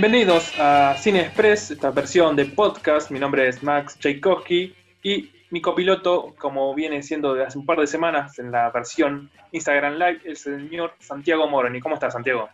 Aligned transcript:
Bienvenidos 0.00 0.58
a 0.58 0.96
Cine 0.96 1.20
Express, 1.20 1.72
esta 1.72 1.90
versión 1.90 2.34
de 2.34 2.46
podcast. 2.46 3.10
Mi 3.10 3.18
nombre 3.18 3.46
es 3.46 3.62
Max 3.62 3.98
Tchaikovsky 3.98 4.74
y 5.02 5.30
mi 5.50 5.60
copiloto, 5.60 6.34
como 6.38 6.74
viene 6.74 7.02
siendo 7.02 7.34
de 7.34 7.44
hace 7.44 7.58
un 7.58 7.66
par 7.66 7.78
de 7.78 7.86
semanas 7.86 8.38
en 8.38 8.50
la 8.50 8.70
versión 8.70 9.30
Instagram 9.52 9.98
Live, 9.98 10.20
el 10.24 10.38
señor 10.38 10.94
Santiago 11.00 11.46
Moroni. 11.48 11.80
¿Cómo 11.80 11.96
estás, 11.96 12.14
Santiago? 12.14 12.48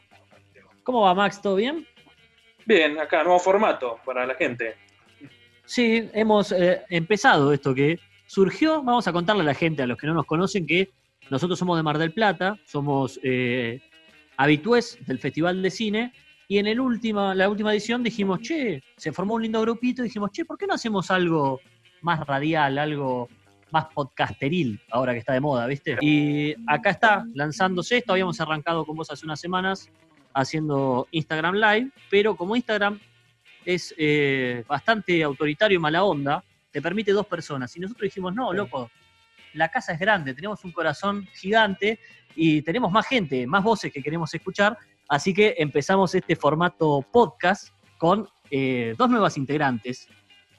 ¿Cómo 0.82 1.02
va, 1.02 1.14
Max? 1.14 1.40
¿Todo 1.40 1.54
bien? 1.54 1.87
Bien, 2.64 2.98
acá, 2.98 3.23
nuevo 3.23 3.38
formato 3.38 4.01
para 4.04 4.26
la 4.26 4.34
gente. 4.34 4.74
Sí, 5.66 6.10
hemos 6.15 6.51
eh, 6.51 6.82
empezado 6.90 7.52
esto 7.52 7.73
que 7.76 8.01
surgió. 8.26 8.82
Vamos 8.82 9.06
a 9.06 9.12
contarle 9.12 9.42
a 9.42 9.46
la 9.46 9.54
gente, 9.54 9.84
a 9.84 9.87
los 9.87 9.96
que 9.96 10.09
no 10.09 10.15
nos 10.15 10.26
conocen, 10.26 10.66
que 10.66 10.90
nosotros 11.30 11.56
somos 11.56 11.76
de 11.76 11.84
Mar 11.84 11.98
del 11.98 12.12
Plata, 12.12 12.59
somos 12.65 13.20
eh, 13.23 13.80
habitués 14.37 14.98
del 15.07 15.20
Festival 15.20 15.63
de 15.63 15.70
Cine 15.70 16.13
y 16.48 16.58
en 16.58 16.66
el 16.66 16.80
última, 16.80 17.34
la 17.34 17.48
última 17.48 17.72
edición 17.72 18.02
dijimos, 18.02 18.40
che, 18.40 18.82
se 18.96 19.12
formó 19.12 19.34
un 19.34 19.42
lindo 19.42 19.60
grupito, 19.60 20.02
y 20.02 20.04
dijimos, 20.04 20.30
che, 20.30 20.44
¿por 20.44 20.56
qué 20.56 20.66
no 20.66 20.74
hacemos 20.74 21.10
algo 21.10 21.60
más 22.02 22.24
radial, 22.26 22.78
algo 22.78 23.28
más 23.72 23.86
podcasteril, 23.92 24.80
ahora 24.90 25.12
que 25.12 25.18
está 25.18 25.32
de 25.32 25.40
moda, 25.40 25.66
¿viste? 25.66 25.96
Y 26.00 26.54
acá 26.66 26.90
está, 26.90 27.24
lanzándose 27.34 27.98
esto, 27.98 28.12
habíamos 28.12 28.40
arrancado 28.40 28.84
con 28.84 28.96
vos 28.96 29.10
hace 29.10 29.24
unas 29.24 29.40
semanas 29.40 29.90
haciendo 30.34 31.08
Instagram 31.10 31.56
Live, 31.56 31.90
pero 32.10 32.36
como 32.36 32.54
Instagram 32.54 33.00
es 33.64 33.94
eh, 33.98 34.62
bastante 34.68 35.22
autoritario 35.22 35.76
y 35.76 35.80
mala 35.80 36.04
onda, 36.04 36.44
te 36.70 36.80
permite 36.80 37.12
dos 37.12 37.26
personas. 37.26 37.76
Y 37.76 37.80
nosotros 37.80 38.04
dijimos, 38.04 38.34
no, 38.34 38.52
loco, 38.52 38.90
la 39.54 39.68
casa 39.68 39.92
es 39.92 39.98
grande, 39.98 40.34
tenemos 40.34 40.64
un 40.64 40.72
corazón 40.72 41.26
gigante 41.34 41.98
y 42.36 42.62
tenemos 42.62 42.92
más 42.92 43.06
gente, 43.06 43.46
más 43.46 43.64
voces 43.64 43.92
que 43.92 44.02
queremos 44.02 44.32
escuchar, 44.32 44.78
Así 45.09 45.32
que 45.32 45.54
empezamos 45.59 46.15
este 46.15 46.35
formato 46.35 47.04
podcast 47.12 47.68
con 47.99 48.29
eh, 48.51 48.95
dos 48.99 49.09
nuevas 49.09 49.37
integrantes. 49.37 50.09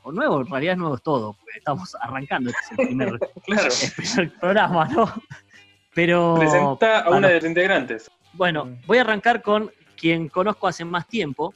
O 0.04 0.12
nuevo, 0.12 0.40
en 0.40 0.48
realidad 0.48 0.74
es 0.74 0.80
nuevo 0.80 0.96
es 0.96 1.04
todo, 1.04 1.34
porque 1.34 1.58
estamos 1.58 1.96
arrancando, 2.02 2.50
este 2.50 2.62
es 2.62 2.80
el 2.80 2.88
primer, 2.88 3.20
claro. 3.46 4.32
programa, 4.40 4.86
¿no? 4.88 5.14
Pero. 5.94 6.36
Presenta 6.38 7.02
a 7.02 7.10
una 7.10 7.28
de 7.28 7.36
las 7.36 7.44
integrantes. 7.44 8.10
Bueno, 8.34 8.66
mm. 8.66 8.78
voy 8.86 9.00
a 9.00 9.02
arrancar 9.02 9.42
con 9.42 9.72
quien 9.98 10.30
conozco 10.30 10.68
hace 10.68 10.86
más 10.86 11.08
tiempo, 11.08 11.54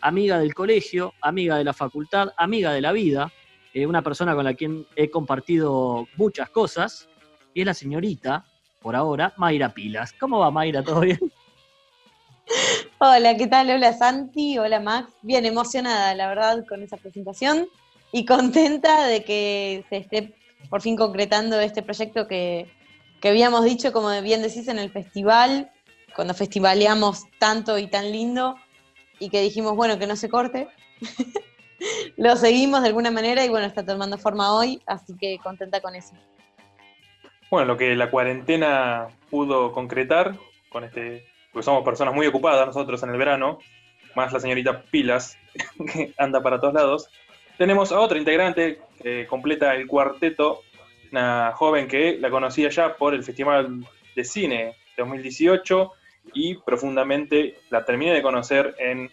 amiga 0.00 0.38
del 0.38 0.54
colegio, 0.54 1.14
amiga 1.20 1.56
de 1.56 1.64
la 1.64 1.72
facultad, 1.72 2.32
amiga 2.36 2.72
de 2.72 2.80
la 2.80 2.92
vida, 2.92 3.32
eh, 3.72 3.86
una 3.86 4.02
persona 4.02 4.34
con 4.34 4.44
la 4.44 4.54
quien 4.54 4.86
he 4.94 5.10
compartido 5.10 6.06
muchas 6.16 6.50
cosas, 6.50 7.08
y 7.54 7.60
es 7.60 7.66
la 7.66 7.74
señorita, 7.74 8.44
por 8.80 8.94
ahora, 8.94 9.32
Mayra 9.36 9.74
Pilas. 9.74 10.12
¿Cómo 10.12 10.38
va, 10.38 10.50
Mayra? 10.50 10.82
¿Todo 10.82 11.00
bien? 11.00 11.18
Hola, 12.98 13.36
¿qué 13.36 13.46
tal? 13.46 13.70
Hola 13.70 13.92
Santi, 13.92 14.58
hola 14.58 14.80
Max. 14.80 15.12
Bien 15.22 15.46
emocionada, 15.46 16.14
la 16.14 16.28
verdad, 16.28 16.64
con 16.68 16.82
esa 16.82 16.96
presentación 16.96 17.68
y 18.12 18.24
contenta 18.24 19.06
de 19.06 19.24
que 19.24 19.84
se 19.88 19.96
esté 19.98 20.34
por 20.68 20.82
fin 20.82 20.96
concretando 20.96 21.60
este 21.60 21.82
proyecto 21.82 22.26
que, 22.26 22.70
habíamos 23.22 23.64
dicho, 23.64 23.92
como 23.92 24.08
bien 24.22 24.42
decís, 24.42 24.68
en 24.68 24.78
el 24.78 24.90
festival, 24.90 25.70
cuando 26.14 26.34
festivaleamos 26.34 27.24
tanto 27.38 27.78
y 27.78 27.86
tan 27.86 28.10
lindo 28.10 28.56
y 29.18 29.30
que 29.30 29.40
dijimos, 29.42 29.76
bueno, 29.76 29.98
que 29.98 30.06
no 30.06 30.16
se 30.16 30.28
corte. 30.28 30.68
Lo 32.16 32.36
seguimos 32.36 32.82
de 32.82 32.88
alguna 32.88 33.10
manera 33.10 33.44
y 33.44 33.48
bueno, 33.48 33.66
está 33.66 33.84
tomando 33.84 34.18
forma 34.18 34.54
hoy, 34.54 34.82
así 34.86 35.16
que 35.18 35.38
contenta 35.42 35.80
con 35.80 35.94
eso. 35.94 36.14
Bueno, 37.50 37.66
lo 37.66 37.76
que 37.78 37.96
la 37.96 38.10
cuarentena 38.10 39.08
pudo 39.30 39.72
concretar 39.72 40.36
con 40.68 40.84
este 40.84 41.29
porque 41.52 41.64
somos 41.64 41.84
personas 41.84 42.14
muy 42.14 42.26
ocupadas 42.26 42.66
nosotros 42.66 43.02
en 43.02 43.10
el 43.10 43.18
verano, 43.18 43.58
más 44.14 44.32
la 44.32 44.40
señorita 44.40 44.82
Pilas, 44.82 45.38
que 45.92 46.12
anda 46.18 46.42
para 46.42 46.60
todos 46.60 46.74
lados. 46.74 47.08
Tenemos 47.58 47.92
a 47.92 48.00
otra 48.00 48.18
integrante 48.18 48.80
que 49.02 49.26
completa 49.26 49.74
el 49.74 49.86
cuarteto, 49.86 50.62
una 51.12 51.52
joven 51.54 51.88
que 51.88 52.18
la 52.18 52.30
conocía 52.30 52.70
ya 52.70 52.96
por 52.96 53.14
el 53.14 53.24
Festival 53.24 53.86
de 54.14 54.24
Cine 54.24 54.76
de 54.96 55.02
2018 55.02 55.92
y 56.34 56.54
profundamente 56.54 57.56
la 57.70 57.84
terminé 57.84 58.12
de 58.12 58.22
conocer 58.22 58.74
en 58.78 59.10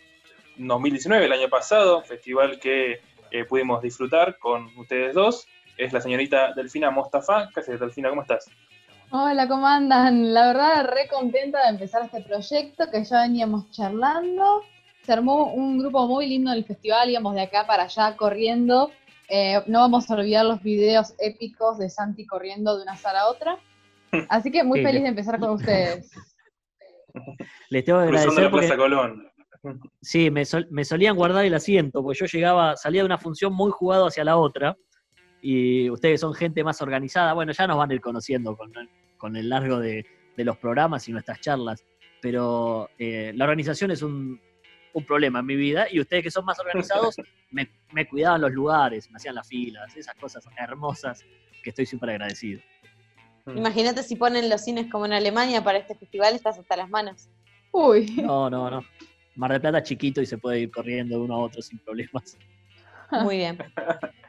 2019, 0.58 1.26
el 1.26 1.32
año 1.32 1.50
pasado, 1.50 2.02
festival 2.04 2.60
que 2.60 3.00
eh, 3.32 3.46
pudimos 3.46 3.82
disfrutar 3.82 4.38
con 4.40 4.72
ustedes 4.78 5.14
dos. 5.14 5.48
Es 5.78 5.94
la 5.94 6.02
señorita 6.02 6.54
Delfina 6.54 6.90
Mostafa. 6.90 7.50
¿Qué 7.54 7.62
Delfina? 7.62 8.10
¿Cómo 8.10 8.22
estás? 8.24 8.50
Hola, 9.10 9.48
¿cómo 9.48 9.66
andan? 9.66 10.34
La 10.34 10.48
verdad, 10.48 10.86
re 10.86 11.08
contenta 11.08 11.64
de 11.64 11.70
empezar 11.70 12.04
este 12.04 12.22
proyecto 12.24 12.92
que 12.92 13.06
ya 13.06 13.22
veníamos 13.22 13.72
charlando. 13.72 14.64
Se 15.04 15.14
armó 15.14 15.54
un 15.54 15.80
grupo 15.80 16.08
muy 16.08 16.28
lindo 16.28 16.52
en 16.52 16.58
el 16.58 16.66
festival, 16.66 17.10
íbamos 17.10 17.34
de 17.36 17.44
acá 17.44 17.66
para 17.66 17.84
allá 17.84 18.18
corriendo. 18.18 18.92
Eh, 19.30 19.62
no 19.68 19.80
vamos 19.80 20.12
a 20.12 20.16
olvidar 20.16 20.46
los 20.46 20.62
videos 20.62 21.14
épicos 21.20 21.78
de 21.78 21.90
Santi 21.90 22.26
corriendo 22.26 22.76
de 22.76 22.84
una 22.84 22.98
sala 22.98 23.22
a 23.22 23.30
otra. 23.30 23.58
Así 24.30 24.52
que 24.52 24.66
muy 24.66 24.84
feliz 24.84 25.04
de 25.04 25.10
empezar 25.10 25.40
con 25.40 25.52
ustedes. 25.52 26.12
Les 27.70 27.86
tengo 27.86 28.00
que 28.00 28.06
agradecer. 28.08 28.52
Porque... 28.52 28.76
Colón. 28.76 29.26
Sí, 30.02 30.30
me, 30.30 30.44
me 30.70 30.84
solían 30.84 31.16
guardar 31.16 31.46
el 31.46 31.54
asiento, 31.54 32.04
porque 32.04 32.20
yo 32.20 32.26
llegaba, 32.26 32.76
salía 32.76 33.02
de 33.02 33.06
una 33.06 33.18
función 33.18 33.54
muy 33.54 33.72
jugado 33.72 34.08
hacia 34.08 34.26
la 34.26 34.36
otra 34.36 34.76
y 35.42 35.90
ustedes 35.90 36.22
son 36.22 36.34
gente 36.34 36.64
más 36.64 36.82
organizada, 36.82 37.34
bueno, 37.34 37.52
ya 37.52 37.68
nos 37.68 37.78
van 37.78 37.92
a 37.92 37.94
ir 37.94 38.02
conociendo 38.02 38.58
con, 39.18 39.36
el 39.36 39.50
largo 39.50 39.80
de, 39.80 40.06
los 40.38 40.58
programas 40.58 41.08
y 41.08 41.12
nuestras 41.12 41.42
charlas, 41.42 41.84
pero 42.22 42.90
eh, 42.98 43.32
la 43.36 43.46
organización 43.46 43.92
es 43.92 44.02
un, 44.02 44.42
problema 45.08 45.42
en 45.42 45.46
mi 45.46 45.56
vida 45.56 45.86
y 45.92 46.00
ustedes 46.00 46.24
que 46.24 46.32
son 46.32 46.44
más 46.44 46.58
organizados 46.60 47.16
me, 47.52 48.08
cuidaban 48.10 48.42
los 48.42 48.52
lugares, 48.52 49.12
me 49.12 49.18
hacían 49.18 49.36
las 49.36 49.48
filas, 49.48 49.96
esas 49.96 50.16
cosas 50.16 50.44
hermosas 50.58 51.24
que 51.64 51.70
estoy 51.70 51.86
súper 51.86 52.10
agradecido. 52.10 52.62
Mm. 53.46 53.58
Imagínate 53.58 54.02
si 54.02 54.16
ponen 54.16 54.50
los 54.50 54.64
cines 54.64 54.90
como 54.92 55.06
en 55.06 55.14
Alemania 55.14 55.64
para 55.64 55.78
este 55.78 55.94
festival, 55.94 56.34
estás 56.34 56.58
hasta 56.58 56.76
las 56.76 56.90
manos. 56.90 57.30
Uy. 57.72 58.08
No, 58.24 58.50
no, 58.50 58.72
no. 58.72 58.84
Mar 59.36 59.52
de 59.52 59.60
Plata 59.60 59.84
chiquito 59.84 60.20
y 60.20 60.26
se 60.26 60.40
puede 60.40 60.62
ir 60.62 60.72
corriendo 60.72 61.16
de 61.16 61.22
uno 61.22 61.36
a 61.36 61.40
otro 61.40 61.62
sin 61.62 61.78
problemas. 61.78 62.36
Muy 63.12 63.38
bien. 63.38 63.58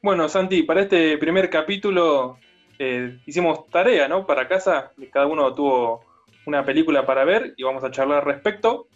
Bueno, 0.00 0.28
Santi, 0.28 0.62
para 0.62 0.82
este 0.82 1.18
primer 1.18 1.50
capítulo 1.50 2.38
eh, 2.78 3.18
hicimos 3.26 3.68
tarea, 3.68 4.06
¿no? 4.06 4.24
Para 4.24 4.46
casa, 4.46 4.92
cada 5.12 5.26
uno 5.26 5.52
tuvo 5.52 6.04
una 6.46 6.64
película 6.64 7.04
para 7.04 7.24
ver 7.24 7.52
y 7.56 7.64
vamos 7.64 7.82
a 7.82 7.90
charlar 7.90 8.18
al 8.18 8.24
respecto. 8.24 8.86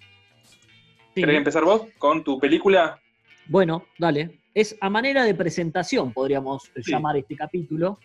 ¿Querés 1.12 1.38
empezar 1.38 1.64
vos 1.64 1.88
con 1.98 2.22
tu 2.22 2.38
película? 2.38 3.00
Bueno, 3.48 3.84
dale. 3.98 4.38
Es 4.54 4.76
a 4.80 4.88
manera 4.88 5.24
de 5.24 5.34
presentación, 5.34 6.12
podríamos 6.12 6.70
llamar 6.86 7.16
este 7.16 7.34
capítulo. 7.34 7.98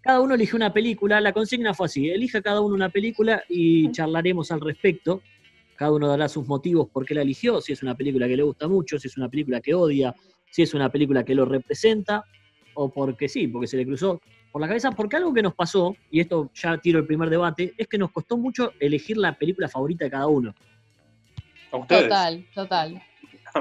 Cada 0.00 0.20
uno 0.20 0.34
elige 0.34 0.56
una 0.56 0.72
película, 0.72 1.20
la 1.20 1.34
consigna 1.34 1.74
fue 1.74 1.84
así, 1.84 2.08
elija 2.08 2.40
cada 2.40 2.62
uno 2.62 2.74
una 2.74 2.88
película 2.88 3.42
y 3.50 3.92
charlaremos 3.92 4.50
al 4.52 4.62
respecto. 4.62 5.20
Cada 5.76 5.92
uno 5.92 6.08
dará 6.08 6.30
sus 6.30 6.46
motivos 6.46 6.88
por 6.88 7.04
qué 7.04 7.14
la 7.14 7.22
eligió, 7.22 7.60
si 7.60 7.74
es 7.74 7.82
una 7.82 7.94
película 7.94 8.26
que 8.26 8.38
le 8.38 8.42
gusta 8.42 8.68
mucho, 8.68 8.98
si 8.98 9.08
es 9.08 9.18
una 9.18 9.28
película 9.28 9.60
que 9.60 9.74
odia, 9.74 10.14
si 10.50 10.62
es 10.62 10.72
una 10.72 10.90
película 10.90 11.24
que 11.24 11.34
lo 11.34 11.44
representa 11.44 12.24
o 12.80 12.88
porque 12.88 13.28
sí, 13.28 13.48
porque 13.48 13.66
se 13.66 13.76
le 13.76 13.84
cruzó 13.84 14.20
por 14.52 14.60
la 14.60 14.68
cabeza, 14.68 14.92
porque 14.92 15.16
algo 15.16 15.34
que 15.34 15.42
nos 15.42 15.54
pasó, 15.54 15.96
y 16.12 16.20
esto 16.20 16.48
ya 16.54 16.78
tiro 16.78 17.00
el 17.00 17.06
primer 17.06 17.28
debate, 17.28 17.74
es 17.76 17.88
que 17.88 17.98
nos 17.98 18.12
costó 18.12 18.36
mucho 18.36 18.72
elegir 18.78 19.16
la 19.16 19.36
película 19.36 19.68
favorita 19.68 20.04
de 20.04 20.10
cada 20.12 20.28
uno. 20.28 20.54
Total, 21.70 22.46
total. 22.54 23.02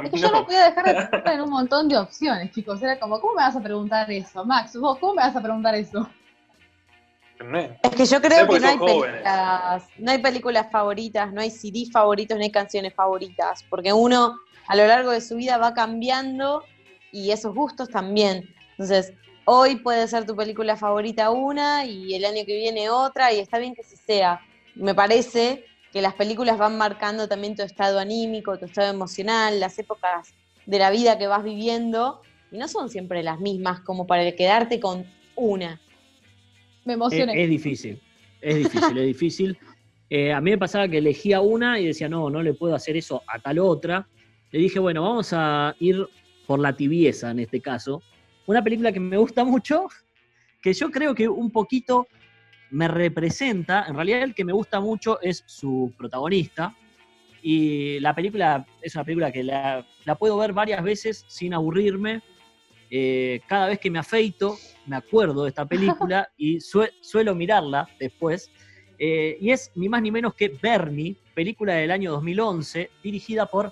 Es 0.03 0.11
que 0.11 0.19
yo 0.19 0.29
no 0.29 0.45
podía 0.45 0.65
dejar 0.65 1.09
de 1.23 1.31
en 1.33 1.41
un 1.41 1.49
montón 1.49 1.87
de 1.87 1.97
opciones, 1.97 2.51
chicos. 2.51 2.83
Era 2.83 2.99
como, 2.99 3.19
¿cómo 3.21 3.35
me 3.35 3.41
vas 3.41 3.55
a 3.55 3.63
preguntar 3.63 4.11
eso? 4.11 4.45
Max, 4.45 4.77
vos, 4.77 4.99
¿cómo 4.99 5.15
me 5.15 5.21
vas 5.21 5.35
a 5.35 5.41
preguntar 5.41 5.73
eso? 5.75 6.07
Es 7.81 7.95
que 7.95 8.05
yo 8.05 8.21
creo 8.21 8.47
que 8.47 8.59
no 8.59 8.67
hay, 8.67 8.77
películas, 8.77 9.83
no 9.97 10.11
hay 10.11 10.17
películas 10.19 10.67
favoritas, 10.69 11.31
no 11.31 11.41
hay 11.41 11.49
CD 11.49 11.85
favoritos, 11.91 12.37
no 12.37 12.43
hay 12.43 12.51
canciones 12.51 12.93
favoritas, 12.93 13.63
porque 13.69 13.93
uno 13.93 14.35
a 14.67 14.75
lo 14.75 14.85
largo 14.85 15.11
de 15.11 15.21
su 15.21 15.37
vida 15.37 15.57
va 15.57 15.73
cambiando 15.73 16.63
y 17.11 17.31
esos 17.31 17.55
gustos 17.55 17.89
también. 17.89 18.53
Entonces, 18.77 19.13
hoy 19.45 19.77
puede 19.77 20.07
ser 20.07 20.25
tu 20.25 20.35
película 20.35 20.77
favorita 20.77 21.31
una 21.31 21.85
y 21.85 22.13
el 22.13 22.25
año 22.25 22.45
que 22.45 22.55
viene 22.55 22.89
otra, 22.89 23.33
y 23.33 23.39
está 23.39 23.57
bien 23.57 23.73
que 23.73 23.81
así 23.81 23.95
sea. 23.95 24.39
Me 24.75 24.93
parece 24.93 25.65
que 25.91 26.01
las 26.01 26.13
películas 26.13 26.57
van 26.59 26.77
marcando 26.77 27.27
también 27.27 27.55
tu 27.55 27.63
estado 27.63 27.97
anímico, 27.97 28.57
tu 28.59 28.65
estado 28.65 28.93
emocional, 28.93 29.59
las 29.59 29.79
épocas 29.79 30.33
de 30.65 30.79
la 30.79 30.91
vida 30.91 31.17
que 31.17 31.25
vas 31.27 31.43
viviendo, 31.43 32.21
y 32.51 32.57
no 32.57 32.67
son 32.67 32.89
siempre 32.89 33.23
las 33.23 33.39
mismas 33.39 33.79
como 33.81 34.05
para 34.05 34.31
quedarte 34.35 34.79
con 34.79 35.05
una. 35.35 35.81
Me 36.85 36.93
emocioné. 36.93 37.41
Es, 37.41 37.49
difícil, 37.49 37.99
es 38.41 38.57
difícil, 38.57 38.97
es 38.97 39.05
difícil. 39.05 39.57
Eh, 40.09 40.31
a 40.31 40.39
mí 40.39 40.51
me 40.51 40.57
pasaba 40.57 40.87
que 40.87 40.99
elegía 40.99 41.41
una 41.41 41.81
y 41.81 41.87
decía, 41.87 42.07
no, 42.07 42.29
no 42.29 42.41
le 42.41 42.53
puedo 42.53 42.73
hacer 42.73 42.95
eso 42.95 43.23
a 43.27 43.39
tal 43.39 43.59
otra. 43.59 44.07
Le 44.51 44.59
dije, 44.59 44.79
bueno, 44.79 45.01
vamos 45.01 45.33
a 45.33 45.75
ir 45.79 46.07
por 46.45 46.59
la 46.59 46.77
tibieza 46.77 47.31
en 47.31 47.39
este 47.39 47.59
caso, 47.59 48.01
una 48.47 48.63
película 48.63 48.91
que 48.91 48.99
me 48.99 49.17
gusta 49.17 49.43
mucho, 49.43 49.87
que 50.61 50.73
yo 50.73 50.89
creo 50.89 51.13
que 51.13 51.27
un 51.27 51.51
poquito 51.51 52.07
me 52.71 52.87
representa, 52.87 53.85
en 53.87 53.95
realidad 53.95 54.23
el 54.23 54.33
que 54.33 54.43
me 54.43 54.53
gusta 54.53 54.79
mucho 54.79 55.21
es 55.21 55.43
su 55.45 55.93
protagonista, 55.97 56.73
Y 57.41 57.99
la 57.99 58.13
película 58.15 58.65
es 58.81 58.95
una 58.95 59.03
película 59.03 59.31
que 59.31 59.43
la, 59.43 59.85
puedo 60.17 60.37
ver 60.37 60.53
varias 60.53 60.83
veces 60.83 61.23
sin 61.27 61.53
aburrirme. 61.53 62.21
Eh, 62.89 63.41
cada 63.47 63.67
vez 63.67 63.79
que 63.79 63.91
me 63.91 63.99
afeito, 63.99 64.57
me 64.85 64.95
acuerdo 64.95 65.43
de 65.43 65.49
esta 65.49 65.65
película 65.65 66.29
y 66.37 66.59
suelo 66.59 67.35
mirarla 67.35 67.87
después. 67.99 68.49
Eh, 68.97 69.37
y 69.39 69.51
es 69.51 69.71
ni 69.75 69.87
más 69.87 70.01
ni 70.01 70.11
menos 70.11 70.33
que 70.33 70.49
Bernie, 70.49 71.15
película 71.35 71.75
del 71.75 71.91
año 71.91 72.11
2011, 72.11 72.89
dirigida 73.03 73.45
por 73.45 73.71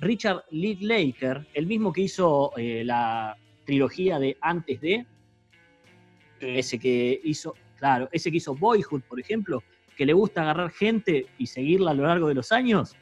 Richard 0.00 0.44
Linklater, 0.50 1.46
el 1.54 1.66
mismo 1.66 1.92
que 1.92 2.02
hizo 2.02 2.52
eh, 2.56 2.82
la 2.84 3.36
trilogía 3.66 4.18
de 4.18 4.38
Antes 4.40 4.80
de, 4.80 5.04
ese 6.40 6.78
que 6.78 7.20
hizo, 7.24 7.54
claro, 7.76 8.08
ese 8.12 8.30
que 8.30 8.38
hizo 8.38 8.54
Boyhood, 8.54 9.02
por 9.02 9.20
ejemplo, 9.20 9.62
que 9.96 10.06
le 10.06 10.12
gusta 10.12 10.42
agarrar 10.42 10.70
gente 10.70 11.26
y 11.36 11.46
seguirla 11.46 11.90
a 11.90 11.94
lo 11.94 12.06
largo 12.06 12.28
de 12.28 12.34
los 12.34 12.52
años. 12.52 12.96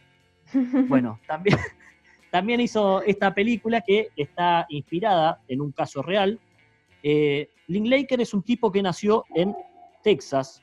Bueno, 0.88 1.20
también, 1.26 1.56
también 2.30 2.60
hizo 2.60 3.02
esta 3.02 3.34
película 3.34 3.80
que 3.80 4.10
está 4.16 4.66
inspirada 4.68 5.40
en 5.48 5.60
un 5.60 5.72
caso 5.72 6.02
real. 6.02 6.38
Eh, 7.02 7.48
Linklater 7.68 8.20
es 8.20 8.34
un 8.34 8.42
tipo 8.42 8.70
que 8.70 8.82
nació 8.82 9.24
en 9.34 9.54
Texas 10.02 10.62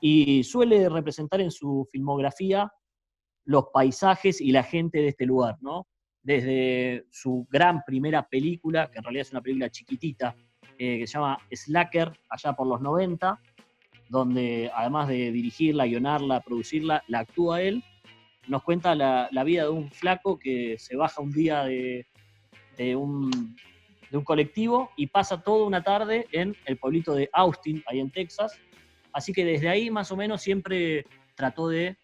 y 0.00 0.42
suele 0.42 0.88
representar 0.88 1.40
en 1.40 1.50
su 1.50 1.86
filmografía 1.92 2.72
los 3.44 3.66
paisajes 3.72 4.40
y 4.40 4.52
la 4.52 4.62
gente 4.62 4.98
de 4.98 5.08
este 5.08 5.26
lugar, 5.26 5.56
¿no? 5.60 5.86
Desde 6.28 7.06
su 7.10 7.46
gran 7.50 7.82
primera 7.86 8.28
película, 8.28 8.90
que 8.90 8.98
en 8.98 9.04
realidad 9.04 9.22
es 9.22 9.32
una 9.32 9.40
película 9.40 9.70
chiquitita, 9.70 10.36
eh, 10.76 10.98
que 10.98 11.06
se 11.06 11.14
llama 11.14 11.38
Slacker, 11.50 12.12
allá 12.28 12.52
por 12.52 12.66
los 12.66 12.82
90, 12.82 13.40
donde 14.10 14.70
además 14.74 15.08
de 15.08 15.32
dirigirla, 15.32 15.86
guionarla, 15.86 16.42
producirla, 16.42 17.02
la 17.08 17.20
actúa 17.20 17.62
él, 17.62 17.82
nos 18.46 18.62
cuenta 18.62 18.94
la, 18.94 19.30
vida 19.42 19.62
de 19.62 19.70
un 19.70 19.90
flaco 19.90 20.38
que 20.38 20.76
se 20.78 20.96
baja 20.96 21.22
un 21.22 21.32
día 21.32 21.64
de, 21.64 22.04
un, 22.94 23.56
de 24.10 24.18
un 24.18 24.24
colectivo 24.24 24.90
y 24.98 25.06
pasa 25.06 25.40
toda 25.40 25.66
una 25.66 25.82
tarde 25.82 26.26
en 26.32 26.54
el 26.66 26.76
pueblito 26.76 27.14
de 27.14 27.30
Austin, 27.32 27.82
ahí 27.86 28.00
en 28.00 28.10
Texas. 28.10 28.60
Así 29.14 29.32
que 29.32 29.46
desde 29.46 29.70
ahí 29.70 29.90
más 29.90 30.12
o 30.12 30.16
menos 30.18 30.42
siempre 30.42 31.06
trató 31.36 31.68
de 31.68 31.96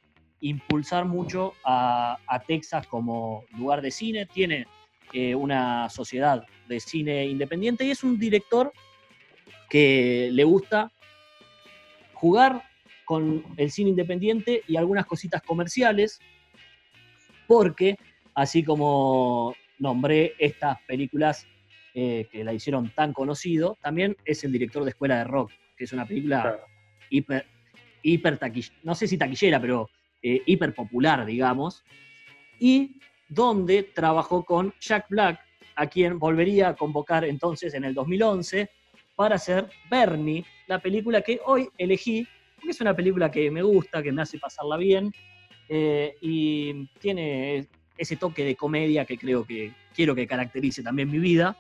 impulsar 0.45 1.07
mucho 1.07 1.55
a, 1.65 2.19
Texas 2.47 2.87
como 2.87 3.45
lugar 3.57 3.81
de 3.81 3.91
cine. 3.91 4.27
Tiene 4.27 4.67
eh, 5.13 5.35
una 5.35 5.89
sociedad 5.89 6.45
de 6.69 6.81
cine 6.81 7.27
independiente 7.27 7.85
y 7.85 7.91
es 7.91 8.05
un 8.05 8.19
director 8.19 8.73
que 9.71 10.29
le 10.33 10.45
gusta 10.45 10.93
jugar 12.13 12.63
con 13.07 13.43
el 13.57 13.71
cine 13.71 13.91
independiente 13.91 14.63
y 14.69 14.77
algunas 14.77 15.07
cositas 15.07 15.43
comerciales, 15.43 16.21
porque 17.47 17.97
así 18.35 18.63
como 18.63 19.55
nombré 19.79 20.35
estas 20.39 20.79
películas 20.83 21.47
eh, 21.95 22.29
que 22.31 22.45
la 22.45 22.53
hicieron 22.53 22.91
tan 22.91 23.13
conocido, 23.13 23.79
también 23.83 24.17
es 24.25 24.45
el 24.45 24.53
director 24.53 24.85
de 24.85 24.91
Escuela 24.91 25.19
de 25.19 25.25
Rock, 25.25 25.53
que 25.77 25.85
es 25.85 25.93
una 25.93 26.07
película 26.07 26.61
hiper, 27.09 27.47
hiper 28.03 28.39
taquillera, 28.39 28.77
no 28.83 28.95
sé 28.95 29.07
si 29.07 29.17
taquillera, 29.17 29.61
pero 29.61 29.89
eh, 30.27 30.41
hiper 30.47 30.73
popular, 30.75 31.27
digamos, 31.27 31.85
y 32.59 32.99
donde 33.29 33.83
trabajó 33.83 34.43
con 34.43 34.73
Jack 34.81 35.05
Black, 35.11 35.39
a 35.77 35.87
quien 35.87 36.19
volvería 36.19 36.71
a 36.71 36.77
convocar 36.77 37.27
entonces 37.27 37.75
en 37.75 37.85
el 37.85 37.93
2011 37.93 38.71
para 39.17 39.35
hacer 39.35 39.69
Bernie, 39.91 40.43
la 40.67 40.79
película 40.79 41.21
que 41.21 41.41
hoy 41.45 41.69
elegí, 41.77 42.27
porque 42.57 42.71
es 42.71 42.81
una 42.81 42.97
película 42.97 43.31
que 43.31 43.51
me 43.51 43.61
gusta, 43.61 44.03
que 44.03 44.13
me 44.13 44.23
hace 44.23 44.39
pasarla 44.39 44.79
bien, 44.79 45.13
eh, 45.69 46.17
y 46.23 46.87
tiene 47.01 47.69
ese 47.99 48.17
toque 48.17 48.47
de 48.47 48.57
comedia 48.57 49.05
que 49.05 49.19
creo 49.19 49.45
que 49.45 49.73
quiero 49.95 50.15
que 50.15 50.27
caracterice 50.27 50.83
también 50.83 51.11
mi 51.11 51.19
vida, 51.19 51.55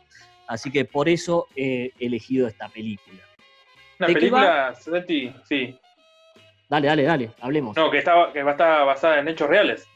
así 0.49 0.71
que 0.71 0.87
por 0.87 1.11
eso 1.11 1.49
he 1.55 1.91
elegido 1.99 2.49
esta 2.49 2.71
película. 2.71 3.21
Una 3.99 4.07
película, 4.07 4.75
sí, 5.47 5.79
Dale, 6.69 6.89
dale, 6.89 7.03
dale, 7.03 7.31
hablemos. 7.41 7.77
No, 7.77 7.91
que, 7.91 7.99
está, 7.99 8.31
que 8.33 8.43
va 8.43 8.51
a 8.51 8.55
estar 8.55 8.87
basada 8.87 9.19
en 9.21 9.29
hechos 9.29 9.49
reales. 9.49 9.87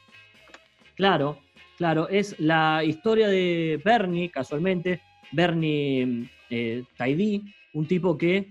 Claro, 0.94 1.38
claro, 1.76 2.08
es 2.08 2.38
la 2.38 2.82
historia 2.84 3.28
de 3.28 3.80
Bernie, 3.84 4.30
casualmente, 4.30 5.00
Bernie 5.32 6.28
eh, 6.50 6.84
Taidí, 6.96 7.42
un 7.72 7.86
tipo 7.86 8.18
que 8.18 8.48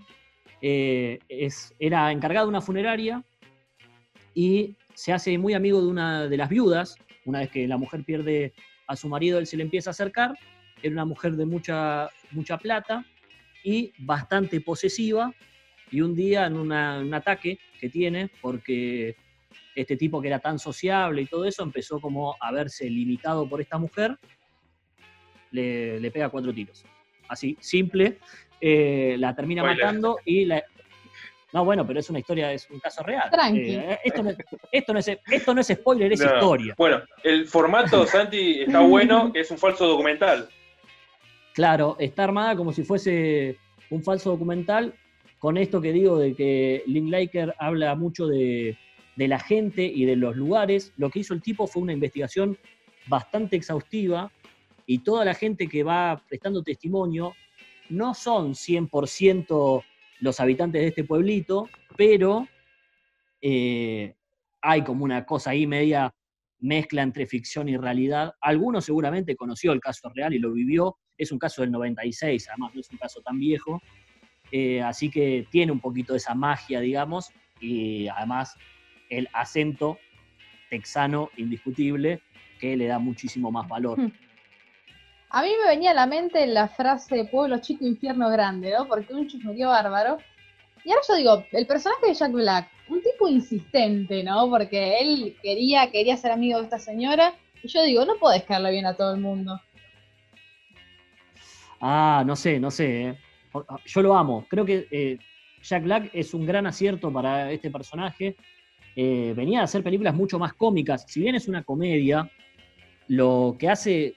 eh, 0.60 1.18
es, 1.28 1.74
era 1.78 2.10
encargado 2.10 2.46
de 2.46 2.50
una 2.50 2.60
funeraria 2.60 3.22
y 4.34 4.76
se 4.94 5.12
hace 5.12 5.38
muy 5.38 5.54
amigo 5.54 5.80
de 5.80 5.88
una 5.88 6.26
de 6.28 6.36
las 6.36 6.48
viudas. 6.48 6.96
Una 7.24 7.40
vez 7.40 7.50
que 7.50 7.68
la 7.68 7.76
mujer 7.76 8.04
pierde 8.04 8.52
a 8.86 8.96
su 8.96 9.08
marido, 9.08 9.38
él 9.38 9.46
se 9.46 9.56
le 9.56 9.62
empieza 9.62 9.90
a 9.90 9.92
acercar. 9.92 10.36
Era 10.82 10.92
una 10.92 11.04
mujer 11.04 11.32
de 11.32 11.44
mucha, 11.44 12.08
mucha 12.30 12.56
plata 12.58 13.04
y 13.62 13.92
bastante 13.98 14.60
posesiva 14.60 15.32
y 15.90 16.00
un 16.00 16.14
día 16.14 16.46
en 16.46 16.56
un 16.56 16.72
ataque 17.14 17.58
que 17.80 17.88
tiene, 17.88 18.30
porque 18.40 19.16
este 19.74 19.96
tipo 19.96 20.20
que 20.20 20.28
era 20.28 20.40
tan 20.40 20.58
sociable 20.58 21.22
y 21.22 21.26
todo 21.26 21.44
eso, 21.44 21.62
empezó 21.62 22.00
como 22.00 22.36
a 22.40 22.52
verse 22.52 22.88
limitado 22.90 23.48
por 23.48 23.60
esta 23.60 23.78
mujer, 23.78 24.16
le, 25.52 26.10
pega 26.10 26.28
cuatro 26.28 26.52
tiros. 26.52 26.84
Así, 27.28 27.56
simple, 27.60 28.18
eh, 28.60 29.16
la 29.18 29.34
termina 29.34 29.62
matando 29.62 30.18
y 30.24 30.44
la... 30.44 30.62
No, 31.52 31.64
bueno, 31.64 31.86
pero 31.86 32.00
es 32.00 32.10
una 32.10 32.18
historia, 32.18 32.52
es 32.52 32.68
un 32.68 32.78
caso 32.78 33.02
real. 33.02 33.30
Eh, 33.54 33.98
esto, 34.04 34.22
no, 34.22 34.30
es, 34.30 34.36
esto, 34.70 35.54
no 35.54 35.60
es, 35.60 35.66
spoiler, 35.68 36.12
es 36.12 36.20
historia. 36.20 36.74
Bueno, 36.76 37.00
el 37.24 37.46
formato, 37.46 38.04
Santi, 38.06 38.62
está 38.62 38.80
bueno, 38.80 39.32
que 39.32 39.40
es 39.40 39.50
un 39.50 39.56
falso 39.56 39.86
documental. 39.86 40.48
Claro, 41.54 41.96
está 41.98 42.24
armada 42.24 42.54
como 42.54 42.72
si 42.72 42.82
fuese 42.82 43.56
un 43.88 44.02
falso 44.02 44.30
documental 44.30 44.92
con 45.38 45.56
esto 45.56 45.80
que 45.80 45.92
digo 45.92 46.18
de 46.18 46.34
que 46.34 46.82
Linklater 46.86 47.54
habla 47.58 47.94
mucho 47.94 48.26
de, 48.26 48.76
la 49.16 49.38
gente 49.38 49.84
y 49.84 50.04
de 50.04 50.16
los 50.16 50.36
lugares, 50.36 50.92
lo 50.96 51.10
que 51.10 51.20
hizo 51.20 51.34
el 51.34 51.42
tipo 51.42 51.66
fue 51.66 51.82
una 51.82 51.92
investigación 51.92 52.56
bastante 53.06 53.56
exhaustiva 53.56 54.30
y 54.86 55.00
toda 55.00 55.24
la 55.24 55.34
gente 55.34 55.68
que 55.68 55.82
va 55.82 56.22
prestando 56.28 56.62
testimonio 56.62 57.34
no 57.88 58.14
son 58.14 58.54
100% 58.54 59.82
los 60.20 60.40
habitantes 60.40 60.82
de 60.82 60.88
este 60.88 61.04
pueblito, 61.04 61.68
pero 61.96 62.46
eh, 63.40 64.14
hay 64.60 64.82
como 64.82 65.04
una 65.04 65.24
cosa 65.24 65.50
ahí 65.50 65.66
media 65.66 66.14
mezcla 66.60 67.02
entre 67.02 67.26
ficción 67.26 67.68
y 67.68 67.76
realidad. 67.76 68.34
Algunos 68.40 68.84
seguramente 68.84 69.36
conoció 69.36 69.72
el 69.72 69.80
caso 69.80 70.10
real 70.14 70.34
y 70.34 70.38
lo 70.38 70.52
vivió. 70.52 70.96
Es 71.16 71.32
un 71.32 71.38
caso 71.38 71.62
del 71.62 71.70
96, 71.70 72.48
además 72.48 72.74
no 72.74 72.80
es 72.80 72.90
un 72.90 72.98
caso 72.98 73.20
tan 73.20 73.38
viejo. 73.38 73.80
Eh, 74.50 74.82
así 74.82 75.10
que 75.10 75.46
tiene 75.50 75.72
un 75.72 75.80
poquito 75.80 76.12
de 76.12 76.18
esa 76.18 76.34
magia, 76.34 76.80
digamos, 76.80 77.30
y 77.60 78.08
además 78.08 78.56
el 79.10 79.28
acento 79.32 79.98
texano 80.70 81.30
indiscutible 81.36 82.20
que 82.58 82.76
le 82.76 82.86
da 82.86 82.98
muchísimo 82.98 83.50
más 83.50 83.68
valor. 83.68 83.98
A 85.30 85.42
mí 85.42 85.48
me 85.62 85.68
venía 85.68 85.90
a 85.90 85.94
la 85.94 86.06
mente 86.06 86.46
la 86.46 86.68
frase 86.68 87.24
pueblo 87.26 87.58
chico, 87.58 87.84
infierno 87.86 88.30
grande, 88.30 88.72
¿no? 88.72 88.86
Porque 88.86 89.12
un 89.12 89.28
chusmerío 89.28 89.68
bárbaro. 89.68 90.18
Y 90.84 90.90
ahora 90.90 91.02
yo 91.06 91.16
digo, 91.16 91.44
el 91.52 91.66
personaje 91.66 92.06
de 92.06 92.14
Jack 92.14 92.32
Black, 92.32 92.70
un 92.88 93.02
tipo 93.02 93.28
insistente, 93.28 94.24
¿no? 94.24 94.48
Porque 94.48 94.98
él 95.00 95.36
quería, 95.42 95.90
quería 95.90 96.16
ser 96.16 96.32
amigo 96.32 96.58
de 96.58 96.64
esta 96.64 96.78
señora. 96.78 97.34
Y 97.62 97.68
yo 97.68 97.82
digo, 97.82 98.04
no 98.06 98.16
podés 98.16 98.44
caerle 98.44 98.70
bien 98.70 98.86
a 98.86 98.94
todo 98.94 99.14
el 99.14 99.20
mundo. 99.20 99.60
Ah, 101.80 102.22
no 102.26 102.34
sé, 102.34 102.58
no 102.58 102.70
sé. 102.70 103.08
¿eh? 103.08 103.18
Yo 103.86 104.02
lo 104.02 104.14
amo. 104.14 104.46
Creo 104.48 104.64
que 104.64 104.86
eh, 104.90 105.18
Jack 105.62 105.84
Black 105.84 106.10
es 106.12 106.34
un 106.34 106.46
gran 106.46 106.66
acierto 106.66 107.12
para 107.12 107.50
este 107.52 107.70
personaje. 107.70 108.36
Eh, 108.96 109.32
venía 109.36 109.60
a 109.60 109.64
hacer 109.64 109.82
películas 109.82 110.14
mucho 110.14 110.38
más 110.38 110.54
cómicas. 110.54 111.04
Si 111.08 111.20
bien 111.20 111.34
es 111.34 111.48
una 111.48 111.62
comedia, 111.62 112.30
lo 113.08 113.56
que 113.58 113.68
hace 113.68 114.14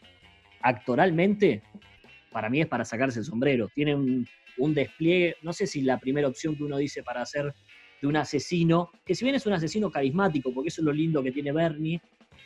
actoralmente, 0.61 1.61
para 2.31 2.49
mí 2.49 2.61
es 2.61 2.67
para 2.67 2.85
sacarse 2.85 3.19
el 3.19 3.25
sombrero. 3.25 3.69
Tiene 3.73 3.95
un, 3.95 4.27
despliegue, 4.73 5.37
no 5.41 5.53
sé 5.53 5.65
si 5.65 5.81
la 5.81 5.97
primera 5.97 6.27
opción 6.27 6.55
que 6.55 6.63
uno 6.63 6.77
dice 6.77 7.03
para 7.03 7.21
hacer 7.21 7.53
de 8.01 8.07
un 8.07 8.15
asesino, 8.15 8.91
que 9.05 9.15
si 9.15 9.25
bien 9.25 9.35
es 9.35 9.45
un 9.45 9.53
asesino 9.53 9.89
carismático, 9.91 10.53
porque 10.53 10.69
eso 10.69 10.81
es 10.81 10.85
lo 10.85 10.93
lindo 10.93 11.23
que 11.23 11.31
tiene 11.31 11.51
Bernie, 11.51 12.01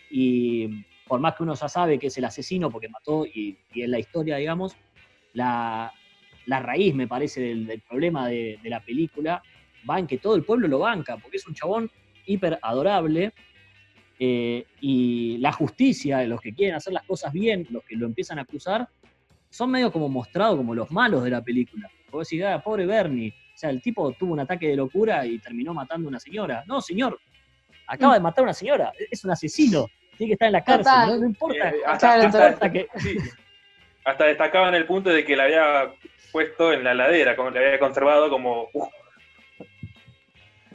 y 0.10 0.86
por 1.08 1.20
más 1.20 1.36
que 1.36 1.44
uno 1.44 1.56
ya 1.56 1.68
sabe 1.68 2.00
que 2.00 2.08
es 2.08 2.18
el 2.18 2.26
asesino 2.26 2.70
porque 2.70 2.90
mató 2.90 3.26
y, 3.26 3.58
en 3.74 3.92
la 3.92 4.00
historia, 4.00 4.38
digamos, 4.38 4.76
la, 5.34 5.92
la 6.46 6.60
raíz, 6.60 6.94
me 6.94 7.08
parece, 7.08 7.42
del, 7.42 7.82
problema 7.88 8.28
de, 8.28 8.60
la 8.64 8.80
película 8.80 9.42
va 9.90 10.00
en 10.00 10.08
que 10.08 10.18
todo 10.18 10.36
el 10.36 10.44
pueblo 10.44 10.68
lo 10.68 10.80
banca, 10.80 11.18
porque 11.18 11.38
es 11.38 11.48
un 11.48 11.54
chabón 11.54 11.90
hiper 12.26 12.60
adorable. 12.62 13.34
Eh, 14.18 14.66
y 14.80 15.38
la 15.40 15.52
justicia, 15.52 16.24
los 16.24 16.40
que 16.40 16.54
quieren 16.54 16.76
hacer 16.76 16.94
las 16.94 17.04
cosas 17.04 17.34
bien, 17.34 17.68
los 17.70 17.84
que 17.84 17.96
lo 17.96 18.06
empiezan 18.06 18.40
a 18.40 18.44
acusar, 18.44 18.88
son 19.50 19.72
medio 19.72 19.92
como 19.92 20.10
mostrados 20.10 20.58
como 20.58 20.74
los 20.74 20.90
malos 20.92 21.24
de 21.24 21.30
la 21.30 21.42
película. 21.42 21.90
Porque 22.10 22.28
decís, 22.30 22.46
ah, 22.46 22.62
pobre 22.64 22.86
Bernie, 22.86 23.34
o 23.54 23.58
sea, 23.58 23.70
el 23.70 23.82
tipo 23.82 24.12
tuvo 24.14 24.34
un 24.34 24.40
ataque 24.42 24.68
de 24.68 24.76
locura 24.76 25.26
y 25.26 25.40
terminó 25.40 25.74
matando 25.74 26.08
a 26.08 26.10
una 26.10 26.20
señora. 26.20 26.64
No, 26.68 26.82
señor, 26.82 27.20
acaba 27.88 28.16
de 28.16 28.20
matar 28.20 28.42
a 28.42 28.44
una 28.44 28.54
señora, 28.54 28.92
es 29.10 29.24
un 29.24 29.32
asesino, 29.32 29.88
tiene 30.18 30.30
que 30.30 30.34
estar 30.34 30.48
en 30.48 30.54
la 30.54 30.64
cárcel, 30.64 31.20
¿no? 31.22 31.26
importa. 31.26 31.70
Eh, 31.70 31.76
hasta, 31.86 32.72
que... 32.72 32.88
hasta 34.06 34.26
destacaban 34.26 34.76
el 34.76 34.86
punto 34.86 35.10
de 35.10 35.24
que 35.24 35.36
la 35.36 35.44
había 35.44 35.94
puesto 36.36 36.74
en 36.74 36.84
la 36.84 36.94
ladera, 36.94 37.34
como 37.34 37.50
la 37.50 37.62
había 37.62 37.80
conservado 37.80 38.30
como... 38.30 38.68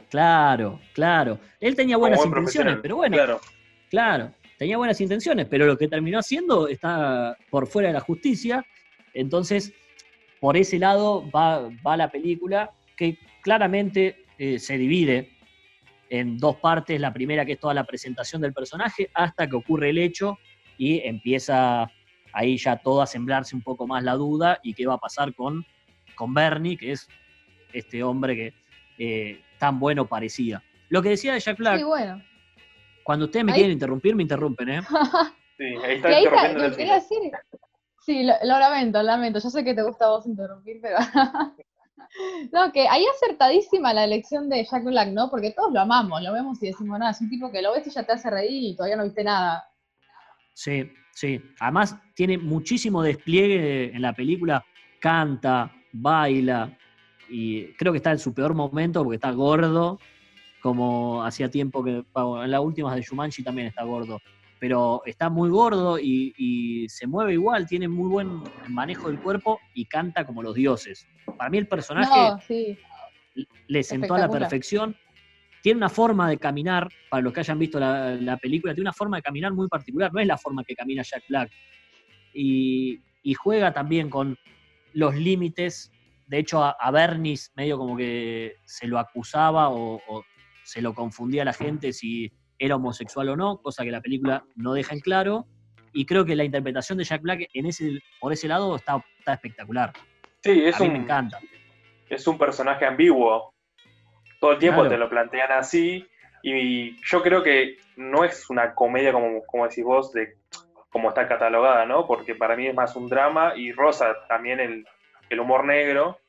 Claro, 0.09 0.79
claro. 0.91 1.37
Él 1.59 1.75
tenía 1.75 1.97
buenas 1.97 2.25
intenciones, 2.25 2.79
pero 2.81 2.95
bueno. 2.95 3.15
Claro. 3.15 3.39
claro, 3.87 4.31
tenía 4.57 4.77
buenas 4.77 4.99
intenciones, 4.99 5.45
pero 5.47 5.67
lo 5.67 5.77
que 5.77 5.87
terminó 5.87 6.17
haciendo 6.17 6.67
está 6.67 7.37
por 7.51 7.67
fuera 7.67 7.89
de 7.89 7.93
la 7.93 7.99
justicia. 7.99 8.65
Entonces, 9.13 9.71
por 10.39 10.57
ese 10.57 10.79
lado 10.79 11.29
va, 11.29 11.69
va 11.85 11.95
la 11.95 12.09
película, 12.09 12.71
que 12.97 13.19
claramente 13.43 14.25
eh, 14.39 14.57
se 14.57 14.79
divide 14.79 15.29
en 16.09 16.39
dos 16.39 16.55
partes. 16.55 16.99
La 16.99 17.13
primera, 17.13 17.45
que 17.45 17.51
es 17.51 17.59
toda 17.59 17.75
la 17.75 17.83
presentación 17.83 18.41
del 18.41 18.53
personaje, 18.53 19.11
hasta 19.13 19.47
que 19.47 19.57
ocurre 19.57 19.91
el 19.91 19.99
hecho 19.99 20.39
y 20.79 21.01
empieza 21.07 21.91
ahí 22.33 22.57
ya 22.57 22.77
todo 22.77 23.01
a 23.01 23.07
semblarse 23.07 23.55
un 23.55 23.61
poco 23.61 23.87
más 23.87 24.03
la 24.03 24.13
duda 24.13 24.59
y 24.63 24.73
qué 24.73 24.87
va 24.87 24.95
a 24.95 24.99
pasar 24.99 25.33
con, 25.33 25.65
con 26.15 26.33
Bernie, 26.33 26.77
que 26.77 26.91
es 26.91 27.07
este 27.73 28.03
hombre 28.03 28.35
que 28.35 28.53
eh, 28.97 29.41
tan 29.57 29.79
bueno 29.79 30.07
parecía. 30.07 30.63
Lo 30.89 31.01
que 31.01 31.09
decía 31.09 31.33
de 31.33 31.39
Jack 31.39 31.57
Black. 31.57 31.77
Sí, 31.77 31.83
bueno. 31.83 32.21
Cuando 33.03 33.25
ustedes 33.25 33.45
me 33.45 33.53
quieren 33.53 33.71
interrumpir, 33.71 34.15
me 34.15 34.23
interrumpen, 34.23 34.69
¿eh? 34.69 34.81
sí, 35.57 35.63
ahí 35.63 35.95
está 35.95 36.19
interrumpiendo 36.19 36.65
el 36.65 37.01
decir, 37.01 37.31
Sí, 38.03 38.23
lo, 38.23 38.59
lamento, 38.59 39.01
lamento. 39.03 39.39
Yo 39.39 39.49
sé 39.49 39.63
que 39.63 39.75
te 39.75 39.83
gusta 39.83 40.05
a 40.05 40.09
vos 40.09 40.25
interrumpir, 40.25 40.79
pero. 40.81 40.97
no, 42.51 42.71
que 42.71 42.87
ahí 42.87 43.05
acertadísima 43.05 43.93
la 43.93 44.05
elección 44.05 44.49
de 44.49 44.65
Jack 44.65 44.83
Black, 44.83 45.09
¿no? 45.09 45.29
Porque 45.29 45.51
todos 45.51 45.71
lo 45.71 45.81
amamos, 45.81 46.21
lo 46.23 46.33
vemos 46.33 46.61
y 46.63 46.67
decimos, 46.67 46.97
nada, 46.97 47.11
es 47.11 47.21
un 47.21 47.29
tipo 47.29 47.51
que 47.51 47.61
lo 47.61 47.73
ves 47.73 47.85
y 47.85 47.91
ya 47.91 48.03
te 48.03 48.13
hace 48.13 48.29
reír 48.29 48.71
y 48.71 48.75
todavía 48.75 48.97
no 48.97 49.03
viste 49.03 49.23
nada. 49.23 49.67
Sí, 50.53 50.91
sí. 51.13 51.41
Además, 51.59 51.97
tiene 52.15 52.37
muchísimo 52.37 53.03
despliegue 53.03 53.95
en 53.95 54.01
la 54.01 54.13
película. 54.13 54.65
Canta, 54.99 55.71
baila, 55.91 56.77
y 57.31 57.67
creo 57.73 57.93
que 57.93 57.97
está 57.97 58.11
en 58.11 58.19
su 58.19 58.33
peor 58.33 58.53
momento 58.53 59.03
porque 59.03 59.15
está 59.15 59.31
gordo, 59.31 59.99
como 60.61 61.23
hacía 61.23 61.49
tiempo 61.49 61.83
que. 61.83 62.03
en 62.15 62.51
las 62.51 62.59
últimas 62.59 62.95
de 62.95 63.01
Shumanji 63.01 63.41
también 63.41 63.67
está 63.67 63.83
gordo. 63.83 64.19
Pero 64.59 65.01
está 65.05 65.29
muy 65.29 65.49
gordo 65.49 65.97
y, 65.97 66.85
se 66.87 67.07
mueve 67.07 67.33
igual, 67.33 67.65
tiene 67.67 67.87
muy 67.87 68.09
buen 68.09 68.43
manejo 68.67 69.07
del 69.07 69.19
cuerpo 69.19 69.59
y 69.73 69.85
canta 69.85 70.25
como 70.25 70.43
los 70.43 70.53
dioses. 70.53 71.07
Para 71.37 71.49
mí 71.49 71.57
el 71.57 71.67
personaje 71.67 72.67
le 73.67 73.83
sentó 73.83 74.13
a 74.13 74.19
la 74.19 74.29
perfección. 74.29 74.95
Tiene 75.61 75.77
una 75.77 75.89
forma 75.89 76.29
de 76.29 76.37
caminar, 76.37 76.89
para 77.09 77.21
los 77.21 77.33
que 77.33 77.41
hayan 77.41 77.59
visto 77.59 77.79
la, 77.79 78.37
película, 78.41 78.73
tiene 78.73 78.89
una 78.89 78.93
forma 78.93 79.17
de 79.17 79.23
caminar 79.23 79.53
muy 79.53 79.67
particular, 79.67 80.11
no 80.13 80.19
es 80.19 80.27
la 80.27 80.37
forma 80.37 80.63
que 80.63 80.75
camina 80.75 81.03
Jack 81.03 81.23
Black. 81.29 81.51
Y, 82.33 82.99
y 83.23 83.33
juega 83.33 83.73
también 83.73 84.09
con 84.09 84.37
los 84.93 85.15
límites 85.15 85.91
de 86.31 86.39
hecho, 86.39 86.63
a, 86.63 86.91
Bernis 86.91 87.51
medio 87.57 87.77
como 87.77 87.97
que 87.97 88.55
se 88.63 88.87
lo 88.87 88.97
acusaba 88.99 89.69
o, 89.69 89.99
se 90.63 90.81
lo 90.81 90.93
confundía 90.93 91.41
a 91.41 91.45
la 91.45 91.51
gente 91.51 91.91
si 91.91 92.31
era 92.57 92.77
homosexual 92.77 93.27
o 93.27 93.35
no, 93.35 93.57
cosa 93.57 93.83
que 93.83 93.91
la 93.91 93.99
película 93.99 94.45
no 94.55 94.71
deja 94.71 94.93
en 94.93 95.01
claro. 95.01 95.45
Y 95.91 96.05
creo 96.05 96.23
que 96.23 96.37
la 96.37 96.45
interpretación 96.45 96.97
de 96.97 97.03
Jack 97.03 97.21
Black 97.21 97.49
en 97.53 97.65
ese, 97.65 97.99
por 98.21 98.31
ese 98.31 98.47
lado 98.47 98.73
está, 98.77 99.03
espectacular. 99.27 99.91
Sí, 100.41 100.51
es 100.63 100.79
a 100.79 100.83
mí 100.85 100.91
me 100.91 100.99
encanta. 100.99 101.37
Es 102.09 102.25
un 102.27 102.37
personaje 102.37 102.85
ambiguo. 102.85 103.50
Todo 104.41 104.53
el 104.53 104.57
tiempo 104.57 104.87
te 104.87 104.97
lo 104.97 105.07
plantean 105.07 105.51
así. 105.51 106.05
Y 106.41 106.99
yo 107.05 107.21
creo 107.21 107.43
que 107.43 107.77
no 107.95 108.23
es 108.23 108.49
una 108.49 108.73
comedia 108.73 109.13
como, 109.13 109.45
como 109.45 109.67
decís 109.67 109.83
vos, 109.83 110.11
de 110.11 110.33
como 110.89 111.09
está 111.09 111.27
catalogada, 111.27 111.85
¿no? 111.85 112.07
Porque 112.07 112.33
para 112.33 112.55
mí 112.55 112.65
es 112.65 112.73
más 112.73 112.95
un 112.95 113.07
drama 113.07 113.53
y 113.55 113.71
Rosa 113.71 114.15
también 114.27 114.59
el, 114.59 114.85
el 115.29 115.39
humor 115.39 115.63
negro 115.63 116.19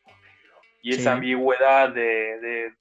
y 0.83 0.95
esa 0.95 1.14
ambigüedad 1.14 1.88
de, 1.88 2.75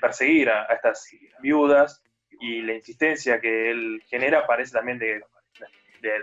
perseguir 0.00 0.50
a, 0.50 0.64
estas 0.64 1.08
viudas 1.40 2.02
y 2.38 2.60
la 2.60 2.74
insistencia 2.74 3.40
que 3.40 3.70
él 3.70 4.02
genera 4.06 4.46
parece 4.46 4.72
también 4.72 4.98
de, 4.98 5.22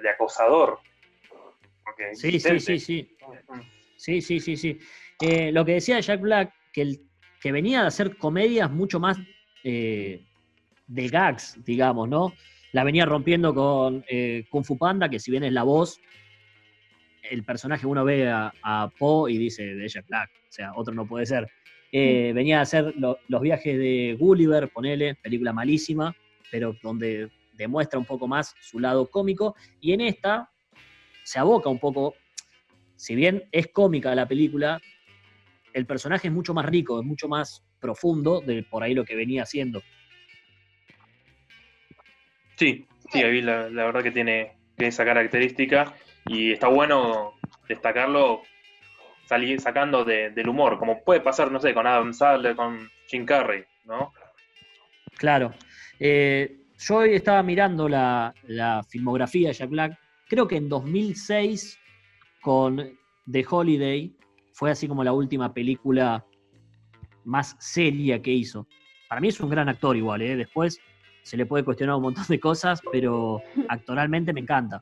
acosador. 0.08 0.80
Sí, 2.14 2.40
sí, 2.40 2.60
sí, 2.60 2.80
sí. 2.80 3.18
Sí, 3.98 4.22
sí, 4.22 4.40
sí, 4.40 4.56
sí. 4.56 4.80
Eh, 5.20 5.52
lo 5.52 5.66
que 5.66 5.74
decía 5.74 6.00
Jack 6.00 6.22
Black, 6.22 6.54
que, 6.72 6.82
el, 6.82 7.00
que 7.46 7.52
venía 7.52 7.82
de 7.82 7.88
hacer 7.90 8.18
comedias 8.18 8.72
mucho 8.72 9.00
más 9.00 9.20
eh, 9.64 10.20
de 10.88 11.08
gags, 11.10 11.64
digamos, 11.64 12.10
¿no? 12.10 12.34
La 12.72 12.84
venía 12.84 13.06
rompiendo 13.06 13.54
con 13.54 14.04
eh, 14.10 14.48
Kung 14.50 14.66
Fu 14.66 14.80
Panda, 14.80 15.10
que 15.10 15.20
si 15.20 15.30
bien 15.30 15.44
es 15.44 15.54
la 15.54 15.62
voz, 15.62 16.02
el 17.22 17.44
personaje 17.44 17.86
uno 17.86 18.04
ve 18.04 18.28
a, 18.28 18.52
a 18.64 18.90
Poe 18.98 19.32
y 19.32 19.38
dice 19.38 19.76
de 19.76 19.88
Jack 19.88 20.08
Black, 20.08 20.32
o 20.34 20.52
sea, 20.52 20.74
otro 20.76 20.96
no 20.96 21.06
puede 21.06 21.28
ser. 21.28 21.48
Eh, 21.92 22.32
venía 22.34 22.58
a 22.58 22.62
hacer 22.64 22.96
los 22.98 23.42
viajes 23.44 23.78
de 23.78 24.18
Gulliver, 24.20 24.70
ponele, 24.70 25.14
película 25.14 25.54
malísima, 25.54 26.16
pero 26.50 26.76
donde 26.82 27.30
demuestra 27.54 28.00
un 28.00 28.06
poco 28.06 28.28
más 28.28 28.56
su 28.60 28.80
lado 28.80 29.06
cómico, 29.06 29.56
y 29.80 29.94
en 29.94 30.02
esta 30.02 30.50
se 31.24 31.38
aboca 31.38 31.70
un 31.70 31.78
poco, 31.78 32.16
si 32.96 33.14
bien 33.14 33.44
es 33.52 33.68
cómica 33.68 34.16
la 34.16 34.28
película, 34.28 34.82
el 35.76 35.86
personaje 35.86 36.30
es 36.30 36.34
mucho 36.34 36.54
más 36.54 36.66
rico, 36.66 37.00
es 37.02 37.06
mucho 37.06 37.28
más 37.28 37.62
profundo 37.82 38.40
de 38.40 38.64
por 38.64 38.82
ahí 38.82 38.94
lo 38.94 39.04
que 39.04 39.16
venía 39.16 39.44
haciendo. 39.44 39.84
Sí, 42.56 42.88
sí, 43.12 43.22
ahí 43.22 43.42
la, 43.42 43.70
la 43.70 43.84
verdad 43.84 44.02
que 44.02 44.12
tiene, 44.12 44.56
tiene 44.78 44.88
esa 44.88 45.04
característica 45.04 45.94
y 46.26 46.54
está 46.54 46.70
bueno 46.70 47.34
destacarlo 47.68 48.42
salir, 49.26 49.60
sacando 49.60 50.06
del 50.06 50.48
humor, 50.48 50.80
como 50.80 51.04
puede 51.04 51.20
pasar, 51.20 51.52
no 51.52 51.60
sé, 51.60 51.74
con 51.74 51.86
Adam 51.86 52.14
Sandler, 52.14 52.56
con 52.56 52.90
Jim 53.08 53.26
Carrey, 53.26 53.66
¿no? 53.84 54.14
Claro. 55.18 55.54
Eh, 56.00 56.58
yo 56.78 56.98
hoy 56.98 57.16
estaba 57.16 57.44
mirando 57.44 57.90
la, 57.90 58.34
filmografía 58.90 59.50
de 59.50 59.56
Jack 59.56 59.70
Black, 59.70 60.00
creo 60.30 60.48
que 60.48 60.58
en 60.58 60.70
2006 60.70 61.80
con 62.42 62.98
The 63.30 63.46
Holiday 63.50 64.16
fue 64.56 64.72
así 64.72 64.88
como 64.88 65.04
la 65.04 65.12
última 65.12 65.54
película 65.54 66.26
más 67.26 67.58
seria 67.60 68.22
que 68.22 68.32
hizo. 68.32 68.68
Para 69.10 69.20
mí 69.20 69.28
es 69.28 69.40
un 69.42 69.50
gran 69.50 69.68
actor 69.68 69.98
igual, 69.98 70.22
¿eh? 70.22 70.38
después 70.38 70.80
se 71.24 71.36
le 71.36 71.46
puede 71.46 71.66
cuestionar 71.66 71.98
un 71.98 72.04
montón 72.04 72.24
de 72.30 72.40
cosas, 72.40 72.82
pero 72.90 73.42
actoralmente 73.70 74.32
me 74.32 74.40
encanta. 74.40 74.82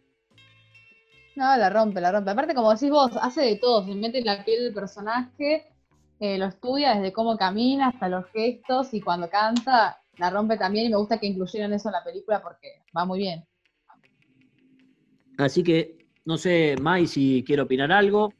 No, 1.35 1.57
la 1.57 1.71
rompe, 1.71 1.99
la 1.99 2.11
rompe. 2.11 2.29
Aparte, 2.29 2.53
como 2.53 2.71
decís 2.71 2.91
vos, 2.91 3.17
hace 3.19 3.41
de 3.41 3.55
todo, 3.55 3.83
se 3.83 3.95
mete 3.95 4.19
en 4.19 4.25
la 4.25 4.45
piel 4.45 4.63
del 4.65 4.73
personaje, 4.75 5.65
eh, 6.19 6.37
lo 6.37 6.45
estudia 6.45 6.93
desde 6.93 7.11
cómo 7.11 7.35
camina 7.35 7.87
hasta 7.87 8.07
los 8.09 8.27
gestos 8.27 8.93
y 8.93 9.01
cuando 9.01 9.27
canta, 9.27 9.97
la 10.17 10.29
rompe 10.29 10.55
también 10.55 10.85
y 10.85 10.89
me 10.89 10.97
gusta 10.97 11.19
que 11.19 11.25
incluyeran 11.25 11.73
eso 11.73 11.89
en 11.89 11.93
la 11.93 12.03
película 12.03 12.43
porque 12.43 12.83
va 12.95 13.05
muy 13.05 13.17
bien. 13.17 13.43
Así 15.39 15.63
que, 15.63 15.97
no 16.25 16.37
sé, 16.37 16.75
Mai, 16.79 17.07
si 17.07 17.43
quiere 17.43 17.63
opinar 17.63 17.91
algo. 17.91 18.31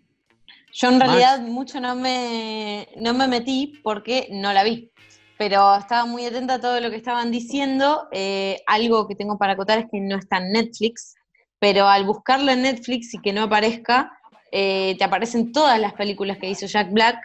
Yo 0.74 0.90
en 0.90 1.00
realidad 1.00 1.40
mucho 1.42 1.80
no 1.80 1.94
me, 1.94 2.88
no 2.98 3.14
me 3.14 3.28
metí 3.28 3.80
porque 3.84 4.28
no 4.32 4.52
la 4.54 4.64
vi, 4.64 4.90
pero 5.38 5.76
estaba 5.76 6.06
muy 6.06 6.26
atenta 6.26 6.56
a 6.56 6.60
todo 6.60 6.80
lo 6.80 6.90
que 6.90 6.96
estaban 6.96 7.32
diciendo. 7.32 8.08
Eh, 8.12 8.60
algo 8.66 9.08
que 9.08 9.14
tengo 9.14 9.38
para 9.38 9.54
acotar 9.54 9.78
es 9.78 9.86
que 9.92 10.00
no 10.02 10.18
está 10.18 10.38
en 10.38 10.52
Netflix, 10.52 11.14
pero 11.60 11.88
al 11.88 12.06
buscarlo 12.06 12.52
en 12.52 12.64
Netflix 12.64 13.14
y 13.14 13.20
que 13.20 13.34
no 13.34 13.44
aparezca, 13.44 14.18
eh, 14.52 14.96
te 14.98 15.04
aparecen 15.04 15.52
todas 15.52 15.80
las 15.80 15.94
películas 15.94 16.40
que 16.40 16.50
hizo 16.50 16.66
Jack 16.66 16.92
Black, 16.92 17.18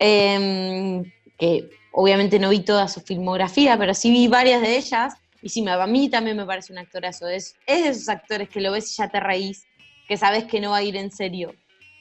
em, 0.00 1.04
que 1.38 1.70
obviamente 1.92 2.40
no 2.40 2.50
vi 2.50 2.60
toda 2.60 2.88
su 2.88 3.00
filmografía, 3.00 3.78
pero 3.78 3.94
sí 3.94 4.10
vi 4.10 4.26
varias 4.26 4.62
de 4.62 4.76
ellas, 4.76 5.14
y 5.42 5.48
sí, 5.48 5.64
a 5.68 5.86
mí 5.86 6.08
también 6.08 6.36
me 6.36 6.44
parece 6.44 6.72
un 6.72 6.78
actorazo, 6.78 7.28
es, 7.28 7.54
es 7.66 7.84
de 7.84 7.88
esos 7.90 8.08
actores 8.08 8.48
que 8.48 8.60
lo 8.60 8.72
ves 8.72 8.90
y 8.92 8.96
ya 8.96 9.08
te 9.08 9.20
reís, 9.20 9.64
que 10.08 10.16
sabes 10.16 10.44
que 10.44 10.60
no 10.60 10.70
va 10.70 10.78
a 10.78 10.82
ir 10.82 10.96
en 10.96 11.12
serio. 11.12 11.54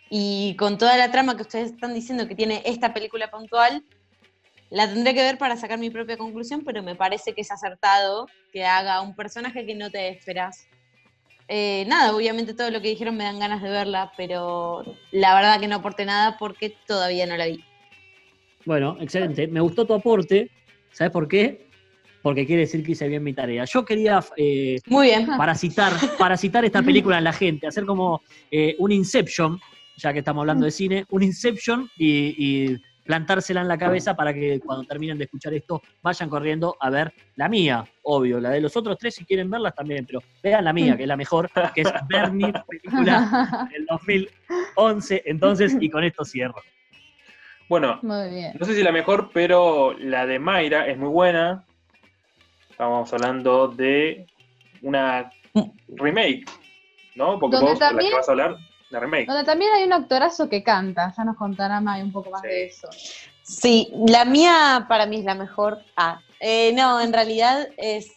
Y 0.09 0.55
con 0.57 0.77
toda 0.77 0.97
la 0.97 1.11
trama 1.11 1.35
que 1.35 1.43
ustedes 1.43 1.71
están 1.71 1.93
diciendo 1.93 2.27
que 2.27 2.35
tiene 2.35 2.61
esta 2.65 2.93
película 2.93 3.31
puntual, 3.31 3.83
la 4.69 4.87
tendré 4.87 5.13
que 5.13 5.21
ver 5.21 5.37
para 5.37 5.57
sacar 5.57 5.79
mi 5.79 5.89
propia 5.89 6.17
conclusión, 6.17 6.63
pero 6.65 6.83
me 6.83 6.95
parece 6.95 7.33
que 7.33 7.41
es 7.41 7.51
acertado 7.51 8.27
que 8.51 8.65
haga 8.65 9.01
un 9.01 9.15
personaje 9.15 9.65
que 9.65 9.75
no 9.75 9.89
te 9.89 10.09
esperas 10.09 10.67
eh, 11.47 11.85
nada, 11.87 12.15
obviamente 12.15 12.53
todo 12.53 12.71
lo 12.71 12.81
que 12.81 12.89
dijeron 12.89 13.17
me 13.17 13.23
dan 13.23 13.39
ganas 13.39 13.61
de 13.61 13.69
verla, 13.69 14.11
pero 14.15 14.83
la 15.11 15.35
verdad 15.35 15.59
que 15.59 15.67
no 15.67 15.77
aporte 15.77 16.05
nada 16.05 16.37
porque 16.37 16.75
todavía 16.87 17.25
no 17.25 17.35
la 17.35 17.47
vi. 17.47 17.63
Bueno, 18.65 18.97
excelente. 19.01 19.47
Me 19.47 19.59
gustó 19.59 19.85
tu 19.85 19.93
aporte. 19.93 20.49
¿Sabes 20.91 21.11
por 21.11 21.27
qué? 21.27 21.67
Porque 22.21 22.45
quiere 22.45 22.61
decir 22.61 22.83
que 22.85 22.93
hice 22.93 23.09
bien 23.09 23.23
mi 23.23 23.33
tarea. 23.33 23.65
Yo 23.65 23.83
quería, 23.83 24.23
eh, 24.37 24.79
Muy 24.87 25.07
bien. 25.07 25.27
para 25.27 25.53
citar, 25.55 25.91
para 26.17 26.37
citar 26.37 26.63
esta 26.63 26.81
película 26.81 27.17
en 27.17 27.25
la 27.25 27.33
gente, 27.33 27.67
hacer 27.67 27.85
como 27.85 28.21
eh, 28.49 28.75
un 28.79 28.93
Inception, 28.93 29.59
ya 29.97 30.13
que 30.13 30.19
estamos 30.19 30.41
hablando 30.41 30.65
de 30.65 30.71
cine, 30.71 31.05
un 31.09 31.23
Inception 31.23 31.89
y, 31.97 32.77
plantársela 33.03 33.59
en 33.59 33.67
la 33.67 33.77
cabeza 33.77 34.15
para 34.15 34.33
que 34.33 34.61
cuando 34.61 34.85
terminen 34.85 35.17
de 35.17 35.25
escuchar 35.25 35.53
esto 35.53 35.81
vayan 36.01 36.29
corriendo 36.29 36.77
a 36.79 36.89
ver 36.89 37.13
la 37.35 37.49
mía, 37.49 37.83
obvio. 38.03 38.39
La 38.39 38.51
de 38.51 38.61
los 38.61 38.77
otros 38.77 38.97
tres, 38.97 39.15
si 39.15 39.25
quieren 39.25 39.49
verlas 39.49 39.75
también, 39.75 40.05
pero 40.05 40.23
vean 40.41 40.63
la 40.63 40.71
mía, 40.71 40.95
que 40.95 41.03
es 41.03 41.09
la 41.09 41.17
mejor, 41.17 41.49
que 41.75 41.81
es 41.81 41.91
Bernie, 42.07 42.53
película 42.65 43.67
del 43.73 43.85
2011. 43.87 45.23
Entonces, 45.25 45.75
y 45.81 45.89
con 45.89 46.05
esto 46.05 46.23
cierro. 46.23 46.61
Bueno, 47.67 47.99
no 48.03 48.65
sé 48.65 48.73
si 48.73 48.83
la 48.83 48.93
mejor, 48.93 49.31
pero 49.33 49.93
la 49.99 50.25
de 50.25 50.39
Mayra 50.39 50.87
es 50.87 50.97
muy 50.97 51.09
buena. 51.09 51.65
Estamos 52.69 53.11
hablando 53.13 53.67
de 53.67 54.27
una 54.81 55.29
remake, 55.87 56.45
¿no? 57.15 57.39
Porque 57.39 57.57
vos, 57.57 57.79
la 57.79 57.97
que 57.97 58.11
vas 58.11 58.27
a 58.27 58.31
hablar, 58.31 58.57
la 58.93 58.99
remake. 58.99 59.27
Donde 59.27 59.43
también 59.43 59.71
hay 59.75 59.83
un 59.83 59.93
actorazo 59.93 60.47
que 60.49 60.63
canta, 60.63 61.13
ya 61.15 61.23
nos 61.23 61.35
contará 61.35 61.81
May 61.81 62.01
un 62.01 62.11
poco 62.11 62.29
más 62.29 62.41
de 62.41 62.65
eso. 62.65 62.87
Sí, 63.41 63.91
la 64.07 64.23
mía 64.23 64.85
para 64.87 65.05
mí 65.05 65.17
es 65.17 65.25
la 65.25 65.35
mejor. 65.35 65.79
Ah, 65.97 66.21
eh, 66.39 66.71
no, 66.73 67.01
en 67.01 67.11
realidad 67.11 67.67
es 67.77 68.11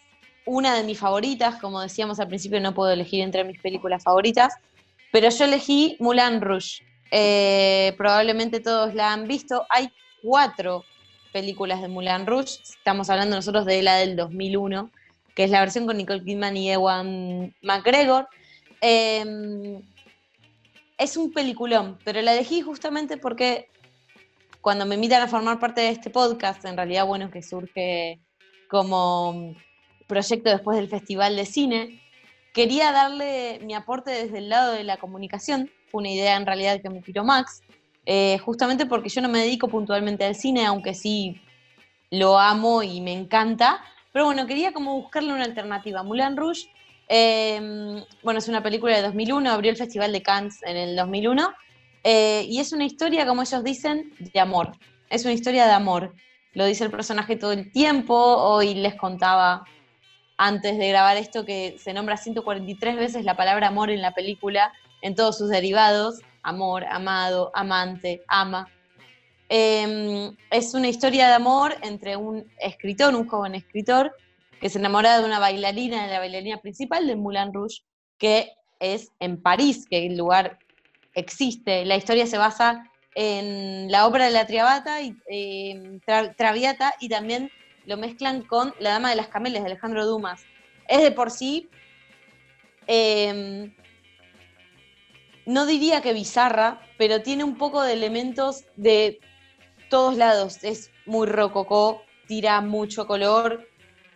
una 0.45 0.75
de 0.77 0.85
mis 0.85 0.99
favoritas, 0.99 1.57
como 1.57 1.81
decíamos 1.81 2.21
al 2.21 2.29
principio, 2.29 2.61
no 2.61 2.75
puedo 2.75 2.93
elegir 2.93 3.23
entre 3.23 3.43
mis 3.43 3.61
películas 3.61 4.05
favoritas, 4.05 4.55
pero 5.11 5.29
yo 5.29 5.45
elegí 5.45 5.97
Mulan 5.99 6.41
Rouge. 6.41 6.85
Eh, 7.11 7.95
probablemente 7.97 8.61
todos 8.61 8.95
la 8.95 9.13
han 9.13 9.27
visto. 9.27 9.65
Hay 9.69 9.91
cuatro 10.23 10.85
películas 11.33 11.83
de 11.83 11.89
Mulan 11.89 12.27
Rouge. 12.27 12.61
Estamos 12.63 13.11
hablando 13.11 13.37
nosotros 13.37 13.65
de 13.65 13.83
la 13.83 13.97
del 13.97 14.17
2001, 14.17 14.91
que 15.35 15.45
es 15.45 15.51
la 15.51 15.61
versión 15.61 15.87
con 15.87 15.97
Nicole 15.97 16.25
Kidman 16.25 16.57
y 16.57 16.71
Ewan 16.71 17.55
McGregor. 17.63 18.29
Em, 18.81 19.83
es 20.99 21.17
un 21.17 21.33
peliculón, 21.33 21.99
pero 22.05 22.21
la 22.23 22.33
elegí 22.33 22.63
justamente 22.63 23.17
porque 23.17 23.71
cuando 24.61 24.87
me 24.87 24.97
invitan 24.97 25.23
a 25.23 25.29
formar 25.29 25.59
parte 25.59 25.81
de 25.81 25.91
este 25.91 26.11
podcast, 26.11 26.65
en 26.65 26.77
realidad, 26.77 27.07
bueno, 27.07 27.31
que 27.31 27.43
surge 27.43 28.21
como 28.69 29.55
proyecto 30.07 30.51
después 30.51 30.77
del 30.77 30.89
Festival 30.89 31.37
de 31.37 31.47
Cine, 31.47 32.03
quería 32.53 32.91
darle 32.91 33.61
mi 33.63 33.75
aporte 33.75 34.11
desde 34.11 34.39
el 34.39 34.49
lado 34.49 34.73
de 34.73 34.85
la 34.85 34.97
comunicación, 34.97 35.71
una 35.93 36.11
idea 36.11 36.37
en 36.37 36.47
realidad 36.47 36.81
que 36.81 36.91
me 36.91 37.03
tiró 37.03 37.23
Max, 37.23 37.63
eh, 38.07 38.39
justamente 38.39 38.87
porque 38.87 39.09
yo 39.09 39.21
no 39.21 39.29
me 39.29 39.41
dedico 39.41 39.69
puntualmente 39.69 40.25
al 40.25 40.35
cine, 40.35 40.65
aunque 40.65 40.95
sí 40.95 41.41
lo 42.11 42.39
amo 42.39 42.83
y 42.83 43.01
me 43.01 43.13
encanta, 43.13 43.83
pero 44.13 44.25
bueno, 44.25 44.47
quería 44.47 44.73
como 44.73 44.95
buscarle 44.95 45.33
una 45.33 45.45
alternativa. 45.45 46.03
Moulin 46.03 46.37
Rouge, 46.37 46.69
em, 47.09 48.05
bueno, 48.23 48.39
es 48.39 48.49
una 48.49 48.63
película 48.63 48.97
de 48.97 49.03
2001, 49.03 49.51
abrió 49.51 49.71
el 49.71 49.77
Festival 49.77 50.13
de 50.13 50.23
Cannes 50.23 50.63
en 50.63 50.77
el 50.77 50.97
2001, 50.97 51.53
eh, 52.05 52.47
y 52.49 52.61
es 52.61 52.73
una 52.73 52.85
historia, 52.85 53.27
como 53.27 53.43
ellos 53.43 53.65
dicen, 53.65 54.13
de 54.19 54.41
amor. 54.41 54.73
Es 55.11 55.25
una 55.25 55.35
historia 55.35 55.67
de 55.67 55.73
amor. 55.73 56.15
Lo 56.53 56.65
dice 56.65 56.85
el 56.85 56.91
personaje 56.91 57.37
todo 57.37 57.53
el 57.53 57.71
tiempo, 57.73 58.15
hoy 58.15 58.75
les 58.75 58.95
contaba 58.95 59.65
antes 60.37 60.79
de 60.79 60.89
grabar 60.89 61.17
esto 61.17 61.45
que 61.45 61.77
se 61.79 61.93
nombra 61.93 62.17
143 62.17 62.97
veces 62.97 63.25
la 63.25 63.37
palabra 63.37 63.69
amor 63.69 63.91
en 63.91 64.03
la 64.03 64.13
película, 64.13 64.73
en 65.03 65.15
todos 65.15 65.39
sus 65.39 65.49
derivados, 65.49 66.21
amor, 66.43 66.85
amado, 66.85 67.51
amante, 67.55 68.23
ama. 68.29 68.69
Em, 69.49 70.37
es 70.51 70.75
una 70.75 70.89
historia 70.89 71.29
de 71.29 71.35
amor 71.35 71.77
entre 71.83 72.17
un 72.17 72.51
escritor, 72.59 73.15
un 73.15 73.29
joven 73.29 73.55
escritor, 73.55 74.15
que 74.61 74.71
se 74.71 74.79
enamora 74.79 75.19
de 75.19 75.25
una 75.25 75.39
bailarina, 75.39 76.07
de 76.07 76.13
la 76.13 76.19
bailarina 76.19 76.59
principal 76.59 77.07
de 77.07 77.17
Moulin 77.17 77.53
Rouge, 77.53 77.83
que 78.19 78.53
es 78.81 79.13
en 79.21 79.41
París, 79.41 79.87
que 79.89 80.07
el 80.07 80.17
lugar 80.17 80.59
existe. 81.15 81.85
La 81.85 81.97
historia 81.97 82.27
se 82.27 82.39
basa 82.39 82.91
en 83.15 83.91
la 83.91 84.07
obra 84.07 84.27
de 84.27 84.31
la 84.31 84.47
Triabata 84.47 85.01
y 85.01 85.17
em, 85.29 86.01
Traviata 86.37 86.95
y 87.01 87.09
también 87.09 87.51
lo 87.87 87.97
mezclan 87.97 88.43
con 88.43 88.75
La 88.79 88.91
Dama 88.91 89.11
de 89.11 89.17
las 89.17 89.29
Camelias 89.29 89.65
de 89.65 89.71
Alejandro 89.71 90.07
Dumas. 90.07 90.45
Es 90.89 91.03
de 91.03 91.13
por 91.13 91.31
sí, 91.31 91.69
em, 92.87 93.75
no 95.47 95.65
diría 95.67 96.03
que 96.03 96.13
bizarra, 96.13 96.81
pero 96.99 97.23
tiene 97.23 97.45
un 97.45 97.57
poco 97.57 97.83
de 97.83 97.93
elementos 97.93 98.65
de 98.77 99.21
todos 99.89 100.17
lados. 100.17 100.63
Es 100.63 100.91
muy 101.07 101.27
rococó, 101.27 102.03
tira 102.27 102.61
mucho 102.61 103.07
color, 103.07 103.67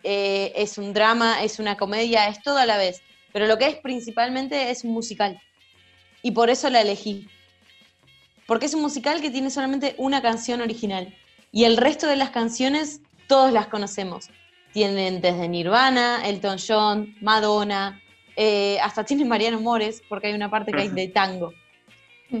eh, 0.03 0.51
es 0.55 0.77
un 0.77 0.93
drama, 0.93 1.43
es 1.43 1.59
una 1.59 1.77
comedia, 1.77 2.27
es 2.27 2.41
todo 2.41 2.57
a 2.57 2.65
la 2.65 2.77
vez. 2.77 3.01
Pero 3.33 3.47
lo 3.47 3.57
que 3.57 3.67
es 3.67 3.75
principalmente 3.77 4.71
es 4.71 4.83
un 4.83 4.91
musical. 4.91 5.41
Y 6.21 6.31
por 6.31 6.49
eso 6.49 6.69
la 6.69 6.81
elegí. 6.81 7.27
Porque 8.47 8.65
es 8.65 8.73
un 8.73 8.81
musical 8.81 9.21
que 9.21 9.31
tiene 9.31 9.49
solamente 9.49 9.95
una 9.97 10.21
canción 10.21 10.61
original. 10.61 11.15
Y 11.51 11.65
el 11.65 11.77
resto 11.77 12.07
de 12.07 12.15
las 12.15 12.31
canciones 12.31 13.01
todos 13.27 13.51
las 13.51 13.67
conocemos. 13.67 14.29
Tienen 14.73 15.21
desde 15.21 15.47
Nirvana, 15.47 16.27
Elton 16.27 16.57
John, 16.65 17.15
Madonna, 17.21 18.01
eh, 18.35 18.79
hasta 18.81 19.03
tiene 19.03 19.25
Mariano 19.25 19.59
Mores, 19.59 20.01
porque 20.07 20.27
hay 20.27 20.33
una 20.33 20.49
parte 20.49 20.71
que 20.71 20.81
hay 20.81 20.89
de 20.89 21.07
tango. 21.13 21.53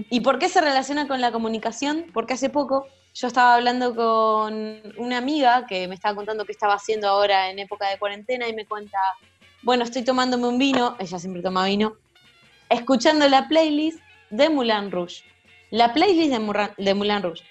¿Y 0.09 0.21
por 0.21 0.39
qué 0.39 0.47
se 0.47 0.61
relaciona 0.61 1.07
con 1.07 1.19
la 1.19 1.31
comunicación? 1.31 2.05
Porque 2.13 2.33
hace 2.33 2.49
poco 2.49 2.87
yo 3.13 3.27
estaba 3.27 3.55
hablando 3.55 3.95
con 3.95 4.81
una 4.97 5.17
amiga 5.17 5.65
que 5.67 5.87
me 5.87 5.95
estaba 5.95 6.15
contando 6.15 6.45
qué 6.45 6.53
estaba 6.53 6.75
haciendo 6.75 7.07
ahora 7.07 7.49
en 7.49 7.59
época 7.59 7.89
de 7.89 7.97
cuarentena 7.97 8.47
y 8.47 8.53
me 8.53 8.65
cuenta, 8.65 8.97
bueno, 9.63 9.83
estoy 9.83 10.03
tomándome 10.03 10.47
un 10.47 10.57
vino, 10.57 10.95
ella 10.99 11.19
siempre 11.19 11.41
toma 11.41 11.65
vino, 11.65 11.97
escuchando 12.69 13.27
la 13.27 13.47
playlist 13.47 13.99
de 14.29 14.49
Moulin 14.49 14.91
Rouge. 14.91 15.23
La 15.71 15.93
playlist 15.93 16.31
de, 16.31 16.83
de 16.83 16.93
Moulin 16.93 17.21
Rouge. 17.21 17.43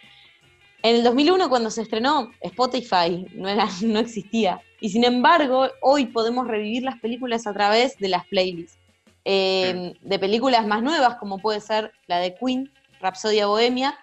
En 0.83 0.97
el 0.97 1.05
2001, 1.05 1.51
cuando 1.51 1.71
se 1.71 1.83
estrenó, 1.83 2.31
Spotify 2.41 3.27
no, 3.35 3.49
era, 3.49 3.69
no 3.83 3.99
existía. 3.99 4.61
Y 4.81 4.89
sin 4.89 5.05
embargo, 5.05 5.69
hoy 5.83 6.07
podemos 6.07 6.49
revivir 6.49 6.83
las 6.85 6.99
películas 7.01 7.47
a 7.47 7.53
través 7.53 7.99
de 7.99 8.09
las 8.09 8.27
playlists. 8.27 8.79
Eh, 9.27 9.93
de 10.01 10.19
películas 10.19 10.67
más 10.67 10.83
nuevas, 10.83 11.17
como 11.17 11.39
puede 11.39 11.61
ser 11.61 11.93
la 12.07 12.19
de 12.19 12.35
Queen, 12.35 12.73
Rapsodia 13.01 13.47
Bohemia, 13.47 13.99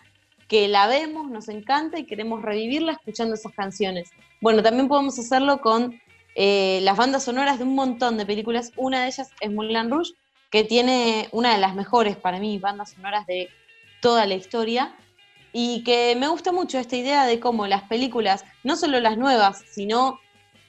que 0.48 0.68
la 0.68 0.88
vemos, 0.88 1.30
nos 1.30 1.50
encanta 1.50 2.00
y 2.00 2.06
queremos 2.06 2.42
revivirla 2.42 2.94
escuchando 2.94 3.36
esas 3.36 3.54
canciones. 3.54 4.10
Bueno, 4.42 4.64
también 4.64 4.88
podemos 4.88 5.18
hacerlo 5.20 5.60
con 5.62 6.00
eh, 6.36 6.80
las 6.84 6.98
bandas 6.98 7.24
sonoras 7.24 7.58
de 7.58 7.66
un 7.66 7.76
montón 7.76 8.18
de 8.18 8.26
películas. 8.26 8.72
Una 8.78 9.02
de 9.02 9.08
ellas 9.08 9.32
es 9.42 9.52
Moulin 9.52 9.90
Rouge, 9.90 10.14
que 10.50 10.64
tiene 10.64 11.28
una 11.32 11.54
de 11.54 11.60
las 11.60 11.76
mejores 11.76 12.16
para 12.16 12.40
mí 12.40 12.58
bandas 12.60 12.92
sonoras 12.92 13.26
de 13.28 13.50
toda 14.02 14.26
la 14.26 14.36
historia 14.36 14.96
y 15.52 15.84
que 15.84 16.16
me 16.16 16.28
gusta 16.28 16.52
mucho 16.52 16.78
esta 16.78 16.96
idea 16.96 17.26
de 17.26 17.40
cómo 17.40 17.68
las 17.68 17.84
películas, 17.84 18.46
no 18.64 18.76
solo 18.76 19.00
las 19.00 19.18
nuevas, 19.18 19.64
sino 19.70 20.20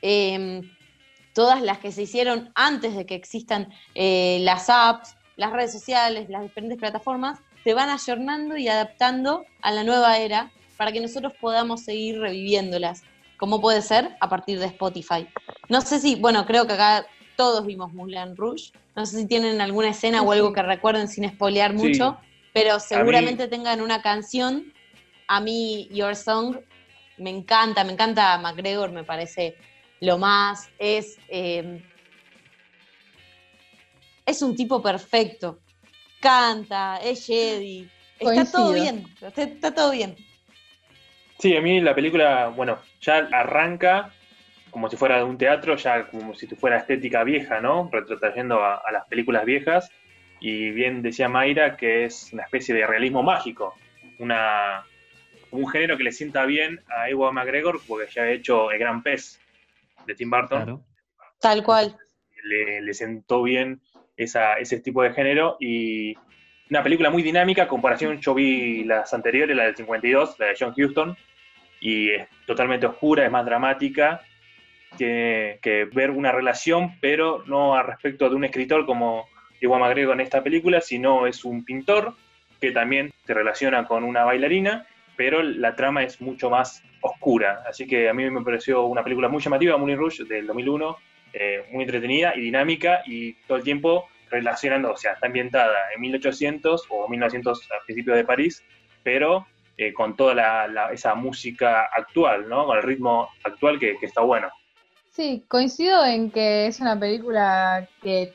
em, 0.03 0.63
todas 1.35 1.61
las 1.63 1.79
que 1.79 1.93
se 1.93 2.03
hicieron 2.03 2.51
antes 2.55 2.97
de 2.97 3.07
que 3.07 3.15
existan 3.15 3.69
eh, 3.95 4.39
las 4.41 4.71
apps, 4.71 5.15
las 5.37 5.53
redes 5.53 5.73
sociales, 5.73 6.29
las 6.29 6.43
diferentes 6.43 6.79
plataformas, 6.79 7.39
se 7.65 7.75
van 7.75 7.89
ayornando 7.89 8.57
y 8.57 8.69
adaptando 8.69 9.45
a 9.63 9.73
la 9.73 9.85
nueva 9.85 10.19
era 10.19 10.51
para 10.77 10.93
que 10.93 11.01
nosotros 11.01 11.33
podamos 11.41 11.83
seguir 11.83 12.19
reviviéndolas, 12.21 13.03
como 13.37 13.61
puede 13.61 13.83
ser 13.83 14.17
a 14.21 14.29
partir 14.29 14.59
de 14.59 14.67
Spotify. 14.67 15.27
No 15.69 15.81
sé 15.81 15.99
si, 15.99 16.15
bueno, 16.15 16.47
creo 16.47 16.67
que 16.67 16.75
acá 16.75 17.07
todos 17.37 17.67
vimos 17.67 17.93
Moulin 17.93 18.37
Rouge, 18.37 18.73
no 18.97 19.07
sé 19.07 19.19
si 19.19 19.27
tienen 19.27 19.61
alguna 19.61 19.91
escena 19.91 20.23
o 20.23 20.33
algo 20.33 20.53
que 20.53 20.63
recuerden 20.63 21.09
sin 21.09 21.25
espolear 21.25 21.73
mucho, 21.75 22.19
pero 22.53 22.81
seguramente 22.81 23.49
tengan 23.49 23.81
una 23.81 24.03
canción. 24.03 24.73
A 25.27 25.41
mí 25.41 25.89
Your 25.93 26.17
Song 26.17 26.59
me 27.17 27.31
encanta, 27.31 27.85
me 27.85 27.93
encanta 27.93 28.39
McGregor, 28.39 28.91
me 28.91 29.05
parece 29.05 29.57
lo 30.01 30.19
más, 30.19 30.69
es, 30.79 31.19
eh, 31.29 31.85
es 34.27 34.43
un 34.43 34.57
tipo 34.57 34.81
perfecto, 34.81 35.59
canta, 36.21 36.99
es 36.99 37.27
Jedi, 37.27 37.89
está 38.19 38.51
todo 38.51 38.73
bien, 38.73 39.07
está, 39.37 39.75
todo 39.75 39.93
bien. 39.93 40.17
Sí, 41.39 41.57
a 41.57 41.61
mí 41.61 41.81
la 41.81 41.95
película, 41.95 42.49
bueno, 42.49 42.79
ya 43.01 43.29
arranca 43.33 44.13
como 44.71 44.91
si 44.91 44.97
fuera 44.97 45.19
de 45.19 45.25
un 45.25 45.39
teatro, 45.39 45.77
ya 45.77 46.09
como 46.09 46.35
si 46.35 46.47
fuera 46.49 46.79
estética 46.79 47.25
vieja, 47.25 47.61
¿no? 47.61 47.89
Retrotrayendo 47.93 48.63
a, 48.63 48.77
a 48.77 48.93
las 48.93 49.07
películas 49.07 49.45
viejas. 49.45 49.91
Y 50.41 50.71
bien 50.71 51.03
decía 51.03 51.29
Mayra 51.29 51.77
que 51.77 52.05
es 52.05 52.33
una 52.33 52.45
especie 52.45 52.75
de 52.75 52.87
realismo 52.87 53.23
mágico, 53.23 53.75
una, 54.19 54.85
un 55.51 55.69
género 55.69 55.97
que 55.97 56.05
le 56.05 56.13
sienta 56.13 56.45
bien 56.47 56.81
a 56.89 57.09
Ewan 57.09 57.35
McGregor, 57.35 57.81
porque 57.87 58.11
ya 58.13 58.23
ha 58.23 58.31
hecho 58.31 58.71
El 58.71 58.79
Gran 58.79 59.03
Pez 59.03 59.41
de 60.07 60.15
Tim 60.15 60.31
Burton. 60.31 60.83
Tal 61.41 61.63
cual. 61.63 61.97
Le, 62.45 62.95
sentó 62.95 63.43
bien 63.43 63.81
ese 64.19 64.81
tipo 64.81 65.03
de 65.03 65.13
género 65.13 65.57
y 65.61 66.15
una 66.71 66.83
película 66.83 67.09
muy 67.09 67.23
dinámica, 67.23 67.67
comparación, 67.67 68.21
yo 68.21 68.35
vi 68.35 68.85
las 68.85 69.15
anteriores, 69.15 69.57
la 69.57 69.65
del 69.65 69.77
52, 69.77 70.39
la 70.39 70.47
de 70.47 70.57
John 70.59 70.75
Huston, 70.77 71.17
y 71.81 72.11
es 72.11 72.29
totalmente 72.47 72.87
oscura, 72.87 73.25
es 73.25 73.31
más 73.31 73.47
dramática, 73.47 74.21
que, 74.99 75.59
que 75.63 75.87
ver 75.87 76.11
una 76.11 76.33
relación, 76.33 76.99
pero 77.01 77.43
no 77.47 77.75
a 77.75 77.83
respecto 77.83 78.29
de 78.29 78.37
un 78.37 78.45
escritor 78.45 78.85
como 78.85 79.27
Ewan 79.61 79.81
McGregor 79.81 80.15
en 80.15 80.21
esta 80.21 80.43
película, 80.43 80.81
sino 80.81 81.27
es 81.27 81.45
un 81.45 81.65
pintor 81.65 82.15
que 82.61 82.73
también 82.73 83.13
se 83.25 83.33
relaciona 83.33 83.87
con 83.87 84.05
una 84.05 84.25
bailarina 84.25 84.87
pero 85.19 85.43
la 85.43 85.75
trama 85.75 86.05
es 86.05 86.21
mucho 86.21 86.49
más 86.49 86.81
oscura. 87.01 87.65
Así 87.69 87.89
que 87.89 88.09
a 88.09 88.15
mí 88.15 88.31
me 88.31 88.41
pareció 88.43 88.87
una 88.87 89.03
película 89.03 89.29
muy 89.29 89.43
llamativa, 89.43 89.77
Moulin 89.77 89.99
Rouge, 89.99 90.23
del 90.25 90.47
2001, 90.47 90.97
eh, 91.41 91.65
muy 91.71 91.85
entretenida 91.85 92.35
y 92.35 92.41
dinámica 92.41 93.03
y 93.07 93.35
todo 93.47 93.59
el 93.59 93.65
tiempo 93.65 94.09
relacionando, 94.31 94.93
o 94.93 94.97
sea, 94.97 95.13
está 95.13 95.29
ambientada 95.29 95.93
en 95.95 96.01
1800 96.01 96.87
o 96.91 97.09
1900 97.09 97.69
a 97.71 97.85
principios 97.85 98.17
de 98.17 98.25
París, 98.25 98.65
pero 99.03 99.47
eh, 99.77 99.93
con 99.93 100.17
toda 100.17 100.91
esa 100.93 101.15
música 101.15 101.89
actual, 101.97 102.49
¿no? 102.49 102.67
Con 102.67 102.77
el 102.77 102.83
ritmo 102.83 103.29
actual 103.45 103.79
que, 103.79 103.97
que 103.99 104.07
está 104.07 104.23
bueno. 104.23 104.49
Sí, 105.11 105.45
coincido 105.49 106.05
en 106.05 106.31
que 106.31 106.67
es 106.67 106.81
una 106.81 106.99
película 106.99 107.89
que 108.03 108.33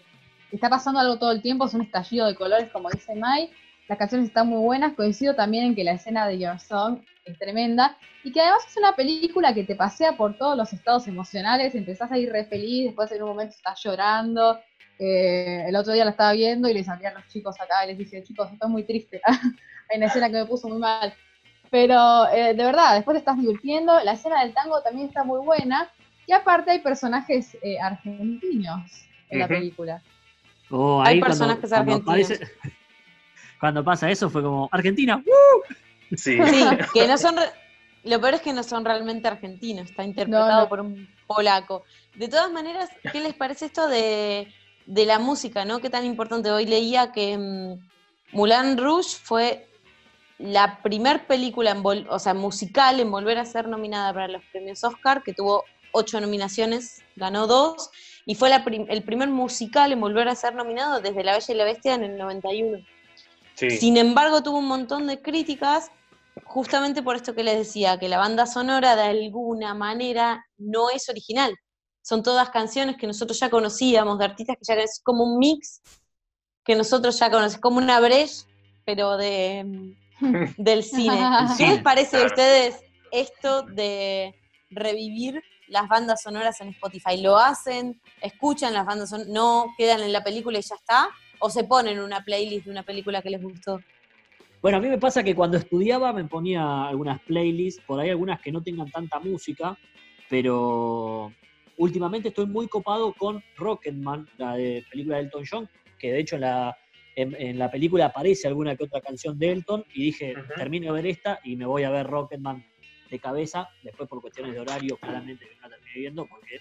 está 0.52 0.70
pasando 0.70 1.00
algo 1.00 1.20
todo 1.20 1.32
el 1.32 1.42
tiempo, 1.42 1.66
es 1.66 1.74
un 1.74 1.82
estallido 1.82 2.28
de 2.28 2.36
colores, 2.36 2.70
como 2.72 2.90
dice 2.90 3.14
Mike. 3.16 3.54
Las 3.94 4.00
canciones 4.00 4.30
están 4.30 4.48
muy 4.48 4.58
buenas. 4.58 4.96
Coincido 4.96 5.36
también 5.36 5.66
en 5.66 5.76
que 5.76 5.84
la 5.84 5.92
escena 5.92 6.26
de 6.26 6.40
Your 6.40 6.60
Song 6.60 7.02
es 7.26 7.38
tremenda. 7.38 7.96
Y 8.24 8.32
que 8.32 8.42
además 8.42 8.64
es 8.68 8.76
una 8.76 8.96
película 8.96 9.54
que 9.54 9.66
te 9.66 9.76
pasea 9.76 10.18
por 10.18 10.36
todos 10.36 10.58
los 10.58 10.74
estados 10.74 11.08
emocionales. 11.08 11.76
Empezás 11.76 12.12
a 12.12 12.18
ir 12.18 12.32
re 12.32 12.44
feliz, 12.46 12.86
después 12.86 13.12
en 13.12 13.22
un 13.22 13.30
momento 13.30 13.54
estás 13.56 13.80
llorando. 13.84 14.60
Eh, 14.98 15.66
el 15.68 15.76
otro 15.76 15.94
día 15.94 16.06
la 16.06 16.10
estaba 16.10 16.34
viendo 16.34 16.68
y 16.68 16.74
les 16.74 16.90
a 16.90 16.96
los 16.96 17.28
chicos 17.28 17.56
acá 17.62 17.86
y 17.86 17.90
les 17.90 18.00
dije, 18.00 18.24
chicos, 18.24 18.52
estoy 18.52 18.68
muy 18.72 18.84
triste. 18.84 19.22
Hay 19.92 19.98
una 19.98 20.08
escena 20.08 20.28
que 20.28 20.38
me 20.38 20.46
puso 20.48 20.68
muy 20.68 20.80
mal. 20.80 21.14
Pero 21.70 22.28
eh, 22.30 22.56
de 22.56 22.64
verdad, 22.64 22.96
después 22.96 23.14
te 23.14 23.20
estás 23.20 23.38
divirtiendo. 23.38 24.04
La 24.04 24.14
escena 24.14 24.44
del 24.44 24.56
tango 24.56 24.82
también 24.82 25.10
está 25.10 25.24
muy 25.24 25.46
buena. 25.46 25.88
Y 26.26 26.32
aparte 26.32 26.72
hay 26.72 26.80
personajes 26.80 27.56
eh, 27.62 27.80
argentinos 27.80 29.06
en 29.30 29.38
la 29.38 29.48
película. 29.48 30.02
Oh, 30.72 31.00
hay 31.00 31.22
personajes 31.22 31.72
argentinos. 31.72 32.04
Cuando, 32.04 32.83
pasa 33.84 34.10
eso 34.10 34.30
fue 34.30 34.42
como, 34.42 34.70
Argentina, 34.72 35.24
Sí. 36.16 36.38
que 36.94 37.08
no 37.08 37.18
son... 37.18 37.36
Lo 38.04 38.20
peor 38.20 38.34
es 38.34 38.42
que 38.42 38.52
no 38.52 38.64
son 38.64 38.84
realmente 38.84 39.30
argentinos, 39.30 39.90
está 39.90 40.04
interpretado 40.04 40.68
por 40.68 40.82
un 40.82 41.08
polaco. 41.26 41.84
De 42.16 42.28
todas 42.28 42.52
maneras, 42.52 42.90
¿qué 43.14 43.22
les 43.22 43.34
parece 43.34 43.68
esto 43.68 43.88
de, 43.88 44.52
la 44.88 45.20
música, 45.20 45.64
no? 45.64 45.80
Qué 45.80 45.90
tan 45.90 46.06
importante. 46.06 46.52
Hoy 46.52 46.66
leía 46.66 47.14
que 47.14 47.38
mm, 47.38 48.36
Moulin 48.36 48.78
Rouge 48.78 49.18
fue 49.24 49.70
la 50.38 50.82
primer 50.84 51.26
película, 51.28 51.72
en 51.72 52.06
o 52.10 52.20
sea, 52.20 52.34
musical 52.34 53.00
en 53.00 53.10
volver 53.10 53.38
a 53.38 53.46
ser 53.46 53.70
nominada 53.70 54.14
para 54.14 54.28
los 54.28 54.44
premios 54.52 54.84
Oscar, 54.84 55.24
que 55.24 55.34
tuvo 55.34 55.64
ocho 55.94 56.20
nominaciones, 56.20 57.02
ganó 57.16 57.48
dos, 57.48 57.90
y 58.26 58.36
fue 58.36 58.52
el 58.90 59.04
primer 59.04 59.30
musical 59.30 59.94
en 59.94 60.02
volver 60.02 60.28
a 60.28 60.36
ser 60.36 60.56
nominado 60.56 61.00
desde 61.00 61.24
La 61.24 61.34
Bella 61.34 61.54
y 61.54 61.58
la 61.58 61.64
Bestia 61.64 61.94
en 61.94 62.04
el 62.04 62.18
91. 62.18 62.80
Sin 63.56 63.98
embargo, 63.98 64.42
tuvo 64.44 64.58
un 64.58 64.68
montón 64.68 65.08
de 65.08 65.22
críticas 65.22 65.92
justamente 66.46 67.04
por 67.04 67.16
esto 67.16 67.36
que 67.36 67.44
les 67.44 67.58
decía, 67.58 67.98
que 68.00 68.10
la 68.10 68.18
banda 68.18 68.46
sonora 68.46 68.96
de 68.96 69.04
alguna 69.04 69.74
manera 69.74 70.46
no 70.58 70.90
es 70.90 71.10
original. 71.10 71.56
Son 72.02 72.24
todas 72.24 72.50
canciones 72.50 72.98
que 72.98 73.08
nosotros 73.08 73.40
ya 73.40 73.50
conocíamos, 73.50 74.18
de 74.20 74.26
artistas 74.26 74.58
que 74.58 74.66
ya 74.66 74.82
es 74.82 75.00
como 75.04 75.24
un 75.24 75.40
mix 75.40 75.82
que 76.64 76.76
nosotros 76.76 77.20
ya 77.20 77.30
conocemos, 77.30 77.62
como 77.62 77.78
una 77.78 78.00
breche, 78.00 78.46
pero 78.86 79.18
de, 79.18 79.96
del 80.58 80.84
cine. 80.84 81.18
¿Qué 81.58 81.68
les 81.68 81.82
parece 81.82 82.22
a 82.22 82.26
ustedes 82.26 82.80
esto 83.12 83.64
de 83.64 84.34
revivir 84.70 85.42
las 85.68 85.88
bandas 85.88 86.22
sonoras 86.22 86.60
en 86.62 86.70
Spotify? 86.70 87.18
¿Lo 87.18 87.38
hacen? 87.38 88.02
¿Escuchan 88.22 88.74
las 88.74 88.86
bandas 88.86 89.10
sonoras? 89.10 89.32
¿No 89.32 89.74
quedan 89.78 90.02
en 90.02 90.14
la 90.14 90.24
película 90.24 90.60
y 90.60 90.62
ya 90.62 90.76
está? 90.76 91.10
¿O 91.46 91.50
se 91.50 91.66
ponen 91.66 92.00
una 92.00 92.24
playlist 92.24 92.68
de 92.68 92.72
una 92.72 92.84
película 92.84 93.22
que 93.22 93.30
les 93.30 93.44
gustó? 93.44 93.82
Bueno, 94.62 94.78
a 94.78 94.80
mí 94.80 94.88
me 94.88 94.98
pasa 94.98 95.26
que 95.26 95.36
cuando 95.36 95.58
estudiaba 95.58 96.14
me 96.14 96.24
ponía 96.24 96.88
algunas 96.88 97.20
playlists, 97.24 97.84
por 97.86 98.00
ahí 98.00 98.10
algunas 98.10 98.40
que 98.40 98.50
no 98.50 98.64
tengan 98.64 98.90
tanta 98.90 99.20
música, 99.20 99.78
pero 100.30 101.34
últimamente 101.76 102.30
estoy 102.30 102.46
muy 102.46 102.70
copado 102.70 103.12
con 103.12 103.44
Rocketman, 103.58 104.26
la 104.38 104.56
de 104.56 104.86
película 104.90 105.18
de 105.18 105.24
Elton 105.24 105.44
John, 105.52 105.70
que 106.00 106.14
de 106.14 106.20
hecho 106.22 106.36
en 106.36 106.42
la, 106.44 106.78
en, 107.18 107.60
la 107.60 107.70
película 107.70 108.06
aparece 108.06 108.48
alguna 108.48 108.78
que 108.78 108.86
otra 108.86 109.02
canción 109.02 109.38
de 109.38 109.52
Elton, 109.52 109.84
y 109.94 110.06
dije, 110.06 110.36
termino 110.56 110.94
de 110.94 111.02
ver 111.02 111.12
esta 111.12 111.42
y 111.44 111.58
me 111.58 111.66
voy 111.66 111.84
a 111.84 111.90
ver 111.90 112.08
Rocketman 112.08 112.66
de 113.12 113.20
cabeza, 113.20 113.68
después 113.84 114.08
por 114.08 114.22
cuestiones 114.22 114.54
de 114.54 114.62
horario, 114.62 114.96
claramente 114.96 115.46
que 115.46 115.56
no 115.56 115.64
la 115.64 115.76
terminé 115.76 115.94
viendo 115.94 116.26
porque 116.26 116.60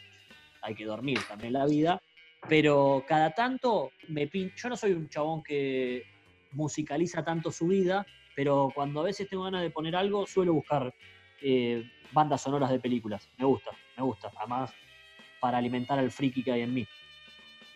hay 0.61 0.75
que 0.75 0.85
dormir 0.85 1.21
también 1.29 1.53
la 1.53 1.66
vida, 1.66 2.03
pero 2.48 3.05
cada 3.07 3.31
tanto 3.31 3.92
me 4.09 4.26
pin... 4.26 4.52
yo 4.57 4.68
no 4.68 4.76
soy 4.76 4.92
un 4.92 5.09
chabón 5.09 5.42
que 5.42 6.05
musicaliza 6.52 7.24
tanto 7.24 7.50
su 7.50 7.66
vida, 7.66 8.07
pero 8.35 8.70
cuando 8.74 9.00
a 9.00 9.05
veces 9.05 9.28
tengo 9.28 9.44
ganas 9.44 9.62
de 9.62 9.70
poner 9.70 9.96
algo, 9.96 10.26
suelo 10.26 10.55
buscar 10.55 10.94
eh, 11.40 11.85
bandas 12.12 12.42
sonoras 12.42 12.70
de 12.70 12.78
películas, 12.78 13.28
me 13.38 13.44
gusta, 13.44 13.70
me 13.96 14.02
gusta, 14.02 14.31
además 14.37 14.72
para 15.40 15.59
alimentar 15.59 15.98
al 15.98 16.11
friki 16.11 16.44
que 16.44 16.52
hay 16.52 16.61
en 16.62 16.74
mí. 16.74 16.87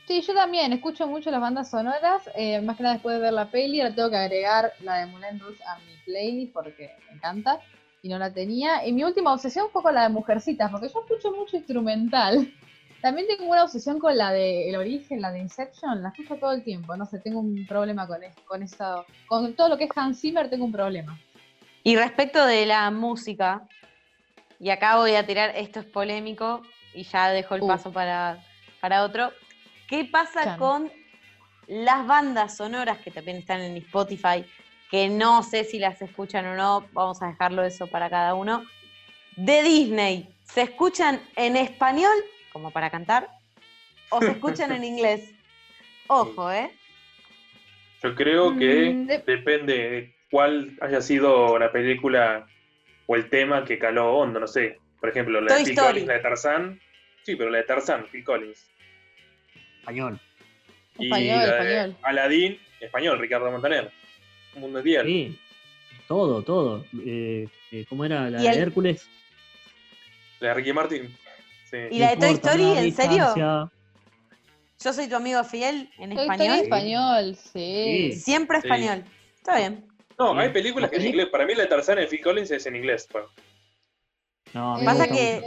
Sí, 0.07 0.21
yo 0.21 0.35
también 0.35 0.73
escucho 0.73 1.09
mucho 1.09 1.33
las 1.33 1.41
bandas 1.41 1.69
sonoras, 1.69 2.31
eh, 2.37 2.61
más 2.61 2.77
que 2.77 2.85
nada 2.85 2.95
después 2.95 3.17
de 3.17 3.23
ver 3.23 3.33
la 3.33 3.51
peli, 3.51 3.81
ahora 3.81 3.95
tengo 3.95 4.11
que 4.11 4.17
agregar 4.17 4.73
la 4.83 4.99
de 4.99 5.07
Moulin 5.07 5.41
Rouge 5.41 5.61
a 5.65 5.79
mi 5.81 5.97
playlist 6.05 6.53
porque 6.53 6.93
me 7.09 7.17
encanta 7.17 7.61
y 8.03 8.09
no 8.09 8.19
la 8.19 8.33
tenía. 8.33 8.87
Y 8.87 8.93
mi 8.93 9.03
última 9.03 9.33
obsesión 9.33 9.67
fue 9.73 9.83
con 9.83 9.95
la 9.95 10.05
de 10.05 10.11
Mujercitas, 10.11 10.71
porque 10.71 10.89
yo 10.89 11.01
escucho 11.01 11.33
mucho 11.33 11.57
instrumental. 11.57 12.53
También 13.01 13.27
tengo 13.29 13.51
una 13.51 13.65
obsesión 13.65 13.99
con 13.99 14.17
la 14.17 14.33
de 14.33 14.69
El 14.69 14.77
Origen, 14.77 15.21
la 15.21 15.31
de 15.31 15.41
Inception, 15.41 16.03
la 16.03 16.09
escucho 16.09 16.37
todo 16.37 16.53
el 16.53 16.65
tiempo. 16.65 16.97
No 16.97 17.07
sé, 17.07 17.19
tengo 17.19 17.41
un 17.41 17.67
problema 17.67 18.07
con, 18.07 18.19
con 18.47 18.63
eso. 18.63 19.05
Con 19.27 19.55
todo 19.55 19.69
lo 19.69 19.79
que 19.79 19.85
es 19.85 19.91
Hans 19.95 20.21
Zimmer 20.21 20.51
tengo 20.51 20.65
un 20.65 20.73
problema. 20.73 21.19
Y 21.83 21.97
respecto 21.97 22.45
de 22.45 22.67
la 22.67 22.91
música, 22.91 23.69
y 24.59 24.71
acá 24.71 24.97
voy 24.97 25.15
a 25.15 25.27
tirar, 25.27 25.53
esto 25.55 25.81
es 25.81 25.87
polémico, 25.87 26.63
y 26.95 27.05
ya 27.05 27.31
dejo 27.31 27.55
el 27.55 27.61
paso 27.61 27.93
para, 27.93 28.43
para 28.81 29.05
otro. 29.05 29.31
¿Qué 29.89 30.05
pasa 30.05 30.57
con 30.57 30.91
las 31.69 32.07
bandas 32.07 32.57
sonoras 32.57 32.99
que 32.99 33.11
también 33.11 33.37
están 33.37 33.61
en 33.61 33.77
Spotify? 33.77 34.45
que 34.91 35.09
no 35.09 35.43
sé 35.43 35.65
si 35.65 35.79
las 35.79 36.01
escuchan 36.01 36.47
o 36.47 36.55
no, 36.55 36.87
vamos 36.93 37.23
a 37.23 37.29
dejarlo 37.29 37.65
eso 37.65 37.87
para 37.87 38.09
cada 38.09 38.35
uno, 38.35 38.65
de 39.37 39.63
Disney, 39.63 40.35
¿se 40.45 40.63
escuchan 40.63 41.21
en 41.35 41.57
español, 41.57 42.15
como 42.57 42.71
para 42.71 42.89
cantar, 42.89 43.29
o 44.09 44.19
se 44.21 44.31
escuchan 44.31 44.73
en 44.73 44.83
inglés? 44.83 45.35
Ojo, 46.07 46.51
¿eh? 46.51 46.71
Yo 48.03 48.15
creo 48.15 48.57
que 48.57 48.95
mm, 48.95 49.07
depende 49.27 49.75
de 49.75 50.15
cuál 50.31 50.75
haya 50.81 51.03
sido 51.03 51.59
la 51.59 51.71
película 51.71 52.47
o 53.07 53.15
el 53.15 53.29
tema 53.29 53.63
que 53.67 53.79
caló 53.79 54.15
hondo, 54.15 54.41
no 54.41 54.47
sé. 54.47 54.79
Por 55.01 55.11
ejemplo, 55.11 55.39
la 55.43 55.55
de 55.55 55.65
Phil 55.65 55.77
Collins, 55.77 56.07
la 56.07 56.15
de 56.15 56.21
Tarzán. 56.21 56.81
Sí, 57.25 57.37
pero 57.37 57.51
la 57.51 57.59
de 57.59 57.65
Tarzán, 57.65 58.07
Phil 58.11 58.25
Collins. 58.25 58.67
Español. 59.81 60.19
Y 60.99 61.07
español, 61.07 61.43
español. 61.43 61.97
Aladdin, 62.03 62.61
español, 62.81 63.19
Ricardo 63.19 63.51
Montaner 63.51 63.93
mundo 64.59 64.83
Sí, 64.83 65.39
todo, 66.09 66.43
todo. 66.43 66.85
Eh, 67.05 67.49
eh, 67.73 67.85
¿Cómo 67.89 68.05
era 68.05 68.31
la 68.31 68.41
de 68.41 68.59
Hércules? 68.59 69.09
La 70.41 70.49
de 70.49 70.55
Ricky 70.55 70.73
¿Y 71.91 71.99
la 71.99 72.11
de 72.11 72.17
Toy 72.17 72.33
Story, 72.33 72.79
en 72.79 72.95
serio? 72.95 73.71
Yo 74.79 74.93
soy 74.93 75.09
tu 75.09 75.17
amigo 75.17 75.43
fiel 75.43 75.91
en 75.99 76.13
español. 76.13 76.57
En 76.59 76.63
español, 76.63 77.37
sí. 77.37 78.13
Siempre 78.13 78.59
español. 78.59 79.05
Está 79.37 79.57
bien. 79.57 79.87
No, 80.19 80.39
hay 80.39 80.51
películas 80.51 80.91
que 80.91 80.97
en 80.97 81.07
inglés. 81.07 81.29
Para 81.31 81.47
mí 81.47 81.55
la 81.55 81.63
de 81.63 81.69
Tarzán 81.69 81.99
en 81.99 82.09
Phil 82.09 82.23
Collins 82.23 82.51
es 82.51 82.67
en 82.67 82.77
inglés. 82.77 83.07
Pues. 83.11 83.25
No, 84.55 84.77
Pasa 84.85 85.09
que 85.09 85.43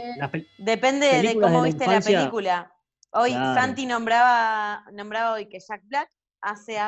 depende 0.58 1.22
de 1.22 1.34
cómo 1.40 1.62
viste 1.62 1.86
la 1.86 2.00
película. 2.00 2.72
Hoy 3.12 3.32
Santi 3.32 3.86
nombraba, 3.86 4.84
nombraba 4.92 5.32
hoy 5.32 5.46
que 5.48 5.58
Jack 5.58 5.82
Black 5.84 6.08
hace 6.42 6.78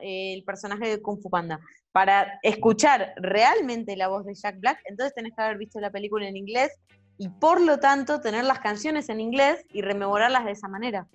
el 0.00 0.42
personaje 0.44 0.88
de 0.88 1.02
Kung 1.02 1.20
Fu 1.20 1.30
Panda. 1.30 1.60
Para 1.92 2.38
escuchar 2.42 3.14
realmente 3.16 3.96
la 3.96 4.08
voz 4.08 4.26
de 4.26 4.34
Jack 4.34 4.60
Black, 4.60 4.80
entonces 4.84 5.14
tenés 5.14 5.32
que 5.34 5.42
haber 5.42 5.56
visto 5.56 5.80
la 5.80 5.90
película 5.90 6.28
en 6.28 6.36
inglés 6.36 6.72
y 7.18 7.28
por 7.28 7.60
lo 7.60 7.78
tanto 7.78 8.20
tener 8.20 8.44
las 8.44 8.60
canciones 8.60 9.08
en 9.08 9.20
inglés 9.20 9.64
y 9.72 9.82
rememorarlas 9.82 10.44
de 10.44 10.52
esa 10.52 10.68
manera. 10.68 11.06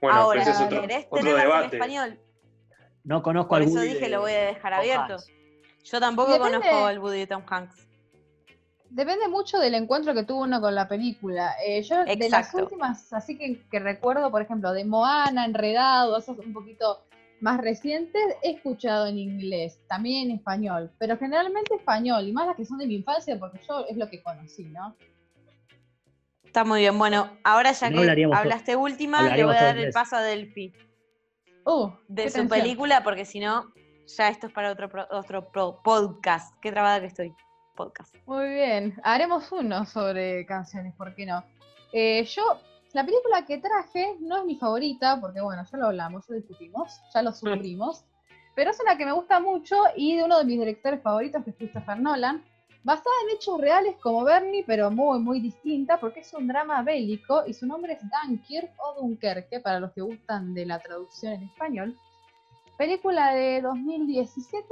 Bueno, 0.00 0.16
Ahora, 0.16 0.42
es 0.42 0.60
otro, 0.60 0.80
¿querés 0.80 1.08
tenerlas 1.10 1.64
en 1.64 1.70
español? 1.72 2.20
No 3.04 3.22
conozco 3.22 3.48
Por 3.48 3.62
eso 3.62 3.80
dije, 3.80 4.08
lo 4.08 4.20
voy 4.20 4.32
a 4.32 4.44
dejar 4.44 4.74
abierto. 4.74 5.16
Yo 5.84 6.00
tampoco 6.00 6.38
conozco 6.38 6.86
al 6.86 6.98
Woody 6.98 7.20
de 7.20 7.26
Tom 7.26 7.42
Hanks. 7.48 7.86
Depende 8.90 9.28
mucho 9.28 9.58
del 9.58 9.74
encuentro 9.74 10.14
que 10.14 10.24
tuvo 10.24 10.42
uno 10.42 10.60
con 10.60 10.74
la 10.74 10.88
película. 10.88 11.54
Eh, 11.64 11.82
yo 11.82 12.04
de 12.04 12.28
las 12.30 12.54
últimas, 12.54 13.12
así 13.12 13.36
que, 13.36 13.66
que, 13.70 13.78
recuerdo, 13.78 14.30
por 14.30 14.40
ejemplo, 14.40 14.72
de 14.72 14.84
Moana, 14.84 15.44
Enredado, 15.44 16.16
esos 16.16 16.38
un 16.38 16.52
poquito 16.54 17.02
más 17.40 17.60
recientes 17.60 18.22
he 18.42 18.52
escuchado 18.52 19.06
en 19.06 19.18
inglés, 19.18 19.80
también 19.88 20.30
en 20.30 20.36
español, 20.36 20.90
pero 20.98 21.16
generalmente 21.16 21.74
español, 21.74 22.26
y 22.26 22.32
más 22.32 22.46
las 22.46 22.56
que 22.56 22.64
son 22.64 22.78
de 22.78 22.86
mi 22.86 22.96
infancia, 22.96 23.38
porque 23.38 23.60
yo 23.68 23.84
es 23.88 23.96
lo 23.96 24.08
que 24.08 24.22
conocí, 24.22 24.64
¿no? 24.64 24.96
Está 26.44 26.64
muy 26.64 26.80
bien. 26.80 26.98
Bueno, 26.98 27.30
ahora 27.44 27.72
ya 27.72 27.90
que 27.90 28.28
hablaste 28.32 28.76
última, 28.76 29.34
le 29.34 29.44
voy 29.44 29.56
a 29.56 29.62
dar 29.62 29.78
el 29.78 29.92
paso 29.92 30.16
a 30.16 30.22
Delphi. 30.22 30.72
Uh, 31.64 31.90
de 32.08 32.30
su 32.30 32.48
película, 32.48 33.02
porque 33.04 33.26
si 33.26 33.40
no, 33.40 33.72
ya 34.16 34.28
esto 34.28 34.46
es 34.46 34.52
para 34.52 34.72
otro, 34.72 34.88
otro 35.10 35.52
podcast. 35.82 36.54
Qué 36.62 36.72
trabada 36.72 37.00
que 37.00 37.06
estoy. 37.06 37.34
podcast. 37.76 38.14
Muy 38.26 38.48
bien, 38.54 38.98
haremos 39.04 39.52
uno 39.52 39.84
sobre 39.84 40.46
canciones, 40.46 40.94
¿por 40.94 41.14
qué 41.14 41.26
no? 41.26 41.44
Eh, 41.92 42.24
yo, 42.24 42.42
la 42.92 43.04
película 43.04 43.44
que 43.44 43.58
traje 43.58 44.16
no 44.20 44.38
es 44.38 44.44
mi 44.44 44.56
favorita, 44.56 45.20
porque 45.20 45.40
bueno, 45.40 45.62
ya 45.70 45.78
lo 45.78 45.86
hablamos, 45.86 46.26
ya 46.26 46.34
lo 46.34 46.40
discutimos, 46.40 47.00
ya 47.14 47.22
lo 47.22 47.32
sufrimos, 47.32 48.04
pero 48.56 48.70
es 48.70 48.80
una 48.80 48.96
que 48.96 49.06
me 49.06 49.12
gusta 49.12 49.38
mucho 49.38 49.76
y 49.94 50.16
de 50.16 50.24
uno 50.24 50.38
de 50.38 50.44
mis 50.44 50.58
directores 50.58 51.02
favoritos, 51.02 51.44
que 51.44 51.50
es 51.50 51.56
Christopher 51.56 52.00
Nolan, 52.00 52.44
basada 52.88 53.14
en 53.24 53.36
hechos 53.36 53.60
reales 53.60 53.96
como 54.00 54.24
Bernie, 54.24 54.64
pero 54.66 54.90
muy, 54.90 55.18
muy 55.20 55.40
distinta, 55.40 56.00
porque 56.00 56.20
es 56.20 56.32
un 56.32 56.48
drama 56.48 56.82
bélico 56.82 57.44
y 57.46 57.52
su 57.52 57.66
nombre 57.66 57.92
es 57.92 58.00
Dunkirk 58.00 58.72
o 58.78 58.94
Dunkerque, 58.94 59.60
para 59.60 59.78
los 59.78 59.92
que 59.92 60.00
gustan 60.00 60.54
de 60.54 60.64
la 60.64 60.78
traducción 60.78 61.34
en 61.34 61.42
español. 61.42 61.98
Película 62.78 63.34
de 63.34 63.60
2017 63.60 64.66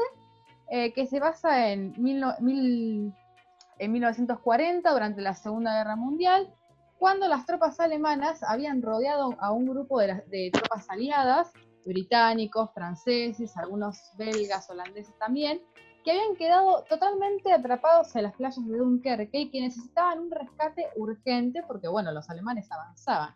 eh, 0.70 0.94
que 0.94 1.06
se 1.06 1.20
basa 1.20 1.70
en, 1.70 1.92
en 1.94 3.92
1940, 3.92 4.90
durante 4.90 5.20
la 5.20 5.34
Segunda 5.34 5.76
Guerra 5.76 5.96
Mundial, 5.96 6.50
cuando 6.98 7.28
las 7.28 7.44
tropas 7.44 7.78
alemanas 7.80 8.42
habían 8.42 8.80
rodeado 8.80 9.36
a 9.40 9.52
un 9.52 9.66
grupo 9.66 10.00
de, 10.00 10.24
de 10.28 10.50
tropas 10.54 10.88
aliadas, 10.88 11.52
británicos, 11.84 12.72
franceses, 12.72 13.58
algunos 13.58 14.10
belgas, 14.16 14.70
holandeses 14.70 15.14
también, 15.18 15.60
que 16.06 16.12
habían 16.12 16.36
quedado 16.36 16.84
totalmente 16.88 17.52
atrapados 17.52 18.14
en 18.14 18.22
las 18.22 18.34
playas 18.34 18.64
de 18.64 18.78
Dunkerque 18.78 19.40
y 19.40 19.50
que 19.50 19.60
necesitaban 19.60 20.20
un 20.20 20.30
rescate 20.30 20.86
urgente 20.94 21.64
porque, 21.66 21.88
bueno, 21.88 22.12
los 22.12 22.30
alemanes 22.30 22.70
avanzaban. 22.70 23.34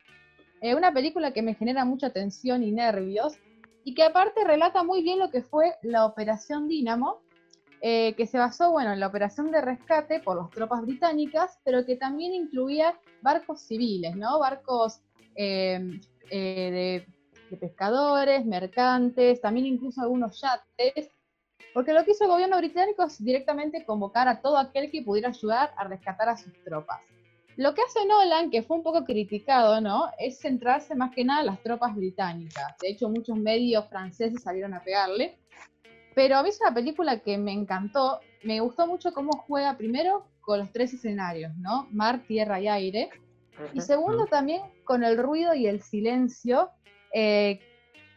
Eh, 0.61 0.77
una 0.77 0.93
película 0.93 1.33
que 1.33 1.43
me 1.43 1.57
genera 1.57 1.85
mucha 1.85 2.11
tensión 2.11 2.63
y 2.63 2.71
nervios 2.71 3.37
y 3.83 3.93
que 3.97 4.05
aparte 4.05 4.45
relata 4.45 4.85
muy 4.85 5.03
bien 5.03 5.19
lo 5.19 5.33
que 5.33 5.43
fue 5.43 5.75
la 5.83 6.07
Operación 6.07 6.69
Dínamo, 6.69 7.23
eh, 7.81 8.15
que 8.15 8.29
se 8.29 8.39
basó, 8.39 8.71
bueno, 8.71 8.93
en 8.93 9.01
la 9.01 9.09
operación 9.09 9.51
de 9.51 9.63
rescate 9.63 10.21
por 10.21 10.37
las 10.37 10.51
tropas 10.51 10.83
británicas, 10.83 11.59
pero 11.65 11.85
que 11.85 11.97
también 11.97 12.33
incluía 12.35 12.97
barcos 13.21 13.63
civiles, 13.63 14.15
¿no? 14.15 14.39
Barcos 14.39 15.01
eh, 15.35 15.99
de, 16.31 17.05
de 17.51 17.57
pescadores, 17.57 18.47
mercantes, 18.47 19.41
también 19.41 19.67
incluso 19.67 20.03
algunos 20.03 20.41
yates, 20.41 21.11
porque 21.75 21.93
lo 21.93 22.05
que 22.05 22.13
hizo 22.13 22.25
el 22.25 22.31
gobierno 22.31 22.57
británico 22.57 23.05
es 23.05 23.23
directamente 23.23 23.85
convocar 23.85 24.29
a 24.29 24.41
todo 24.41 24.59
aquel 24.59 24.91
que 24.91 25.03
pudiera 25.03 25.29
ayudar 25.29 25.73
a 25.77 25.85
rescatar 25.85 26.29
a 26.29 26.37
sus 26.37 26.53
tropas. 26.65 27.01
Lo 27.57 27.75
que 27.75 27.83
hace 27.83 28.07
Nolan, 28.07 28.51
que 28.51 28.63
fue 28.63 28.77
un 28.77 28.83
poco 28.83 29.05
criticado, 29.05 29.81
¿no? 29.81 30.09
Es 30.19 30.39
centrarse 30.41 30.95
más 30.95 31.11
que 31.15 31.25
nada 31.25 31.41
en 31.41 31.47
las 31.47 31.63
tropas 31.63 31.95
británicas. 31.95 32.75
De 32.81 32.89
hecho, 32.89 33.09
muchos 33.09 33.37
medios 33.37 33.87
franceses 33.89 34.43
salieron 34.43 34.73
a 34.73 34.83
pegarle. 34.83 35.37
Pero 36.15 36.37
a 36.37 36.43
mí 36.43 36.49
es 36.49 36.61
una 36.61 36.73
película 36.73 37.19
que 37.19 37.37
me 37.39 37.53
encantó. 37.53 38.21
Me 38.45 38.61
gustó 38.61 38.87
mucho 38.87 39.13
cómo 39.13 39.33
juega 39.33 39.77
primero 39.77 40.27
con 40.41 40.59
los 40.59 40.73
tres 40.73 40.95
escenarios, 40.95 41.55
¿no? 41.57 41.87
Mar, 41.91 42.21
tierra 42.27 42.61
y 42.61 42.69
aire. 42.69 43.11
Y 43.75 43.81
segundo 43.83 44.27
también 44.27 44.63
con 44.85 45.05
el 45.05 45.19
ruido 45.19 45.53
y 45.55 45.67
el 45.67 45.83
silencio, 45.83 46.71
eh, 47.13 47.61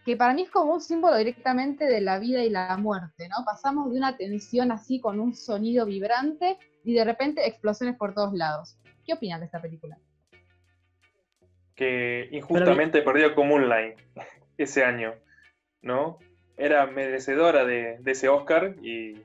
que 0.06 0.18
para 0.18 0.34
mí 0.34 0.44
es 0.44 0.50
como 0.50 0.74
un 0.74 0.82
símbolo 0.82 1.16
directamente 1.16 1.86
de 1.86 2.02
la 2.02 2.20
vida 2.20 2.44
y 2.44 2.50
la 2.50 2.76
muerte, 2.78 3.30
¿no? 3.30 3.46
Pasamos 3.46 3.92
de 3.92 3.98
una 3.98 4.18
tensión 4.18 4.72
así 4.72 5.00
con 5.00 5.20
un 5.20 5.34
sonido 5.34 5.86
vibrante 5.86 6.58
y 6.84 6.94
de 6.94 7.06
repente 7.06 7.48
explosiones 7.48 7.96
por 7.96 8.14
todos 8.14 8.34
lados. 8.34 8.78
¿Qué 9.06 9.14
opinan 9.14 9.40
de 9.40 9.46
esta 9.46 9.62
película? 9.62 9.98
Que 11.76 12.28
injustamente 12.32 13.02
perdió 13.02 13.34
con 13.34 13.48
Moonlight 13.48 13.98
ese 14.58 14.84
año, 14.84 15.16
¿no? 15.82 16.20
Era 16.58 16.86
merecedora 16.86 17.66
de, 17.66 18.00
ese 18.06 18.30
Oscar 18.30 18.76
y, 18.82 19.18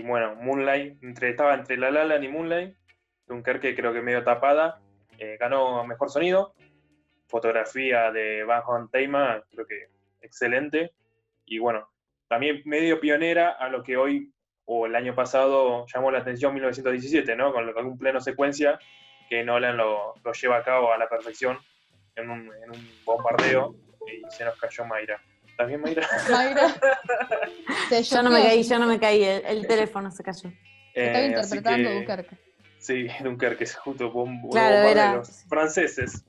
bueno, 0.00 0.34
Moonlight 0.36 1.02
entre, 1.02 1.30
estaba 1.30 1.54
entre 1.54 1.76
La 1.76 1.90
La 1.90 2.16
y 2.16 2.28
Moonlight, 2.28 2.74
Dunkerque 3.26 3.76
creo 3.76 3.92
que 3.92 4.02
medio 4.02 4.24
tapada, 4.24 4.80
eh, 5.18 5.36
ganó 5.38 5.84
Mejor 5.84 6.10
Sonido, 6.10 6.54
fotografía 7.28 8.10
de 8.10 8.44
Van 8.44 8.62
Hontema, 8.66 9.42
creo 9.50 9.66
que 9.66 9.95
excelente. 10.26 10.92
Y 11.44 11.58
bueno, 11.58 11.88
también 12.28 12.62
medio 12.64 13.00
pionera 13.00 13.50
a 13.50 13.68
lo 13.68 13.82
que 13.82 13.96
hoy 13.96 14.32
o 14.64 14.86
el 14.86 14.96
año 14.96 15.14
pasado 15.14 15.86
llamó 15.86 16.10
la 16.10 16.18
atención 16.18 16.52
1917, 16.52 17.36
¿no? 17.36 17.52
Con, 17.52 17.86
un 17.86 17.98
pleno 17.98 18.20
secuencia 18.20 18.78
que 19.28 19.44
Nolan 19.44 19.76
lo, 19.76 20.14
lo, 20.22 20.32
lleva 20.32 20.58
a 20.58 20.64
cabo 20.64 20.92
a 20.92 20.98
la 20.98 21.08
perfección 21.08 21.58
en 22.16 22.30
un, 22.30 22.40
en 22.40 22.70
un 22.70 22.90
bombardeo 23.04 23.76
y 24.06 24.22
se 24.30 24.44
nos 24.44 24.58
cayó 24.58 24.84
Mayra. 24.84 25.20
¿También 25.56 25.80
Mayra? 25.80 26.06
Mayra. 26.30 26.74
yo 28.02 28.22
no 28.22 28.30
me 28.30 28.42
caí, 28.42 28.62
yo 28.62 28.78
no 28.78 28.86
me 28.86 28.98
caí, 28.98 29.22
el, 29.22 29.66
teléfono 29.66 30.10
se 30.10 30.22
cayó. 30.22 30.50
Estaba 30.94 31.24
eh, 31.24 31.26
interpretando 31.26 31.90
Dunkerque. 31.90 32.36
Sí, 32.78 33.06
Dunkerque, 33.22 33.64
es 33.64 33.76
justo 33.76 34.10
un 34.12 34.50
claro, 34.50 35.22
franceses. 35.48 36.24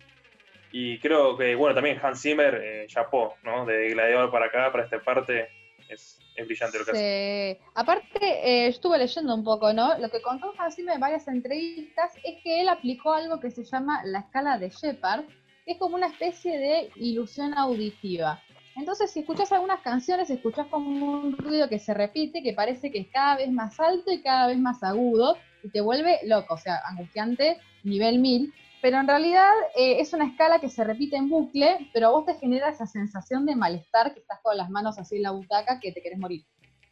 Y 0.72 1.00
creo 1.00 1.38
que, 1.38 1.56
bueno, 1.56 1.76
también 1.76 2.00
Hans 2.02 2.22
Zimmer, 2.22 2.62
eh, 2.64 2.86
chapó, 2.88 3.36
¿no? 3.44 3.66
De 3.66 3.90
Gladiador 3.90 4.32
para 4.32 4.48
acá, 4.48 4.72
para 4.72 4.84
esta 4.84 5.00
parte, 5.02 5.50
es, 5.90 6.20
brillante 6.46 6.80
lo 6.80 6.86
que 6.86 6.92
hace. 6.92 7.60
Aparte, 7.74 8.20
eh, 8.22 8.68
estuve 8.68 8.98
leyendo 8.98 9.34
un 9.34 9.44
poco, 9.44 9.74
¿no? 9.74 9.98
Lo 9.98 10.10
que 10.10 10.22
contó 10.22 10.54
Hans 10.58 10.76
Zimmer 10.76 10.96
en 10.96 11.02
varias 11.02 11.28
entrevistas 11.28 12.14
es 12.24 12.42
que 12.44 12.62
él 12.62 12.70
aplicó 12.70 13.14
algo 13.14 13.40
que 13.40 13.50
se 13.50 13.64
llama 13.64 14.02
la 14.06 14.20
escala 14.20 14.58
de 14.58 14.70
Shepard, 14.70 15.26
que 15.66 15.74
es 15.74 15.78
como 15.78 15.96
una 15.96 16.08
especie 16.08 16.58
de 16.58 16.90
ilusión 16.96 17.54
auditiva. 17.58 18.42
Entonces, 18.76 19.10
si 19.10 19.22
escuchas 19.22 19.52
algunas 19.52 19.82
canciones, 19.82 20.30
escuchas 20.30 20.68
como 20.68 20.88
un 20.90 21.36
ruido 21.36 21.68
que 21.68 21.80
se 21.80 21.96
repite, 21.96 22.44
que 22.44 22.54
parece 22.54 22.92
que 22.92 23.00
es 23.00 23.08
cada 23.08 23.38
vez 23.38 23.50
más 23.50 23.80
alto 23.80 24.12
y 24.12 24.22
cada 24.22 24.48
vez 24.48 24.60
más 24.60 24.84
agudo, 24.84 25.36
y 25.64 25.70
te 25.70 25.82
vuelve 25.82 26.20
loco, 26.24 26.54
o 26.54 26.58
sea, 26.58 26.80
angustiante 26.86 27.58
nivel 27.84 28.20
1000 28.20 28.54
pero 28.82 29.00
en 29.00 29.08
realidad 29.08 29.52
eh, 29.76 30.00
es 30.00 30.14
una 30.14 30.28
escala 30.28 30.60
que 30.60 30.70
se 30.70 30.84
repite 30.84 31.16
en 31.16 31.30
bucle, 31.30 31.90
pero 31.94 32.08
a 32.08 32.12
vos 32.12 32.26
te 32.26 32.36
genera 32.36 32.70
esa 32.70 32.86
sensación 32.86 33.46
de 33.46 33.56
malestar 33.56 34.14
que 34.14 34.20
estás 34.20 34.40
con 34.42 34.56
las 34.56 34.70
manos 34.70 35.00
así 35.00 35.18
en 35.18 35.24
la 35.24 35.32
butaca 35.32 35.80
que 35.80 35.92
te 35.92 36.02
querés 36.02 36.20
morir. 36.20 36.46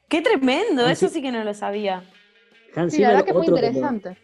¡Qué 0.10 0.22
tremendo! 0.22 0.88
Eso 0.88 1.08
sí 1.10 1.22
que 1.22 1.32
no 1.32 1.44
lo 1.44 1.54
sabía. 1.54 2.04
sí, 2.90 3.02
la 3.02 3.10
verdad 3.10 3.26
que 3.26 3.34
fue 3.34 3.46
interesante. 3.46 4.18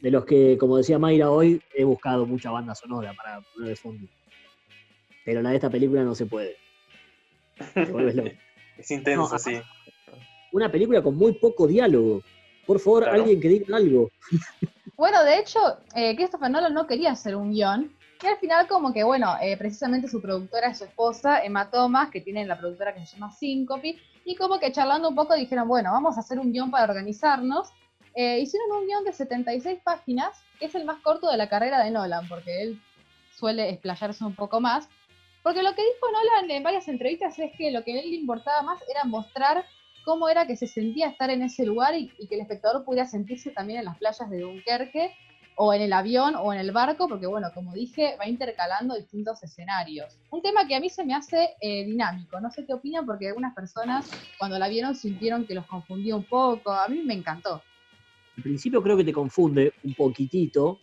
de 0.00 0.10
los 0.10 0.24
que, 0.24 0.56
como 0.58 0.76
decía 0.76 0.98
Mayra 0.98 1.30
hoy, 1.30 1.62
he 1.74 1.84
buscado 1.84 2.26
mucha 2.26 2.50
banda 2.50 2.74
sonora 2.74 3.12
para 3.14 3.40
poner 3.40 3.68
de 3.70 3.76
fondo. 3.76 4.08
Pero 5.24 5.42
la 5.42 5.50
de 5.50 5.56
esta 5.56 5.70
película 5.70 6.02
no 6.02 6.14
se 6.14 6.26
puede. 6.26 6.56
es 8.78 8.90
intenso, 8.90 9.38
sí. 9.38 9.60
Una 10.52 10.70
película 10.70 11.02
con 11.02 11.16
muy 11.16 11.32
poco 11.32 11.66
diálogo. 11.66 12.22
Por 12.66 12.78
favor, 12.78 13.08
alguien 13.08 13.40
que 13.40 13.48
diga 13.48 13.76
algo. 13.76 14.10
Bueno, 15.02 15.24
de 15.24 15.40
hecho, 15.40 15.58
eh, 15.96 16.14
Christopher 16.14 16.48
Nolan 16.48 16.74
no 16.74 16.86
quería 16.86 17.10
hacer 17.10 17.34
un 17.34 17.50
guion. 17.50 17.92
Y 18.22 18.26
al 18.28 18.36
final, 18.36 18.68
como 18.68 18.92
que, 18.92 19.02
bueno, 19.02 19.34
eh, 19.42 19.56
precisamente 19.56 20.06
su 20.06 20.22
productora 20.22 20.68
es 20.68 20.78
su 20.78 20.84
esposa, 20.84 21.42
Emma 21.42 21.68
Thomas, 21.72 22.08
que 22.08 22.20
tiene 22.20 22.46
la 22.46 22.56
productora 22.56 22.94
que 22.94 23.04
se 23.04 23.16
llama 23.16 23.32
Syncope. 23.32 24.00
Y 24.24 24.36
como 24.36 24.60
que 24.60 24.70
charlando 24.70 25.08
un 25.08 25.16
poco 25.16 25.34
dijeron, 25.34 25.66
bueno, 25.66 25.90
vamos 25.90 26.16
a 26.16 26.20
hacer 26.20 26.38
un 26.38 26.52
guion 26.52 26.70
para 26.70 26.84
organizarnos. 26.84 27.72
Eh, 28.14 28.38
hicieron 28.38 28.70
un 28.70 28.86
guion 28.86 29.02
de 29.02 29.12
76 29.12 29.80
páginas, 29.82 30.40
que 30.60 30.66
es 30.66 30.74
el 30.76 30.84
más 30.84 31.02
corto 31.02 31.28
de 31.28 31.36
la 31.36 31.48
carrera 31.48 31.82
de 31.82 31.90
Nolan, 31.90 32.28
porque 32.28 32.62
él 32.62 32.80
suele 33.34 33.70
explayarse 33.70 34.24
un 34.24 34.36
poco 34.36 34.60
más. 34.60 34.88
Porque 35.42 35.64
lo 35.64 35.74
que 35.74 35.82
dijo 35.82 36.12
Nolan 36.12 36.48
en 36.48 36.62
varias 36.62 36.86
entrevistas 36.86 37.36
es 37.40 37.50
que 37.58 37.72
lo 37.72 37.82
que 37.82 37.98
a 37.98 38.02
él 38.02 38.08
le 38.08 38.16
importaba 38.18 38.62
más 38.62 38.80
era 38.88 39.02
mostrar 39.02 39.64
cómo 40.04 40.28
era 40.28 40.46
que 40.46 40.56
se 40.56 40.66
sentía 40.66 41.08
estar 41.08 41.30
en 41.30 41.42
ese 41.42 41.64
lugar 41.64 41.94
y, 41.94 42.08
que 42.08 42.34
el 42.34 42.40
espectador 42.40 42.84
pudiera 42.84 43.06
sentirse 43.06 43.50
también 43.50 43.80
en 43.80 43.84
las 43.86 43.98
playas 43.98 44.28
de 44.28 44.40
Dunkerque 44.40 45.12
o 45.56 45.74
en 45.74 45.82
el 45.82 45.92
avión 45.92 46.34
o 46.34 46.52
en 46.52 46.60
el 46.60 46.72
barco, 46.72 47.08
porque 47.08 47.26
bueno, 47.26 47.48
como 47.54 47.72
dije, 47.72 48.16
va 48.18 48.26
intercalando 48.26 48.94
distintos 48.94 49.42
escenarios. 49.42 50.18
Un 50.30 50.40
tema 50.40 50.66
que 50.66 50.74
a 50.74 50.80
mí 50.80 50.88
se 50.88 51.04
me 51.04 51.14
hace 51.14 51.50
eh, 51.60 51.84
dinámico, 51.84 52.40
no 52.40 52.50
sé 52.50 52.64
qué 52.64 52.72
opinan, 52.72 53.04
porque 53.04 53.28
algunas 53.28 53.54
personas 53.54 54.10
cuando 54.38 54.58
la 54.58 54.68
vieron 54.68 54.94
sintieron 54.94 55.46
que 55.46 55.54
los 55.54 55.66
confundía 55.66 56.16
un 56.16 56.24
poco, 56.24 56.72
a 56.72 56.88
mí 56.88 57.02
me 57.02 57.14
encantó. 57.14 57.62
Al 58.36 58.42
principio 58.42 58.82
creo 58.82 58.96
que 58.96 59.04
te 59.04 59.12
confunde 59.12 59.74
un 59.84 59.94
poquitito 59.94 60.78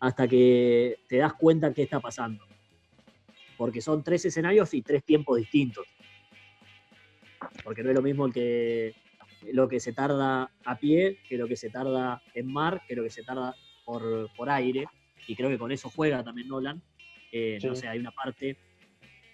hasta 0.00 0.28
que 0.28 0.98
te 1.08 1.16
das 1.16 1.32
cuenta 1.34 1.72
qué 1.72 1.82
está 1.82 1.98
pasando. 1.98 2.44
Porque 3.56 3.80
son 3.80 4.02
tres 4.02 4.24
escenarios 4.26 4.72
y 4.74 4.82
tres 4.82 5.02
tiempos 5.04 5.38
distintos 5.38 5.86
porque 7.64 7.82
no 7.82 7.90
es 7.90 7.96
lo 7.96 8.02
mismo 8.02 8.30
que 8.30 8.94
lo 9.52 9.68
que 9.68 9.80
se 9.80 9.92
tarda 9.92 10.50
a 10.64 10.78
pie, 10.78 11.18
que 11.28 11.38
lo 11.38 11.48
que 11.48 11.56
se 11.56 11.70
tarda 11.70 12.22
en 12.34 12.46
mar, 12.52 12.82
que 12.86 12.94
lo 12.94 13.02
que 13.02 13.10
se 13.10 13.22
tarda 13.22 13.54
por, 13.84 14.28
por 14.36 14.50
aire, 14.50 14.86
y 15.26 15.34
creo 15.34 15.48
que 15.48 15.58
con 15.58 15.72
eso 15.72 15.90
juega 15.90 16.22
también 16.22 16.48
Nolan. 16.48 16.82
Eh, 17.32 17.58
no 17.62 17.74
sé, 17.74 17.88
hay 17.88 17.98
una 17.98 18.10
parte 18.10 18.56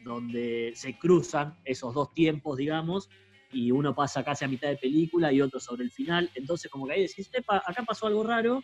donde 0.04 0.72
se 0.74 0.96
cruzan 0.98 1.56
esos 1.64 1.94
dos 1.94 2.12
tiempos, 2.14 2.56
digamos, 2.58 3.08
y 3.52 3.70
uno 3.70 3.94
pasa 3.94 4.22
casi 4.22 4.44
a 4.44 4.48
mitad 4.48 4.68
de 4.68 4.76
película 4.76 5.32
y 5.32 5.40
otro 5.40 5.58
sobre 5.58 5.84
el 5.84 5.90
final, 5.90 6.30
entonces 6.34 6.70
como 6.70 6.86
que 6.86 6.92
ahí 6.92 7.02
decís, 7.02 7.30
acá 7.48 7.82
pasó 7.84 8.06
algo 8.06 8.22
raro 8.22 8.62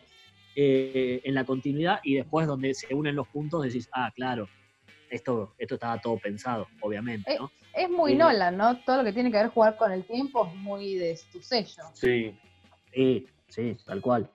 eh, 0.55 1.21
en 1.25 1.35
la 1.35 1.45
continuidad, 1.45 2.01
y 2.05 2.15
después 2.15 2.47
donde 2.47 2.75
se 2.75 2.95
unen 2.95 3.17
los 3.17 3.27
puntos 3.29 3.65
decís, 3.65 3.89
ah, 3.93 4.13
claro, 4.15 4.49
esto, 5.11 5.55
esto 5.59 5.75
estaba 5.75 6.01
todo 6.01 6.19
pensado, 6.19 6.69
obviamente, 6.81 7.37
¿no? 7.39 7.51
Es, 7.75 7.89
muy 7.91 8.15
Nolan, 8.15 8.57
¿no? 8.57 8.79
Todo 8.81 8.99
lo 8.99 9.05
que 9.05 9.13
tiene 9.13 9.31
que 9.31 9.39
ver 9.39 9.49
jugar 9.49 9.77
con 9.77 9.93
el 9.93 10.05
tiempo 10.05 10.47
es 10.47 10.55
muy 10.57 10.95
de 10.97 11.19
tu 11.33 11.41
sello. 11.43 11.83
Sí. 11.95 12.35
Sí, 12.93 13.27
Sí, 13.53 13.77
tal 13.85 14.01
cual. 14.01 14.31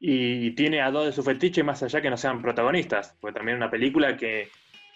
Y 0.00 0.52
tiene 0.52 0.80
a 0.80 0.90
dos 0.90 1.04
de 1.04 1.12
sus 1.12 1.24
fetiches 1.24 1.62
más 1.62 1.82
allá 1.82 2.00
que 2.00 2.08
no 2.08 2.16
sean 2.16 2.40
protagonistas, 2.40 3.14
porque 3.20 3.34
también 3.34 3.58
es 3.58 3.60
una 3.60 3.70
película 3.70 4.16
que 4.16 4.48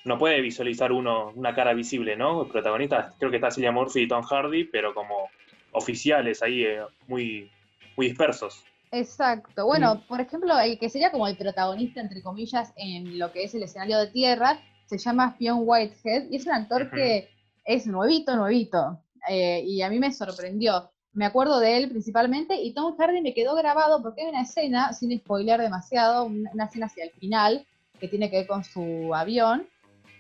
no 0.07 0.19
puede 0.19 0.41
visualizar 0.41 0.93
uno 0.93 1.31
una 1.35 1.55
cara 1.55 1.75
visible, 1.75 2.17
¿no? 2.17 2.45
El 2.45 2.49
protagonista, 2.49 3.15
creo 3.19 3.31
que 3.31 3.37
está 3.37 3.51
Cillian 3.51 3.75
Murphy 3.75 4.03
y 4.03 4.09
Tom 4.09 4.23
Hardy, 4.23 4.65
pero 4.65 4.95
como 4.95 5.29
oficiales 5.73 6.43
ahí 6.43 6.65
eh, 6.65 6.81
muy, 7.07 7.51
muy 7.99 8.09
dispersos. 8.09 8.65
Exacto. 8.93 9.67
Bueno, 9.67 10.03
por 10.09 10.23
ejemplo, 10.23 10.59
el 10.59 10.79
que 10.79 10.89
sería 10.89 11.11
como 11.11 11.29
el 11.29 11.37
protagonista, 11.37 12.01
entre 12.01 12.23
comillas, 12.23 12.73
en 12.77 13.19
lo 13.19 13.31
que 13.31 13.45
es 13.45 13.55
el 13.55 13.63
escenario 13.63 13.99
de 13.99 14.07
tierra, 14.07 14.59
se 14.87 14.97
llama 14.97 15.33
Fionn 15.33 15.61
Whitehead 15.65 16.31
y 16.31 16.37
es 16.37 16.47
un 16.47 16.53
actor 16.53 16.91
que 16.91 17.29
es 17.67 17.87
nuevito, 17.87 18.37
nuevito. 18.37 19.03
Eh, 19.29 19.63
y 19.67 19.83
a 19.83 19.91
mí 19.91 19.99
me 19.99 20.13
sorprendió. 20.13 20.91
Me 21.13 21.27
acuerdo 21.27 21.59
de 21.59 21.77
él 21.77 21.89
principalmente 21.89 22.55
y 22.57 22.73
Tom 22.73 22.95
Hardy 22.97 23.21
me 23.21 23.35
quedó 23.35 23.55
grabado 23.55 24.03
porque 24.03 24.23
hay 24.23 24.29
una 24.29 24.43
escena, 24.43 24.93
sin 24.93 25.19
spoiler 25.19 25.61
demasiado, 25.61 26.25
una 26.25 26.65
escena 26.65 26.87
hacia 26.87 27.05
el 27.05 27.11
final 27.13 27.67
que 27.99 28.09
tiene 28.09 28.31
que 28.31 28.39
ver 28.39 28.47
con 28.47 28.63
su 28.63 29.15
avión. 29.15 29.67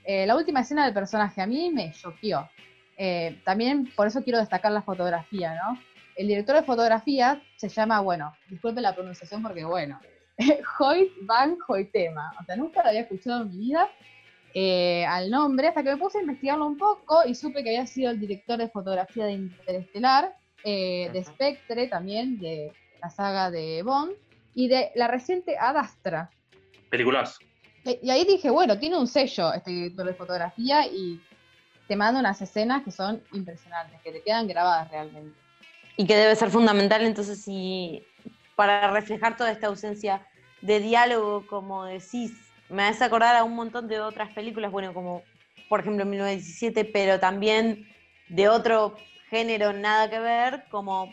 Eh, 0.04 0.26
la 0.26 0.36
última 0.36 0.60
escena 0.60 0.84
del 0.84 0.94
personaje 0.94 1.40
a 1.40 1.46
mí 1.46 1.70
me 1.70 1.92
choqueó. 1.92 2.48
Eh, 2.96 3.40
también 3.44 3.92
por 3.94 4.06
eso 4.06 4.22
quiero 4.24 4.38
destacar 4.38 4.72
la 4.72 4.82
fotografía, 4.82 5.54
¿no? 5.54 5.78
El 6.16 6.28
director 6.28 6.56
de 6.56 6.62
fotografía 6.62 7.42
se 7.56 7.68
llama, 7.68 8.00
bueno, 8.00 8.32
disculpe 8.48 8.80
la 8.80 8.94
pronunciación 8.94 9.42
porque, 9.42 9.64
bueno, 9.64 10.00
Hoyt 10.78 11.12
Van 11.22 11.58
Hoytema. 11.68 12.32
O 12.40 12.44
sea, 12.44 12.56
nunca 12.56 12.82
lo 12.82 12.88
había 12.88 13.02
escuchado 13.02 13.42
en 13.42 13.50
mi 13.50 13.58
vida 13.58 13.90
eh, 14.58 15.04
al 15.04 15.30
nombre 15.30 15.68
hasta 15.68 15.82
que 15.82 15.90
me 15.90 15.96
puse 15.98 16.16
a 16.16 16.22
investigarlo 16.22 16.66
un 16.66 16.78
poco 16.78 17.26
y 17.26 17.34
supe 17.34 17.62
que 17.62 17.68
había 17.68 17.86
sido 17.86 18.10
el 18.10 18.18
director 18.18 18.56
de 18.56 18.70
fotografía 18.70 19.26
de 19.26 19.32
Interestelar, 19.32 20.34
eh, 20.64 21.10
de 21.12 21.22
Spectre 21.24 21.88
también, 21.88 22.38
de 22.38 22.72
la 23.02 23.10
saga 23.10 23.50
de 23.50 23.82
Bond, 23.82 24.12
y 24.54 24.68
de 24.68 24.92
la 24.94 25.08
reciente 25.08 25.58
Adastra. 25.58 26.30
Películas. 26.88 27.38
Y 27.84 28.08
ahí 28.08 28.24
dije, 28.24 28.48
bueno, 28.48 28.78
tiene 28.78 28.96
un 28.96 29.06
sello 29.06 29.52
este 29.52 29.70
director 29.70 30.06
de 30.06 30.14
fotografía 30.14 30.86
y 30.86 31.20
te 31.86 31.94
manda 31.94 32.18
unas 32.18 32.40
escenas 32.40 32.82
que 32.82 32.92
son 32.92 33.22
impresionantes, 33.34 34.00
que 34.00 34.10
te 34.10 34.22
quedan 34.22 34.48
grabadas 34.48 34.90
realmente 34.90 35.38
y 35.98 36.06
que 36.06 36.16
debe 36.16 36.34
ser 36.34 36.50
fundamental 36.50 37.02
entonces 37.02 37.42
si 37.42 38.02
para 38.54 38.90
reflejar 38.90 39.36
toda 39.36 39.50
esta 39.50 39.66
ausencia 39.66 40.26
de 40.62 40.80
diálogo, 40.80 41.46
como 41.46 41.84
decís, 41.84 42.32
me 42.68 42.84
hace 42.84 43.04
acordar 43.04 43.36
a 43.36 43.44
un 43.44 43.54
montón 43.54 43.88
de 43.88 44.00
otras 44.00 44.32
películas, 44.32 44.70
bueno, 44.70 44.92
como 44.94 45.22
por 45.68 45.80
ejemplo 45.80 46.04
1917, 46.04 46.84
pero 46.84 47.18
también 47.20 47.88
de 48.28 48.48
otro 48.48 48.96
género 49.30 49.72
nada 49.72 50.08
que 50.10 50.18
ver, 50.18 50.64
como 50.70 51.12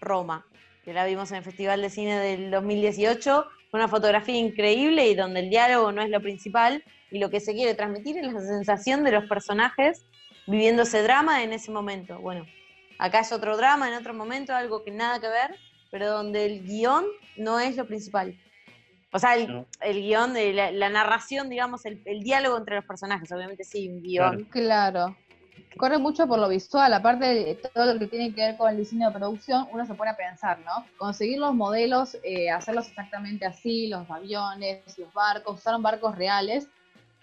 Roma, 0.00 0.46
que 0.84 0.92
la 0.92 1.06
vimos 1.06 1.30
en 1.30 1.38
el 1.38 1.44
Festival 1.44 1.80
de 1.80 1.90
Cine 1.90 2.18
del 2.18 2.50
2018, 2.50 3.46
con 3.70 3.80
una 3.80 3.88
fotografía 3.88 4.36
increíble 4.36 5.08
y 5.08 5.14
donde 5.14 5.40
el 5.40 5.50
diálogo 5.50 5.92
no 5.92 6.02
es 6.02 6.10
lo 6.10 6.20
principal 6.20 6.84
y 7.10 7.18
lo 7.18 7.30
que 7.30 7.40
se 7.40 7.54
quiere 7.54 7.74
transmitir 7.74 8.18
es 8.18 8.32
la 8.32 8.40
sensación 8.40 9.04
de 9.04 9.12
los 9.12 9.24
personajes 9.26 10.04
viviendo 10.46 10.82
ese 10.82 11.02
drama 11.02 11.42
en 11.42 11.52
ese 11.52 11.70
momento. 11.70 12.18
Bueno, 12.20 12.44
Acá 12.98 13.20
es 13.20 13.32
otro 13.32 13.56
drama, 13.56 13.88
en 13.88 13.94
otro 13.94 14.14
momento, 14.14 14.54
algo 14.54 14.84
que 14.84 14.90
nada 14.90 15.20
que 15.20 15.28
ver, 15.28 15.56
pero 15.90 16.10
donde 16.10 16.46
el 16.46 16.64
guion 16.64 17.04
no 17.36 17.58
es 17.58 17.76
lo 17.76 17.86
principal. 17.86 18.38
O 19.14 19.18
sea, 19.18 19.36
el, 19.36 20.02
guion, 20.02 20.34
de 20.34 20.52
la, 20.52 20.88
narración, 20.90 21.48
digamos, 21.48 21.86
el, 21.86 22.02
diálogo 22.22 22.58
entre 22.58 22.76
los 22.76 22.84
personajes, 22.84 23.30
obviamente 23.32 23.64
sí, 23.64 23.88
un 23.88 24.02
guion. 24.02 24.44
Claro. 24.50 25.16
Corre 25.78 25.98
mucho 25.98 26.26
por 26.26 26.38
lo 26.38 26.48
visual, 26.48 26.92
aparte 26.92 27.24
de 27.24 27.54
todo 27.54 27.94
lo 27.94 27.98
que 27.98 28.08
tiene 28.08 28.34
que 28.34 28.42
ver 28.42 28.56
con 28.56 28.70
el 28.70 28.76
diseño 28.76 29.08
de 29.08 29.18
producción, 29.18 29.66
uno 29.72 29.86
se 29.86 29.94
pone 29.94 30.10
a 30.10 30.16
pensar, 30.16 30.58
¿no? 30.60 30.84
Conseguir 30.98 31.38
los 31.38 31.54
modelos, 31.54 32.18
eh, 32.22 32.50
hacerlos 32.50 32.88
exactamente 32.88 33.46
así, 33.46 33.88
los 33.88 34.08
aviones, 34.10 34.82
los 34.98 35.12
barcos, 35.14 35.58
usaron 35.60 35.82
barcos 35.82 36.14
reales, 36.16 36.68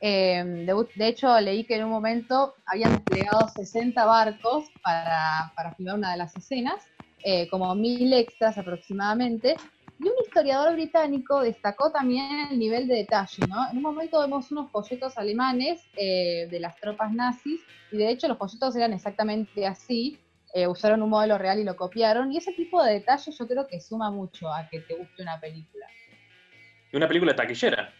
Em, 0.03 0.65
de, 0.65 1.07
hecho, 1.07 1.39
leí 1.39 1.63
que 1.63 1.75
en 1.75 1.83
un 1.83 1.91
momento 1.91 2.55
habían 2.65 2.93
desplegado 2.93 3.47
60 3.49 4.03
barcos 4.03 4.65
para, 4.81 5.53
para 5.55 5.75
filmar 5.75 5.95
una 5.95 6.11
de 6.11 6.17
las 6.17 6.35
escenas, 6.35 6.81
eh, 7.23 7.47
como 7.49 7.73
mil 7.75 8.11
extras 8.13 8.57
aproximadamente. 8.57 9.55
Y 10.03 10.07
un 10.07 10.15
historiador 10.25 10.73
británico 10.73 11.41
destacó 11.41 11.91
también 11.91 12.47
el 12.49 12.57
nivel 12.57 12.87
de 12.87 12.95
detalle, 12.95 13.45
¿no? 13.47 13.69
En 13.69 13.77
un 13.77 13.83
momento 13.83 14.19
vemos 14.19 14.51
unos 14.51 14.71
folletos 14.71 15.15
alemanes 15.15 15.85
eh, 15.95 16.47
de 16.49 16.59
las 16.59 16.75
tropas 16.77 17.13
nazis, 17.13 17.61
y 17.91 17.97
de 17.97 18.09
hecho 18.09 18.27
los 18.27 18.39
folletos 18.39 18.75
eran 18.75 18.93
exactamente 18.93 19.67
así, 19.67 20.17
eh, 20.55 20.65
usaron 20.65 21.03
un 21.03 21.09
modelo 21.09 21.37
real 21.37 21.59
y 21.59 21.63
lo 21.63 21.75
copiaron, 21.75 22.31
y 22.31 22.37
ese 22.37 22.51
tipo 22.53 22.83
de 22.83 22.93
detalles 22.93 23.37
yo 23.37 23.47
creo 23.47 23.67
que 23.67 23.79
suma 23.79 24.09
mucho 24.09 24.51
a 24.51 24.67
que 24.69 24.79
te 24.79 24.95
guste 24.95 25.21
una 25.21 25.39
película. 25.39 25.85
Y 26.91 26.97
una 26.97 27.07
película 27.07 27.35
taquillera, 27.35 27.93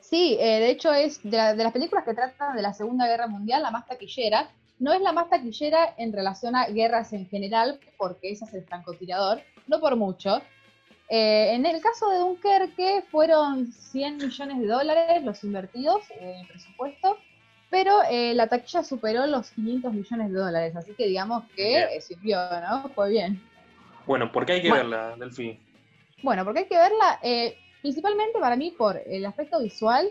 Sí, 0.00 0.36
eh, 0.40 0.60
de 0.60 0.70
hecho 0.70 0.92
es 0.92 1.22
de, 1.22 1.54
las 1.56 1.72
películas 1.72 2.04
que 2.04 2.12
tratan 2.12 2.54
de 2.54 2.60
la 2.60 2.74
Segunda 2.74 3.06
Guerra 3.06 3.28
Mundial, 3.28 3.62
la 3.62 3.70
más 3.70 3.86
taquillera. 3.86 4.50
No 4.78 4.92
es 4.92 5.00
la 5.00 5.12
más 5.12 5.30
taquillera 5.30 5.94
en 5.96 6.12
relación 6.12 6.54
a 6.54 6.66
guerras 6.66 7.12
en 7.12 7.26
general, 7.28 7.80
porque 7.96 8.32
ese 8.32 8.44
es 8.44 8.52
el 8.52 8.64
francotirador, 8.64 9.40
no 9.68 9.80
por 9.80 9.96
mucho. 9.96 10.42
Eh, 11.14 11.52
en 11.52 11.66
el 11.66 11.78
caso 11.82 12.08
de 12.08 12.20
Dunkerque 12.20 13.04
fueron 13.10 13.70
100 13.70 14.16
millones 14.16 14.60
de 14.60 14.66
dólares 14.66 15.22
los 15.22 15.44
invertidos 15.44 16.00
en 16.18 16.38
el 16.38 16.46
presupuesto, 16.46 17.18
pero 17.68 18.02
eh, 18.10 18.32
la 18.32 18.46
taquilla 18.46 18.82
superó 18.82 19.26
los 19.26 19.50
500 19.50 19.92
millones 19.92 20.32
de 20.32 20.38
dólares, 20.38 20.74
así 20.74 20.94
que 20.94 21.08
digamos 21.08 21.44
que 21.54 22.00
sirvió, 22.00 22.38
¿no? 22.62 22.88
Fue 22.94 23.10
bien. 23.10 23.42
Bueno, 24.06 24.32
¿por 24.32 24.46
qué 24.46 24.52
hay 24.52 24.62
que 24.62 24.72
verla, 24.72 25.14
Delphi? 25.18 25.60
Bueno, 26.22 26.46
porque 26.46 26.60
hay 26.60 26.66
que 26.66 26.78
verla. 26.78 27.20
Principalmente 27.82 28.40
para 28.40 28.56
mí 28.56 28.70
por 28.70 28.98
el 29.04 29.26
aspecto 29.26 29.60
visual, 29.60 30.08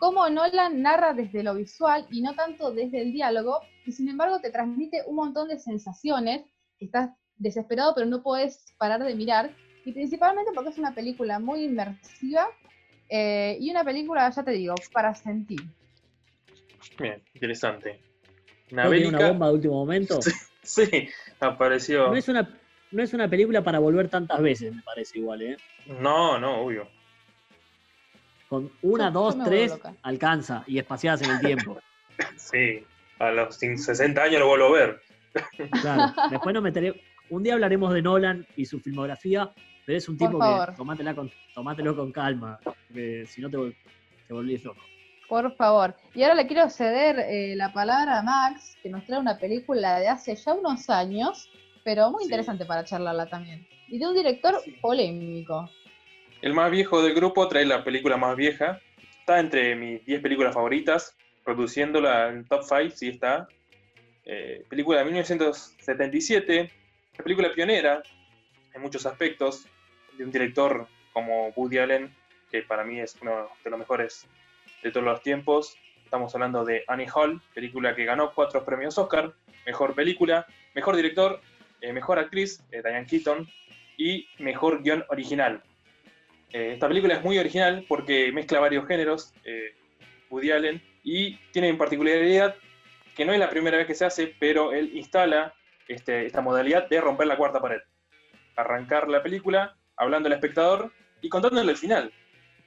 cómo 0.00 0.28
Nolan 0.28 0.82
narra 0.82 1.12
desde 1.12 1.44
lo 1.44 1.54
visual 1.54 2.04
y 2.10 2.20
no 2.20 2.34
tanto 2.34 2.72
desde 2.72 3.00
el 3.00 3.12
diálogo, 3.12 3.60
y 3.84 3.92
sin 3.92 4.08
embargo 4.08 4.40
te 4.40 4.50
transmite 4.50 5.04
un 5.06 5.14
montón 5.14 5.46
de 5.46 5.60
sensaciones, 5.60 6.44
estás 6.80 7.10
desesperado 7.36 7.94
pero 7.94 8.08
no 8.08 8.24
puedes 8.24 8.74
parar 8.76 9.04
de 9.04 9.14
mirar, 9.14 9.54
y 9.86 9.92
principalmente 9.92 10.50
porque 10.52 10.70
es 10.70 10.78
una 10.78 10.92
película 10.92 11.38
muy 11.38 11.64
inmersiva 11.64 12.48
eh, 13.08 13.56
y 13.60 13.70
una 13.70 13.84
película, 13.84 14.28
ya 14.28 14.42
te 14.42 14.50
digo, 14.50 14.74
para 14.92 15.14
sentir. 15.14 15.60
Bien, 16.98 17.22
interesante. 17.32 18.00
Una, 18.72 18.88
una 18.88 19.28
bomba 19.28 19.46
de 19.46 19.54
último 19.54 19.74
momento? 19.74 20.18
Sí, 20.66 21.08
apareció. 21.38 22.08
No 22.08 22.16
es 22.16 22.26
una 22.26 22.58
no 22.90 23.00
es 23.00 23.14
una 23.14 23.28
película 23.28 23.62
para 23.62 23.78
volver 23.78 24.08
tantas 24.08 24.42
veces, 24.42 24.74
me 24.74 24.82
parece 24.82 25.20
igual, 25.20 25.42
¿eh? 25.42 25.56
No, 26.00 26.40
no, 26.40 26.62
obvio. 26.62 26.88
Con 28.48 28.72
una, 28.82 29.12
dos, 29.12 29.36
tres, 29.44 29.78
alcanza 30.02 30.64
y 30.66 30.78
espaciadas 30.78 31.22
en 31.22 31.30
el 31.30 31.40
tiempo. 31.40 31.78
sí, 32.36 32.84
a 33.20 33.30
los 33.30 33.54
60 33.56 34.20
años 34.20 34.40
lo 34.40 34.48
vuelvo 34.48 34.66
a 34.66 34.72
ver. 34.72 35.00
claro, 35.80 36.12
después 36.30 36.52
nos 36.52 36.64
meteré. 36.64 37.00
Un 37.30 37.44
día 37.44 37.54
hablaremos 37.54 37.94
de 37.94 38.02
Nolan 38.02 38.44
y 38.56 38.66
su 38.66 38.80
filmografía, 38.80 39.52
pero 39.86 39.98
es 39.98 40.08
un 40.08 40.18
tipo 40.18 40.38
que 40.38 40.72
tomátela 40.76 41.14
con, 41.14 41.30
tomátelo 41.54 41.96
con 41.96 42.10
calma, 42.10 42.58
porque 42.62 43.24
si 43.26 43.40
no 43.40 43.48
te, 43.48 43.56
te 44.26 44.34
volvís 44.34 44.64
loco. 44.64 44.82
Por 45.28 45.54
favor. 45.56 45.94
Y 46.14 46.22
ahora 46.22 46.34
le 46.34 46.46
quiero 46.46 46.68
ceder 46.68 47.18
eh, 47.20 47.54
la 47.56 47.72
palabra 47.72 48.18
a 48.18 48.22
Max, 48.22 48.76
que 48.82 48.88
nos 48.88 49.04
trae 49.06 49.18
una 49.18 49.38
película 49.38 50.00
de 50.00 50.08
hace 50.08 50.34
ya 50.34 50.54
unos 50.54 50.90
años, 50.90 51.48
pero 51.84 52.10
muy 52.10 52.24
interesante 52.24 52.64
para 52.64 52.84
charlarla 52.84 53.26
también. 53.26 53.66
Y 53.88 53.98
de 53.98 54.06
un 54.06 54.14
director 54.14 54.54
polémico. 54.80 55.70
El 56.42 56.52
más 56.52 56.70
viejo 56.70 57.02
del 57.02 57.14
grupo 57.14 57.48
trae 57.48 57.64
la 57.64 57.84
película 57.84 58.16
más 58.16 58.36
vieja. 58.36 58.80
Está 59.20 59.40
entre 59.40 59.74
mis 59.74 60.04
10 60.04 60.20
películas 60.20 60.54
favoritas, 60.54 61.16
produciéndola 61.44 62.28
en 62.28 62.44
top 62.44 62.62
5, 62.62 62.96
sí 62.96 63.08
está. 63.08 63.48
Eh, 64.24 64.64
película 64.68 64.98
de 64.98 65.04
1977, 65.04 66.70
la 67.16 67.24
película 67.24 67.52
pionera 67.52 68.02
en 68.74 68.82
muchos 68.82 69.06
aspectos, 69.06 69.66
de 70.16 70.24
un 70.24 70.30
director 70.30 70.86
como 71.12 71.48
Woody 71.50 71.78
Allen, 71.78 72.14
que 72.50 72.62
para 72.62 72.84
mí 72.84 73.00
es 73.00 73.16
uno 73.20 73.48
de 73.64 73.70
los 73.70 73.78
mejores 73.78 74.26
de 74.82 74.90
todos 74.90 75.04
los 75.04 75.22
tiempos. 75.22 75.76
Estamos 76.04 76.34
hablando 76.34 76.64
de 76.64 76.84
Annie 76.86 77.08
Hall, 77.12 77.40
película 77.54 77.94
que 77.94 78.04
ganó 78.04 78.32
cuatro 78.34 78.64
premios 78.64 78.96
Oscar, 78.98 79.32
mejor 79.64 79.94
película, 79.94 80.46
mejor 80.74 80.96
director 80.96 81.40
eh, 81.80 81.92
mejor 81.92 82.18
actriz, 82.18 82.62
eh, 82.72 82.80
Diane 82.82 83.06
Keaton, 83.06 83.46
y 83.96 84.28
mejor 84.38 84.82
guion 84.82 85.04
original. 85.08 85.62
Eh, 86.52 86.72
esta 86.74 86.88
película 86.88 87.14
es 87.14 87.22
muy 87.22 87.38
original 87.38 87.84
porque 87.88 88.32
mezcla 88.32 88.60
varios 88.60 88.86
géneros, 88.86 89.32
Woody 90.30 90.50
Allen, 90.50 90.82
y 91.02 91.36
tiene 91.52 91.68
en 91.68 91.78
particularidad 91.78 92.56
que 93.14 93.24
no 93.24 93.32
es 93.32 93.38
la 93.38 93.50
primera 93.50 93.76
vez 93.76 93.86
que 93.86 93.94
se 93.94 94.04
hace, 94.04 94.34
pero 94.38 94.72
él 94.72 94.90
instala 94.94 95.54
este, 95.88 96.26
esta 96.26 96.40
modalidad 96.40 96.88
de 96.88 97.00
romper 97.00 97.26
la 97.26 97.36
cuarta 97.36 97.60
pared. 97.60 97.80
Arrancar 98.56 99.08
la 99.08 99.22
película 99.22 99.76
hablando 99.96 100.28
al 100.28 100.34
espectador 100.34 100.92
y 101.20 101.28
contándole 101.28 101.72
el 101.72 101.78
final. 101.78 102.12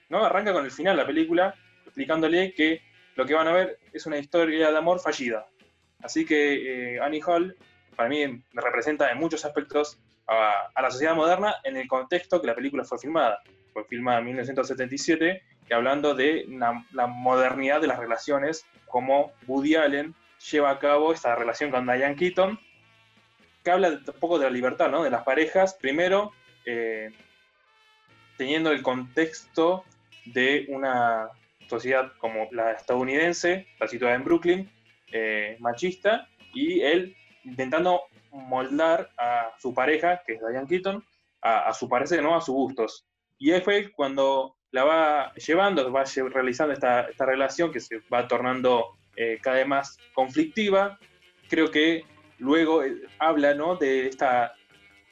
¿no? 0.09 0.23
Arranca 0.23 0.53
con 0.53 0.65
el 0.65 0.71
final 0.71 0.97
la 0.97 1.05
película, 1.05 1.55
explicándole 1.85 2.53
que 2.53 2.81
lo 3.15 3.25
que 3.25 3.33
van 3.33 3.47
a 3.47 3.53
ver 3.53 3.79
es 3.93 4.05
una 4.05 4.17
historia 4.17 4.71
de 4.71 4.77
amor 4.77 4.99
fallida. 4.99 5.45
Así 6.01 6.25
que 6.25 6.99
Annie 7.01 7.21
Hall 7.25 7.55
para 7.95 8.09
mí 8.09 8.25
me 8.27 8.61
representa 8.61 9.11
en 9.11 9.17
muchos 9.17 9.43
aspectos 9.43 9.99
a, 10.25 10.81
la 10.81 10.89
sociedad 10.89 11.15
moderna 11.15 11.55
en 11.63 11.75
el 11.75 11.87
contexto 11.87 12.39
que 12.39 12.47
la 12.47 12.55
película 12.55 12.85
fue 12.85 12.97
filmada. 12.97 13.41
Fue 13.73 13.83
filmada 13.83 14.19
en 14.19 14.25
1977, 14.25 15.43
que 15.67 15.73
hablando 15.73 16.15
de 16.15 16.45
la 16.47 17.07
modernidad 17.07 17.81
de 17.81 17.87
las 17.87 17.99
relaciones, 17.99 18.65
como 18.87 19.33
Woody 19.47 19.75
Allen 19.75 20.15
lleva 20.49 20.71
a 20.71 20.79
cabo 20.79 21.11
esta 21.11 21.35
relación 21.35 21.71
con 21.71 21.85
Diane 21.85 22.15
Keaton, 22.15 22.57
que 23.63 23.71
habla 23.71 23.89
un 23.89 24.19
poco 24.19 24.39
de 24.39 24.45
la 24.45 24.51
libertad, 24.51 24.89
¿no? 24.89 25.03
De 25.03 25.09
las 25.09 25.23
parejas, 25.23 25.73
primero, 25.73 26.31
eh, 26.65 27.11
teniendo 28.37 28.71
el 28.71 28.81
contexto 28.81 29.83
de 30.25 30.65
una 30.69 31.29
sociedad 31.67 32.11
como 32.17 32.47
la 32.51 32.71
estadounidense, 32.71 33.67
la 33.79 33.87
situada 33.87 34.15
en 34.15 34.23
Brooklyn, 34.23 34.69
eh, 35.11 35.57
machista, 35.59 36.27
y 36.53 36.81
él 36.81 37.15
intentando 37.43 38.03
moldar 38.31 39.09
a 39.17 39.53
su 39.59 39.73
pareja, 39.73 40.21
que 40.25 40.33
es 40.33 40.39
Diane 40.39 40.67
Keaton, 40.67 41.03
a, 41.41 41.73
su 41.73 41.87
parecer, 41.87 42.21
¿no? 42.21 42.35
A 42.35 42.41
sus 42.41 42.53
gustos. 42.53 43.05
Y 43.37 43.51
ahí 43.51 43.61
fue 43.61 43.91
cuando 43.91 44.55
la 44.71 44.83
va 44.83 45.33
llevando, 45.35 45.91
va 45.91 46.03
realizando 46.29 46.73
esta, 46.73 47.07
relación 47.17 47.71
que 47.71 47.79
se 47.79 47.99
va 48.13 48.27
tornando 48.27 48.97
eh, 49.15 49.39
cada 49.41 49.57
vez 49.57 49.67
más 49.67 49.97
conflictiva. 50.13 50.99
Creo 51.49 51.71
que 51.71 52.03
luego 52.37 52.83
eh, 52.83 53.01
habla 53.17 53.53
de 53.79 54.07
esta 54.07 54.53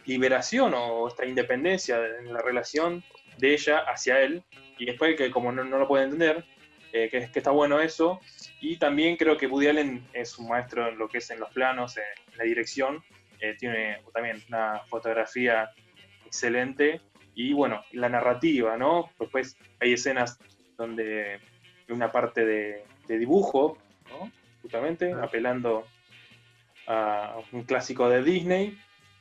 liberación 0.08 0.74
o 0.76 1.08
esta 1.08 1.26
independencia 1.26 2.00
en 2.20 2.34
la 2.34 2.42
relación 2.42 3.04
de 3.38 3.54
ella 3.54 3.80
hacia 3.80 4.22
él. 4.22 4.44
Y 4.80 4.86
después 4.86 5.16
que 5.16 5.30
como 5.30 5.52
no, 5.52 5.64
lo 5.64 5.88
puede 5.88 6.06
entender, 6.06 6.44
eh, 6.94 7.10
que, 7.10 7.30
que, 7.32 7.40
está 7.40 7.52
bueno 7.52 7.80
eso. 7.80 8.20
Y 8.62 8.78
también 8.78 9.18
creo 9.18 9.38
que 9.38 9.48
Woody 9.48 9.68
Allen 9.68 10.08
es 10.14 10.40
un 10.40 10.48
maestro 10.48 10.88
en 10.90 10.98
lo 10.98 11.08
que 11.08 11.20
es 11.20 11.30
en 11.30 11.40
los 11.40 11.52
planos, 11.52 11.98
en, 11.98 12.38
la 12.38 12.44
dirección. 12.44 13.04
tiene 13.60 14.02
también 14.14 14.42
una 14.48 14.82
fotografía 14.90 15.70
excelente 16.26 17.02
y 17.38 17.54
bueno, 17.54 17.84
la 17.92 18.10
narrativa, 18.10 18.78
¿no? 18.78 19.12
Después 19.20 19.58
hay 19.80 19.94
escenas 19.94 20.40
donde 20.76 21.34
hay 21.88 21.96
una 21.96 22.12
parte 22.12 22.44
de, 22.44 22.84
dibujo, 23.08 23.78
¿no? 24.10 24.32
Justamente, 24.64 25.14
apelando 25.14 25.86
a 26.88 27.38
un 27.52 27.62
clásico 27.62 28.10
de 28.10 28.24
Disney, 28.24 28.76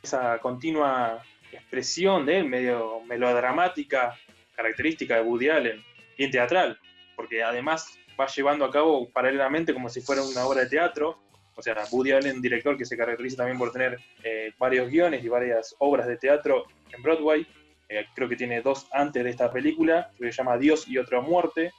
esa 0.07 0.38
continua 0.38 1.22
expresión 1.52 2.26
de 2.26 2.38
él, 2.38 2.48
medio 2.48 3.00
melodramática, 3.02 4.16
característica 4.54 5.16
de 5.16 5.22
Woody 5.22 5.48
Allen, 5.48 5.84
bien 6.16 6.30
teatral, 6.30 6.78
porque 7.14 7.42
además 7.42 7.98
va 8.18 8.26
llevando 8.26 8.64
a 8.64 8.70
cabo 8.70 9.09
paralelamente 9.11 9.74
como 9.74 9.88
si 9.88 10.00
fuera 10.00 10.22
una 10.22 10.46
obra 10.46 10.62
de 10.62 10.68
teatro, 10.68 11.18
o 11.54 11.62
sea, 11.62 11.74
Woody 11.90 12.12
Allen, 12.12 12.40
director 12.42 12.76
que 12.76 12.84
se 12.84 12.96
caracteriza 12.96 13.38
también 13.38 13.59
por 13.59 13.72
tener 13.72 13.98
eh, 14.22 14.52
varios 14.59 14.90
guiones 14.90 15.24
y 15.24 15.28
varias 15.28 15.74
obras 15.78 16.07
de 16.07 16.16
teatro 16.16 16.66
en 16.92 17.02
Broadway, 17.02 17.46
eh, 17.88 18.07
creo 18.14 18.28
que 18.28 18.36
tiene 18.36 18.61
dos 18.61 18.88
antes 18.92 19.24
de 19.24 19.30
esta 19.30 19.50
película, 19.50 20.11
que 20.18 20.32
se 20.32 20.36
llama 20.36 20.59
Dios 20.59 20.86
y 20.86 20.98
otra 20.98 21.20
muerte, 21.20 21.72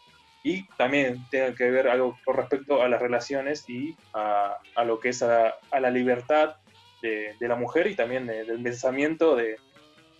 y 0.43 0.65
también 0.77 1.25
tiene 1.29 1.53
que 1.53 1.69
ver 1.69 1.87
algo 1.87 2.17
con 2.23 2.35
respecto 2.35 2.81
a 2.81 2.87
las 2.87 3.01
relaciones 3.01 3.69
y 3.69 3.95
a, 4.13 4.57
lo 4.85 4.99
que 4.99 5.09
es 5.09 5.21
a, 5.21 5.55
la 5.79 5.89
libertad 5.89 6.55
de, 7.01 7.35
la 7.39 7.55
mujer 7.55 7.87
y 7.87 7.95
también 7.95 8.27
del 8.27 8.61
pensamiento 8.61 9.35
de, 9.35 9.57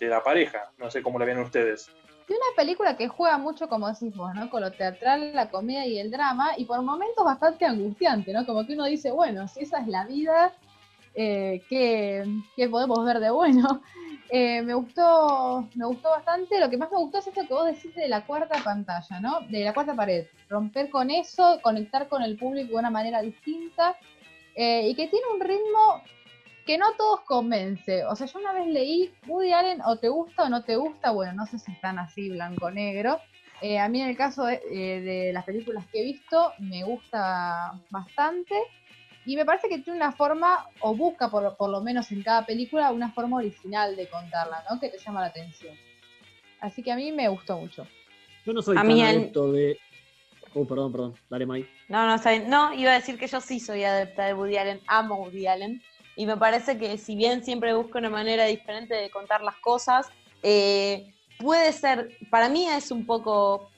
la 0.00 0.22
pareja. 0.22 0.70
No 0.78 0.90
sé 0.90 1.02
cómo 1.02 1.18
la 1.18 1.24
ven 1.24 1.38
ustedes. 1.38 1.90
Es 2.28 2.36
una 2.36 2.56
película 2.56 2.96
que 2.96 3.08
juega 3.08 3.38
mucho, 3.38 3.68
como 3.68 3.88
decís 3.88 4.14
vos, 4.14 4.34
¿no? 4.34 4.50
Con 4.50 4.60
lo 4.60 4.70
teatral, 4.70 5.34
la 5.34 5.50
comedia 5.50 5.86
y 5.86 5.98
el 5.98 6.10
drama, 6.10 6.50
y 6.56 6.66
por 6.66 6.82
momentos 6.82 7.24
bastante 7.24 7.64
angustiante, 7.64 8.32
¿no? 8.32 8.44
Como 8.44 8.66
que 8.66 8.74
uno 8.74 8.84
dice, 8.84 9.10
bueno, 9.10 9.48
si 9.48 9.60
esa 9.60 9.80
es 9.80 9.88
la 9.88 10.06
vida, 10.06 10.52
eh, 11.14 11.62
¿qué, 11.68 12.24
¿qué, 12.54 12.68
podemos 12.68 13.04
ver 13.04 13.20
de 13.20 13.30
bueno? 13.30 13.82
Eh, 14.30 14.60
me 14.60 14.74
gustó, 14.74 15.66
me 15.74 15.86
gustó 15.86 16.10
bastante. 16.10 16.60
Lo 16.60 16.68
que 16.68 16.76
más 16.76 16.90
me 16.90 16.98
gustó 16.98 17.16
es 17.16 17.26
esto 17.28 17.40
que 17.48 17.54
vos 17.54 17.64
decís 17.64 17.94
de 17.94 18.08
la 18.08 18.26
cuarta 18.26 18.62
pantalla, 18.62 19.20
¿no? 19.20 19.40
De 19.48 19.64
la 19.64 19.72
cuarta 19.72 19.94
pared. 19.94 20.26
Romper 20.50 20.90
con 20.90 21.08
eso, 21.08 21.58
conectar 21.62 22.08
con 22.08 22.20
el 22.20 22.36
público 22.36 22.72
de 22.72 22.78
una 22.78 22.90
manera 22.90 23.22
distinta. 23.22 23.96
Eh, 24.54 24.88
y 24.88 24.94
que 24.94 25.06
tiene 25.06 25.24
un 25.32 25.40
ritmo 25.40 26.02
que 26.68 26.76
no 26.76 26.92
todos 26.98 27.20
convence. 27.20 28.04
O 28.04 28.14
sea, 28.14 28.26
yo 28.26 28.38
una 28.38 28.52
vez 28.52 28.66
leí 28.66 29.10
Woody 29.26 29.52
Allen 29.52 29.80
o 29.86 29.96
te 29.96 30.10
gusta 30.10 30.42
o 30.42 30.48
no 30.50 30.64
te 30.64 30.76
gusta. 30.76 31.12
Bueno, 31.12 31.32
no 31.32 31.46
sé 31.46 31.58
si 31.58 31.72
están 31.72 31.98
así 31.98 32.28
blanco-negro. 32.28 33.20
Eh, 33.62 33.78
a 33.78 33.88
mí 33.88 34.02
en 34.02 34.10
el 34.10 34.16
caso 34.18 34.44
de 34.44 35.30
las 35.32 35.46
películas 35.46 35.86
que 35.86 36.02
he 36.02 36.04
visto, 36.04 36.52
me 36.58 36.84
gusta 36.84 37.72
bastante. 37.88 38.54
Y 39.24 39.34
me 39.34 39.46
parece 39.46 39.70
que 39.70 39.78
tiene 39.78 39.98
una 39.98 40.12
forma, 40.12 40.66
o 40.80 40.94
busca 40.94 41.30
por, 41.30 41.56
por 41.56 41.70
lo 41.70 41.80
menos 41.80 42.12
en 42.12 42.22
cada 42.22 42.44
película, 42.44 42.92
una 42.92 43.12
forma 43.12 43.38
original 43.38 43.96
de 43.96 44.06
contarla, 44.06 44.62
¿no? 44.68 44.78
Que 44.78 44.90
te 44.90 44.98
llama 44.98 45.22
la 45.22 45.28
atención. 45.28 45.74
Así 46.60 46.82
que 46.82 46.92
a 46.92 46.96
mí 46.96 47.12
me 47.12 47.28
gustó 47.28 47.56
mucho. 47.56 47.86
Yo 48.44 48.52
no 48.52 48.60
soy 48.60 48.76
tan 48.76 48.90
adepto 48.90 49.52
de. 49.52 49.78
Oh, 50.52 50.66
perdón, 50.66 50.92
perdón. 50.92 51.14
Dale, 51.30 51.46
Mike. 51.46 51.68
No, 51.88 52.06
no, 52.06 52.14
está 52.14 52.32
bien. 52.32 52.50
No, 52.50 52.74
iba 52.74 52.90
a 52.90 52.94
decir 52.94 53.18
que 53.18 53.26
yo 53.26 53.40
sí 53.40 53.58
soy 53.58 53.84
adepta 53.84 54.26
de 54.26 54.34
Woody 54.34 54.58
Allen. 54.58 54.80
Amo 54.86 55.16
Woody 55.16 55.46
Allen. 55.46 55.82
Y 56.18 56.26
me 56.26 56.36
parece 56.36 56.78
que 56.78 56.98
si 56.98 57.14
bien 57.14 57.42
siempre 57.44 57.72
busco 57.72 57.96
una 57.96 58.10
manera 58.10 58.44
diferente 58.44 58.94
de 58.94 59.08
contar 59.08 59.40
las 59.40 59.56
cosas, 59.56 60.08
eh, 60.42 61.14
puede 61.38 61.72
ser. 61.72 62.18
Para 62.30 62.48
mí 62.48 62.66
es 62.66 62.90
un 62.90 63.06
poco 63.06 63.70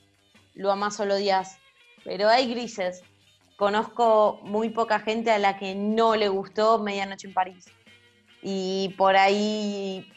lo 0.55 0.72
amas 0.72 0.99
o 0.99 1.05
lo 1.05 1.14
odias. 1.14 1.59
Pero 2.03 2.28
hay 2.28 2.51
grises 2.51 3.05
conozco 3.61 4.41
muy 4.43 4.70
poca 4.70 5.01
gente 5.01 5.30
a 5.30 5.38
la 5.38 5.59
que 5.59 5.74
no 5.74 6.16
le 6.16 6.30
gustó 6.30 6.78
Medianoche 6.78 7.28
en 7.28 7.34
París. 7.34 7.66
Y 8.41 8.95
por 8.97 9.16
ahí 9.16 10.11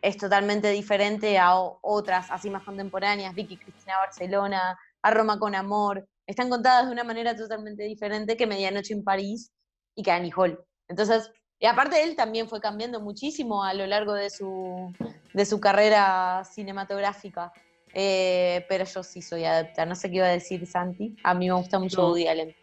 es 0.00 0.16
totalmente 0.16 0.70
diferente 0.70 1.36
a 1.36 1.56
otras, 1.82 2.30
así 2.30 2.50
más 2.50 2.62
contemporáneas, 2.62 3.34
Vicky 3.34 3.56
Cristina 3.56 3.98
Barcelona, 3.98 4.78
a 5.02 5.10
Roma 5.10 5.40
con 5.40 5.56
Amor. 5.56 6.06
Están 6.28 6.48
contadas 6.48 6.86
de 6.86 6.92
una 6.92 7.02
manera 7.02 7.34
totalmente 7.34 7.82
diferente 7.82 8.36
que 8.36 8.46
Medianoche 8.46 8.94
en 8.94 9.02
París 9.02 9.50
y 9.96 10.04
que 10.04 10.12
Annie 10.12 10.32
Hall. 10.36 10.64
Entonces, 10.88 11.30
y 11.58 11.66
aparte 11.66 12.02
él 12.02 12.16
también 12.16 12.48
fue 12.48 12.60
cambiando 12.60 13.00
muchísimo 13.00 13.64
a 13.64 13.74
lo 13.74 13.86
largo 13.86 14.14
de 14.14 14.30
su, 14.30 14.92
de 15.32 15.46
su 15.46 15.60
carrera 15.60 16.42
cinematográfica. 16.44 17.52
Eh, 17.94 18.66
pero 18.68 18.84
yo 18.84 19.02
sí 19.02 19.22
soy 19.22 19.44
adepta. 19.44 19.86
No 19.86 19.94
sé 19.94 20.10
qué 20.10 20.16
iba 20.16 20.26
a 20.26 20.30
decir 20.30 20.66
Santi. 20.66 21.14
A 21.22 21.32
mí 21.32 21.46
me 21.46 21.54
gusta 21.54 21.78
mucho 21.78 22.02
no, 22.02 22.08
Woody 22.08 22.26
Allen. 22.26 22.54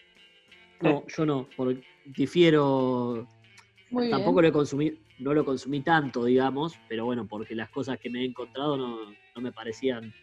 No, 0.81 1.05
yo 1.07 1.25
no, 1.25 1.47
porque 1.55 1.83
difiero. 2.05 3.27
Tampoco 4.09 4.41
lo 4.41 4.51
consumí, 4.53 4.93
no 5.19 5.33
lo 5.33 5.45
consumí 5.45 5.81
tanto, 5.81 6.25
digamos, 6.25 6.79
pero 6.87 7.05
bueno, 7.05 7.27
porque 7.27 7.55
las 7.55 7.69
cosas 7.69 7.99
que 7.99 8.09
me 8.09 8.21
he 8.21 8.25
encontrado 8.25 8.77
no, 8.77 9.13
me 9.35 9.51
parecían 9.51 10.13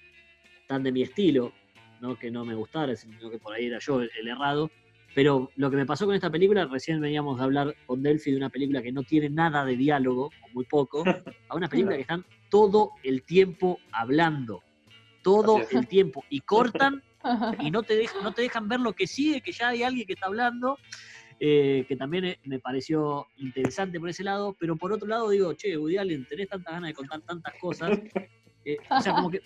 tan 0.66 0.82
de 0.82 0.90
mi 0.90 1.02
estilo, 1.02 1.52
no 2.00 2.18
que 2.18 2.30
no 2.30 2.44
me 2.44 2.54
gustara, 2.54 2.96
sino 2.96 3.30
que 3.30 3.38
por 3.38 3.54
ahí 3.54 3.66
era 3.66 3.78
yo 3.78 4.00
el, 4.00 4.10
errado. 4.26 4.70
Pero 5.14 5.50
lo 5.56 5.70
que 5.70 5.76
me 5.76 5.86
pasó 5.86 6.06
con 6.06 6.14
esta 6.14 6.30
película, 6.30 6.66
recién 6.66 7.00
veníamos 7.00 7.40
a 7.40 7.44
hablar 7.44 7.74
con 7.86 8.02
Delphi 8.02 8.30
de 8.30 8.36
una 8.36 8.50
película 8.50 8.82
que 8.82 8.92
no 8.92 9.02
tiene 9.02 9.30
nada 9.30 9.64
de 9.64 9.76
diálogo, 9.76 10.26
o 10.26 10.48
muy 10.52 10.64
poco, 10.64 11.04
a 11.48 11.56
una 11.56 11.68
película 11.68 11.96
que 11.96 12.02
están 12.02 12.24
todo 12.50 12.92
el 13.02 13.22
tiempo 13.22 13.78
hablando. 13.92 14.62
Todo 15.22 15.60
el 15.70 15.86
tiempo. 15.88 16.24
Y 16.30 16.40
cortan 16.40 17.02
y 17.60 17.70
no 17.70 17.82
te, 17.82 17.96
dejan, 17.96 18.22
no 18.22 18.32
te 18.32 18.42
dejan 18.42 18.68
ver 18.68 18.80
lo 18.80 18.92
que 18.92 19.06
sigue, 19.06 19.40
que 19.40 19.52
ya 19.52 19.68
hay 19.68 19.82
alguien 19.82 20.06
que 20.06 20.12
está 20.12 20.26
hablando, 20.26 20.78
eh, 21.40 21.84
que 21.88 21.96
también 21.96 22.24
eh, 22.24 22.38
me 22.44 22.58
pareció 22.58 23.26
interesante 23.36 24.00
por 24.00 24.08
ese 24.08 24.24
lado, 24.24 24.56
pero 24.58 24.76
por 24.76 24.92
otro 24.92 25.08
lado 25.08 25.30
digo, 25.30 25.52
che, 25.54 25.76
Woody 25.76 25.96
Allen, 25.96 26.26
tenés 26.26 26.48
tantas 26.48 26.72
ganas 26.72 26.88
de 26.88 26.94
contar 26.94 27.20
tantas 27.22 27.54
cosas, 27.60 27.98
eh, 28.64 28.76
o 28.90 29.00
sea, 29.00 29.14
como 29.14 29.30
que 29.30 29.40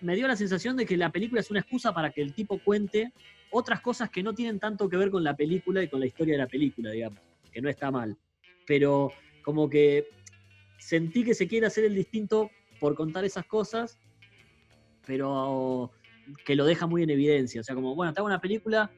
me 0.00 0.16
dio 0.16 0.28
la 0.28 0.36
sensación 0.36 0.76
de 0.76 0.86
que 0.86 0.96
la 0.96 1.10
película 1.10 1.40
es 1.40 1.50
una 1.50 1.60
excusa 1.60 1.94
para 1.94 2.10
que 2.10 2.20
el 2.20 2.34
tipo 2.34 2.58
cuente 2.58 3.12
otras 3.54 3.80
cosas 3.80 4.10
que 4.10 4.22
no 4.22 4.34
tienen 4.34 4.58
tanto 4.58 4.88
que 4.88 4.96
ver 4.96 5.10
con 5.10 5.24
la 5.24 5.36
película 5.36 5.82
y 5.82 5.88
con 5.88 6.00
la 6.00 6.06
historia 6.06 6.34
de 6.34 6.38
la 6.38 6.48
película, 6.48 6.90
digamos, 6.90 7.20
que 7.52 7.62
no 7.62 7.68
está 7.68 7.90
mal, 7.90 8.16
pero 8.66 9.10
como 9.42 9.68
que 9.68 10.08
sentí 10.78 11.24
que 11.24 11.34
se 11.34 11.46
quiere 11.46 11.66
hacer 11.66 11.84
el 11.84 11.94
distinto 11.94 12.50
por 12.80 12.94
contar 12.94 13.24
esas 13.24 13.46
cosas 13.46 13.98
pero 15.06 15.90
que 16.44 16.56
lo 16.56 16.64
deja 16.64 16.86
muy 16.86 17.02
en 17.02 17.10
evidencia. 17.10 17.60
O 17.60 17.64
sea, 17.64 17.74
como, 17.74 17.94
bueno, 17.94 18.12
te 18.12 18.20
hago 18.20 18.26
una 18.26 18.40
película 18.40 18.90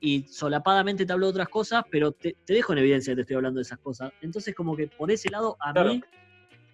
y 0.00 0.22
solapadamente 0.28 1.04
te 1.04 1.12
hablo 1.12 1.26
de 1.26 1.30
otras 1.30 1.48
cosas, 1.48 1.84
pero 1.90 2.12
te, 2.12 2.36
dejo 2.46 2.72
en 2.72 2.78
evidencia 2.78 3.12
que 3.12 3.16
te 3.16 3.20
estoy 3.22 3.36
hablando 3.36 3.58
de 3.58 3.62
esas 3.62 3.78
cosas. 3.78 4.12
Entonces, 4.22 4.54
como 4.54 4.76
que 4.76 4.86
por 4.86 5.10
ese 5.10 5.30
lado, 5.30 5.56
a 5.60 5.72
mí 5.72 6.02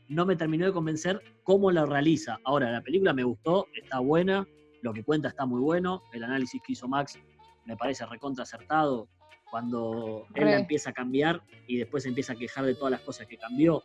no 0.09 0.27
me 0.27 0.37
terminó 0.37 0.67
de 0.67 0.73
convencer 0.73 1.21
cómo 1.43 1.71
la 1.71 1.87
realiza. 1.87 2.39
Ahora, 2.45 2.71
la 2.71 2.83
película 2.83 3.13
me 3.13 3.25
gustó, 3.25 3.67
está 3.75 4.01
buena, 4.01 4.47
lo 4.85 4.93
que 4.93 5.03
cuenta 5.03 5.29
está 5.29 5.47
muy 5.47 5.63
bueno, 5.63 6.03
el 6.13 6.23
análisis 6.23 6.61
que 6.63 6.75
hizo 6.75 6.87
Max 6.87 7.19
me 7.65 7.75
parece 7.75 8.05
recontra 8.05 8.43
acertado 8.43 9.09
cuando 9.51 10.27
él 10.35 10.45
la 10.45 10.59
empieza 10.59 10.91
a 10.91 10.93
cambiar 10.93 11.43
y 11.67 11.79
después 11.79 12.05
empieza 12.05 12.35
a 12.35 12.37
quejar 12.37 12.67
de 12.67 12.75
todas 12.75 12.91
las 12.91 13.01
cosas 13.01 13.27
que 13.27 13.39
cambió. 13.39 13.83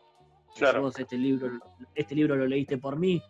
Claro. 0.57 0.89
este 0.89 1.17
libro, 1.17 1.57
este 1.95 2.15
libro 2.15 2.35
lo 2.35 2.45
leíste 2.47 2.77
por 2.77 2.99
mí, 2.99 3.21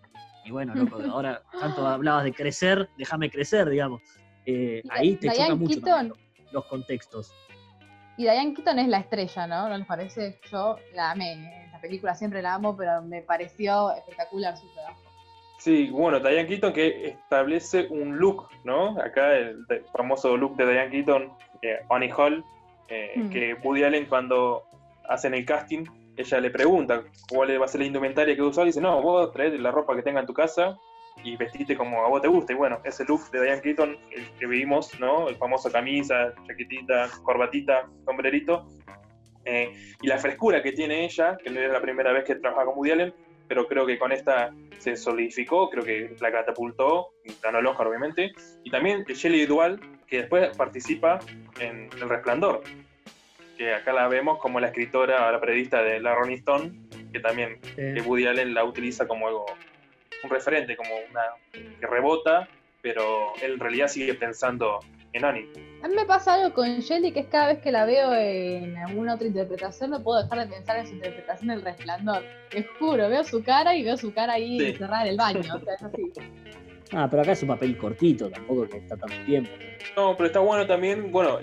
y 0.45 0.51
bueno, 0.51 0.73
loco, 0.73 0.97
ahora 1.11 1.43
tanto 1.59 1.85
hablabas 1.85 2.23
de 2.23 2.33
crecer, 2.33 2.89
déjame 2.97 3.29
crecer, 3.29 3.69
digamos. 3.69 4.01
Eh, 4.47 4.81
ahí 4.89 5.15
te 5.17 5.29
choca 5.29 5.53
mucho 5.53 5.79
los 6.51 6.65
contextos. 6.65 7.31
Y 8.17 8.23
Diane 8.23 8.55
Keaton 8.55 8.79
es 8.79 8.87
la 8.87 8.99
estrella, 8.99 9.45
¿no? 9.45 9.69
¿No 9.69 9.77
les 9.77 9.85
parece? 9.85 10.39
Yo 10.51 10.77
la 10.95 11.11
amé 11.11 11.65
esta 11.65 11.79
película 11.79 12.15
siempre 12.15 12.41
la 12.41 12.55
amo, 12.55 12.75
pero 12.75 13.03
me 13.03 13.21
pareció 13.21 13.91
espectacular 13.91 14.57
su 14.57 14.67
trabajo. 14.73 15.08
Sí, 15.59 15.89
bueno, 15.91 16.21
Diane 16.21 16.47
Keaton 16.47 16.71
que 16.71 17.09
establece 17.09 17.87
un 17.89 18.17
look, 18.17 18.47
¿no? 18.63 18.97
Acá 19.01 19.35
el, 19.35 19.65
famoso 19.91 20.37
look 20.37 20.55
de 20.55 20.65
Diane 20.65 20.89
Keaton, 20.89 21.33
eh, 21.61 21.79
Annie 21.89 22.13
Hall, 22.15 22.45
eh, 22.87 23.11
mm. 23.15 23.29
que 23.29 23.53
Woody 23.55 23.83
Allen 23.83 24.05
cuando 24.05 24.63
hacen 25.09 25.33
el 25.33 25.45
casting, 25.45 25.83
ella 26.15 26.39
le 26.39 26.49
pregunta 26.49 27.03
cuál 27.29 27.61
va 27.61 27.65
a 27.65 27.67
ser 27.67 27.81
la 27.81 27.87
indumentaria 27.87 28.35
que 28.35 28.41
usar 28.41 28.63
y 28.63 28.67
dice, 28.67 28.79
no, 28.79 29.01
vos 29.01 29.33
traes 29.33 29.59
la 29.59 29.69
ropa 29.69 29.97
que 29.97 30.01
tenga 30.01 30.21
en 30.21 30.25
tu 30.25 30.33
casa 30.33 30.77
y 31.25 31.35
vestiste 31.35 31.75
como 31.75 32.05
a 32.05 32.07
vos 32.07 32.21
te 32.21 32.29
guste. 32.29 32.53
Y 32.53 32.55
bueno, 32.55 32.79
ese 32.85 33.03
look 33.03 33.29
de 33.31 33.43
Diane 33.43 33.61
Keaton, 33.61 33.97
el 34.11 34.29
que 34.39 34.47
vimos, 34.47 34.97
¿no? 34.97 35.27
El 35.27 35.35
famoso 35.35 35.69
camisa, 35.69 36.33
chaquetita, 36.47 37.09
corbatita, 37.21 37.89
sombrerito. 38.05 38.65
Eh, 39.43 39.73
y 40.01 40.07
la 40.07 40.17
frescura 40.17 40.63
que 40.63 40.71
tiene 40.71 41.03
ella, 41.03 41.37
que 41.37 41.49
no 41.49 41.59
es 41.59 41.69
la 41.69 41.81
primera 41.81 42.13
vez 42.13 42.23
que 42.23 42.35
trabaja 42.35 42.63
con 42.63 42.77
Woody 42.77 42.91
Allen, 42.91 43.13
pero 43.49 43.67
creo 43.67 43.85
que 43.85 43.97
con 43.97 44.13
esta 44.13 44.53
se 44.77 44.95
solidificó, 44.95 45.69
creo 45.69 45.83
que 45.83 46.15
la 46.21 46.31
catapultó, 46.31 47.09
ganó 47.41 47.59
el 47.59 47.65
Oscar 47.65 47.87
obviamente, 47.87 48.31
y 48.63 48.69
también 48.69 49.03
Shelley 49.03 49.47
Dual, 49.47 49.79
que 50.07 50.19
después 50.19 50.55
participa 50.55 51.19
en 51.59 51.89
El 51.99 52.07
Resplandor, 52.07 52.61
que 53.57 53.73
acá 53.73 53.91
la 53.91 54.07
vemos 54.07 54.37
como 54.37 54.59
la 54.59 54.67
escritora, 54.67 55.31
la 55.31 55.41
periodista 55.41 55.81
de 55.81 55.99
la 55.99 56.15
Stone, 56.29 56.71
que 57.11 57.19
también 57.19 57.59
que 57.75 58.01
Woody 58.05 58.27
Allen 58.27 58.53
la 58.53 58.63
utiliza 58.63 59.07
como 59.07 59.27
algo, 59.27 59.45
un 60.23 60.29
referente, 60.29 60.77
como 60.77 60.91
una 61.09 61.21
que 61.51 61.87
rebota, 61.87 62.47
pero 62.81 63.33
él 63.41 63.53
en 63.53 63.59
realidad 63.59 63.87
sigue 63.87 64.13
pensando 64.13 64.79
en 65.13 65.25
Annie. 65.25 65.49
A 65.83 65.87
mí 65.87 65.95
me 65.95 66.05
pasa 66.05 66.33
algo 66.33 66.53
con 66.53 66.79
Shelly 66.79 67.11
que 67.11 67.21
es 67.21 67.27
cada 67.27 67.47
vez 67.47 67.59
que 67.59 67.71
la 67.71 67.85
veo 67.85 68.13
en 68.13 68.77
alguna 68.77 69.15
otra 69.15 69.27
interpretación 69.27 69.91
no 69.91 70.03
puedo 70.03 70.21
dejar 70.21 70.47
de 70.47 70.55
pensar 70.55 70.77
en 70.77 70.87
su 70.87 70.93
interpretación 70.93 71.49
del 71.49 71.61
resplandor. 71.61 72.23
Te 72.49 72.63
juro, 72.77 73.09
veo 73.09 73.23
su 73.23 73.43
cara 73.43 73.75
y 73.75 73.83
veo 73.83 73.97
su 73.97 74.13
cara 74.13 74.33
ahí 74.33 74.59
encerrada 74.61 75.03
en 75.03 75.09
el 75.09 75.17
baño, 75.17 75.39
o 75.39 75.59
sea, 75.59 75.73
es 75.75 75.83
así. 75.83 76.11
Ah, 76.91 77.07
pero 77.09 77.21
acá 77.21 77.33
es 77.33 77.41
un 77.43 77.49
papel 77.49 77.77
cortito, 77.77 78.29
tampoco 78.29 78.67
que 78.67 78.77
está 78.77 78.97
tanto 78.97 79.15
tiempo. 79.25 79.51
No, 79.95 80.15
pero 80.17 80.27
está 80.27 80.39
bueno 80.39 80.65
también, 80.65 81.11
bueno, 81.11 81.39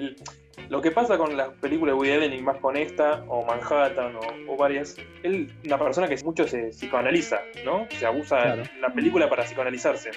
lo 0.69 0.81
que 0.81 0.91
pasa 0.91 1.17
con 1.17 1.37
las 1.37 1.51
películas 1.61 1.95
de 1.95 1.99
Woody 1.99 2.13
Allen 2.13 2.33
y 2.33 2.43
más 2.43 2.59
con 2.59 2.77
esta, 2.77 3.25
o 3.29 3.45
Manhattan, 3.45 4.17
o, 4.49 4.57
varias, 4.57 4.97
él, 5.23 5.53
una 5.65 5.79
persona 5.79 6.09
que 6.09 6.17
mucho 6.25 6.47
se 6.49 6.71
psicoanaliza, 6.71 7.41
¿no? 7.65 7.87
Se 7.91 8.07
abusa 8.07 8.57
la 8.81 8.93
película 8.93 9.29
para 9.29 9.45
psicoanalizarse. 9.45 10.11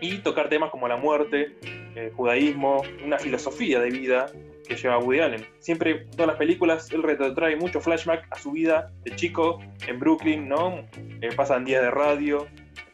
Y 0.00 0.18
tocar 0.18 0.48
temas 0.48 0.70
como 0.70 0.88
la 0.88 0.96
muerte, 0.96 1.56
el 1.94 2.12
judaísmo, 2.12 2.82
una 3.04 3.18
filosofía 3.18 3.80
de 3.80 3.90
vida 3.90 4.26
que 4.68 4.76
lleva 4.76 4.98
Woody 4.98 5.20
Allen. 5.20 5.46
Siempre, 5.60 6.06
todas 6.10 6.26
las 6.26 6.36
películas, 6.36 6.90
él 6.92 7.02
retrotrae 7.02 7.56
mucho 7.56 7.80
flashback 7.80 8.26
a 8.30 8.38
su 8.38 8.52
vida 8.52 8.92
de 9.04 9.14
chico 9.14 9.60
en 9.86 9.98
Brooklyn, 9.98 10.48
¿no? 10.48 10.84
Eh, 11.20 11.30
pasan 11.36 11.64
días 11.64 11.82
de 11.82 11.90
radio, 11.90 12.46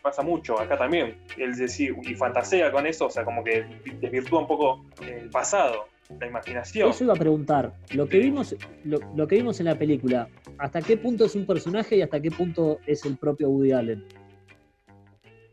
pasa 0.02 0.22
mucho 0.22 0.60
acá 0.60 0.76
también. 0.76 1.16
Él 1.36 1.56
decir, 1.56 1.96
y 2.02 2.14
fantasea 2.14 2.70
con 2.70 2.86
eso, 2.86 3.06
o 3.06 3.10
sea, 3.10 3.24
como 3.24 3.42
que 3.42 3.64
desvirtúa 4.00 4.40
un 4.40 4.46
poco 4.46 4.84
el 5.06 5.30
pasado 5.30 5.86
la 6.20 6.26
imaginación. 6.26 6.90
Eso 6.90 7.04
iba 7.04 7.14
a 7.14 7.16
preguntar, 7.16 7.72
lo 7.94 8.08
que 8.08 8.18
vimos, 8.18 8.54
lo, 8.84 9.26
que 9.26 9.36
vimos 9.36 9.60
en 9.60 9.66
la 9.66 9.78
película, 9.78 10.28
¿hasta 10.58 10.82
qué 10.82 10.96
punto 10.96 11.24
es 11.24 11.34
un 11.34 11.46
personaje 11.46 11.96
y 11.96 12.02
hasta 12.02 12.20
qué 12.20 12.30
punto 12.30 12.78
es 12.86 13.04
el 13.04 13.16
propio 13.16 13.48
Woody 13.48 13.72
Allen? 13.72 14.04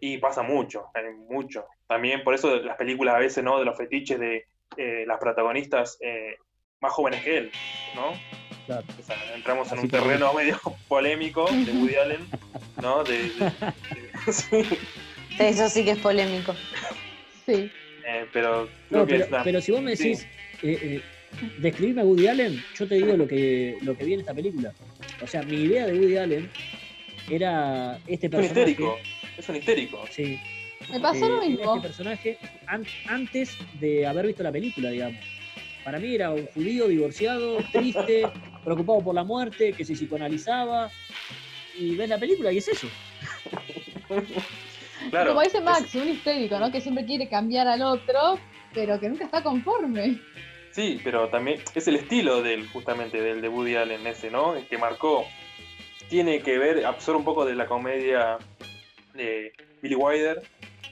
Y 0.01 0.17
pasa 0.17 0.43
mucho, 0.43 0.85
mucho. 1.29 1.65
También 1.87 2.23
por 2.23 2.33
eso 2.33 2.55
las 2.57 2.77
películas 2.77 3.15
a 3.15 3.19
veces, 3.19 3.43
¿no? 3.43 3.59
De 3.59 3.65
los 3.65 3.77
fetiches 3.77 4.19
de 4.19 4.45
eh, 4.77 5.03
las 5.05 5.19
protagonistas 5.19 5.97
eh, 6.01 6.37
más 6.79 6.93
jóvenes 6.93 7.23
que 7.23 7.37
él, 7.37 7.51
¿no? 7.95 8.13
entramos 9.35 9.71
en 9.71 9.79
un 9.79 9.89
terreno 9.89 10.31
medio 10.33 10.59
polémico 10.87 11.49
de 11.51 11.71
Woody 11.71 11.95
Allen, 12.03 12.27
¿no? 12.81 13.03
Eso 15.39 15.69
sí 15.69 15.85
que 15.85 15.91
es 15.91 15.99
polémico. 15.99 16.53
Sí. 17.45 17.71
Eh, 18.05 18.25
pero, 18.33 18.67
pero, 19.43 19.61
si 19.61 19.71
vos 19.71 19.81
me 19.81 19.91
decís, 19.91 20.27
eh, 20.63 20.77
eh, 20.81 21.01
describirme 21.59 22.01
a 22.01 22.05
Woody 22.05 22.27
Allen, 22.27 22.61
yo 22.75 22.87
te 22.87 22.95
digo 22.95 23.15
lo 23.15 23.27
que, 23.27 23.77
lo 23.81 23.95
que 23.95 24.03
vi 24.03 24.15
en 24.15 24.21
esta 24.21 24.33
película. 24.33 24.73
O 25.21 25.27
sea, 25.27 25.43
mi 25.43 25.63
idea 25.63 25.85
de 25.85 25.93
Woody 25.93 26.17
Allen 26.17 26.49
era 27.29 27.99
este 28.07 28.27
personaje. 28.29 28.61
Un 28.61 28.69
histérico, 28.69 28.97
es 29.39 29.49
un 29.49 29.55
histérico. 29.55 30.05
Sí. 30.09 30.39
Me 30.91 30.99
pasó 30.99 31.27
lo 31.29 31.41
mismo. 31.41 31.75
Este 31.75 31.87
personaje 31.87 32.37
antes 33.07 33.57
de 33.79 34.07
haber 34.07 34.27
visto 34.27 34.43
la 34.43 34.51
película, 34.51 34.89
digamos. 34.89 35.19
Para 35.83 35.99
mí 35.99 36.13
era 36.13 36.31
un 36.31 36.45
judío 36.47 36.87
divorciado, 36.87 37.57
triste, 37.71 38.27
preocupado 38.63 38.99
por 38.99 39.15
la 39.15 39.23
muerte, 39.23 39.73
que 39.73 39.85
se 39.85 39.93
psicoanalizaba. 39.93 40.89
Y 41.77 41.95
ves 41.95 42.09
la 42.09 42.17
película 42.17 42.51
y 42.51 42.57
es 42.57 42.67
eso. 42.67 42.87
Como 45.11 45.41
dice 45.41 45.61
Max, 45.61 45.95
un 45.95 46.09
histérico, 46.09 46.59
¿no? 46.59 46.71
Que 46.71 46.81
siempre 46.81 47.05
quiere 47.05 47.29
cambiar 47.29 47.67
al 47.67 47.81
otro, 47.81 48.37
pero 48.73 48.99
que 48.99 49.07
nunca 49.07 49.25
está 49.25 49.41
conforme. 49.41 50.19
Sí, 50.71 50.99
pero 51.03 51.29
también 51.29 51.61
es 51.73 51.87
el 51.87 51.95
estilo 51.95 52.41
del, 52.41 52.67
justamente, 52.67 53.21
del 53.21 53.41
de 53.41 53.47
Woody 53.47 53.75
Allen 53.75 54.05
ese, 54.07 54.29
¿no? 54.29 54.55
El 54.55 54.67
que 54.67 54.77
marcó. 54.77 55.25
Tiene 56.09 56.41
que 56.41 56.57
ver, 56.57 56.85
absorbe 56.85 57.19
un 57.19 57.25
poco 57.25 57.45
de 57.45 57.55
la 57.55 57.67
comedia 57.67 58.39
Billy 59.81 59.95
Wilder, 59.95 60.41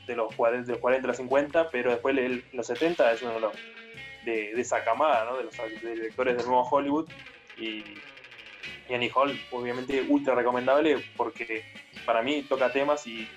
de 0.06 0.16
los 0.16 0.34
40, 0.36 0.66
de 0.66 0.74
los 0.74 0.82
40 0.82 1.06
a 1.06 1.10
los 1.10 1.18
50, 1.18 1.70
pero 1.70 1.92
después 1.92 2.18
en 2.18 2.44
los 2.54 2.68
70 2.68 3.12
es 3.12 3.22
uno 3.22 3.34
de, 3.34 3.40
los, 3.40 3.54
de, 4.26 4.52
esa 4.60 4.84
camada, 4.84 5.26
¿no? 5.26 5.38
De 5.38 5.44
los 5.44 5.56
directores 5.82 6.38
del 6.38 6.46
nuevo 6.46 6.64
Hollywood. 6.64 7.10
Y, 7.58 7.84
Annie 8.90 9.12
Hall, 9.14 9.38
obviamente, 9.52 10.02
ultra 10.08 10.34
recomendable 10.34 11.04
porque 11.18 11.66
para 12.06 12.22
mí 12.22 12.44
toca 12.44 12.72
temas 12.72 13.06
y 13.06 13.28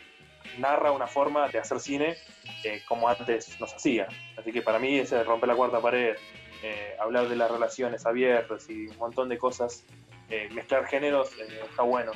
narra 0.58 0.92
una 0.92 1.06
forma 1.06 1.48
de 1.48 1.58
hacer 1.58 1.80
cine 1.80 2.16
eh, 2.64 2.82
como 2.86 3.08
antes 3.08 3.58
nos 3.60 3.74
hacía. 3.74 4.08
Así 4.36 4.52
que 4.52 4.62
para 4.62 4.78
mí 4.78 4.98
ese 4.98 5.22
romper 5.24 5.48
la 5.48 5.56
cuarta 5.56 5.80
pared, 5.80 6.16
eh, 6.62 6.96
hablar 7.00 7.28
de 7.28 7.36
las 7.36 7.50
relaciones 7.50 8.06
abiertas 8.06 8.68
y 8.68 8.86
un 8.86 8.96
montón 8.98 9.28
de 9.28 9.38
cosas, 9.38 9.84
eh, 10.28 10.48
mezclar 10.52 10.86
géneros, 10.86 11.30
está 11.68 11.82
bueno. 11.82 12.12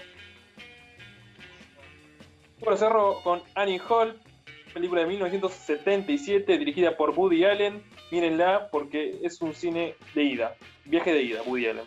Bueno, 2.64 2.78
cerro 2.78 3.20
con 3.22 3.42
Annie 3.54 3.78
Hall, 3.90 4.18
película 4.72 5.02
de 5.02 5.06
1977 5.08 6.56
dirigida 6.56 6.96
por 6.96 7.10
Woody 7.10 7.44
Allen. 7.44 7.82
Mírenla 8.10 8.68
porque 8.70 9.18
es 9.22 9.42
un 9.42 9.52
cine 9.54 9.96
de 10.14 10.22
ida, 10.22 10.54
viaje 10.86 11.12
de 11.12 11.22
ida, 11.24 11.42
Woody 11.42 11.66
Allen. 11.66 11.84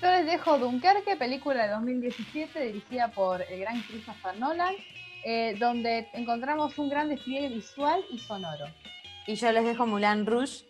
Yo 0.00 0.08
les 0.12 0.26
dejo 0.26 0.56
Dunkerque, 0.58 1.16
película 1.16 1.64
de 1.64 1.72
2017 1.72 2.60
dirigida 2.60 3.08
por 3.08 3.42
el 3.42 3.58
gran 3.58 3.82
Christopher 3.82 4.38
Nolan 4.38 4.76
eh, 5.24 5.56
donde 5.58 6.08
encontramos 6.12 6.78
un 6.78 6.90
gran 6.90 7.08
despliegue 7.08 7.48
visual 7.48 8.04
y 8.12 8.20
sonoro. 8.20 8.66
Y 9.26 9.34
yo 9.34 9.50
les 9.50 9.64
dejo 9.64 9.84
Mulan 9.84 10.26
Rouge, 10.26 10.64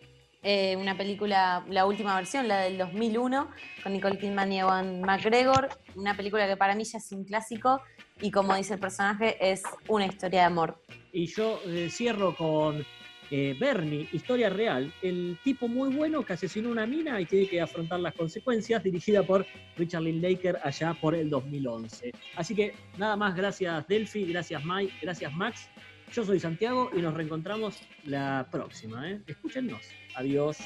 eh, 0.47 0.75
una 0.75 0.95
película, 0.95 1.65
la 1.69 1.87
última 1.87 2.15
versión, 2.15 2.47
la 2.47 2.59
del 2.59 2.77
2001, 2.77 3.49
con 3.81 3.93
Nicole 3.93 4.19
Kidman 4.19 4.51
y 4.51 4.59
Ewan 4.59 5.01
McGregor, 5.01 5.69
una 5.95 6.15
película 6.15 6.47
que 6.47 6.55
para 6.55 6.75
mí 6.75 6.83
ya 6.83 6.99
es 6.99 7.11
un 7.11 7.23
clásico 7.23 7.81
y 8.21 8.29
como 8.29 8.55
dice 8.55 8.75
el 8.75 8.79
personaje, 8.79 9.37
es 9.41 9.63
una 9.87 10.05
historia 10.05 10.41
de 10.41 10.45
amor. 10.45 10.79
Y 11.11 11.25
yo 11.25 11.59
eh, 11.65 11.89
cierro 11.89 12.35
con 12.35 12.85
eh, 13.31 13.57
Bernie, 13.59 14.07
historia 14.13 14.51
real, 14.51 14.93
el 15.01 15.39
tipo 15.43 15.67
muy 15.67 15.91
bueno 15.95 16.23
que 16.23 16.33
asesinó 16.33 16.69
una 16.69 16.85
mina 16.85 17.19
y 17.19 17.25
tiene 17.25 17.47
que 17.47 17.59
afrontar 17.59 17.99
las 18.01 18.13
consecuencias, 18.13 18.83
dirigida 18.83 19.23
por 19.23 19.47
Richard 19.77 20.03
Linklater 20.03 20.59
allá 20.63 20.93
por 20.93 21.15
el 21.15 21.27
2011. 21.27 22.11
Así 22.35 22.53
que 22.53 22.75
nada 22.99 23.15
más, 23.15 23.35
gracias 23.35 23.87
Delphi, 23.87 24.25
gracias 24.25 24.63
Mike, 24.63 24.93
gracias 25.01 25.33
Max. 25.33 25.71
Yo 26.11 26.23
soy 26.23 26.39
Santiago 26.39 26.89
y 26.95 27.01
nos 27.01 27.13
reencontramos 27.13 27.81
la 28.05 28.47
próxima. 28.51 29.09
¿eh? 29.09 29.21
Escúchenos. 29.27 29.81
Adiós. 30.15 30.57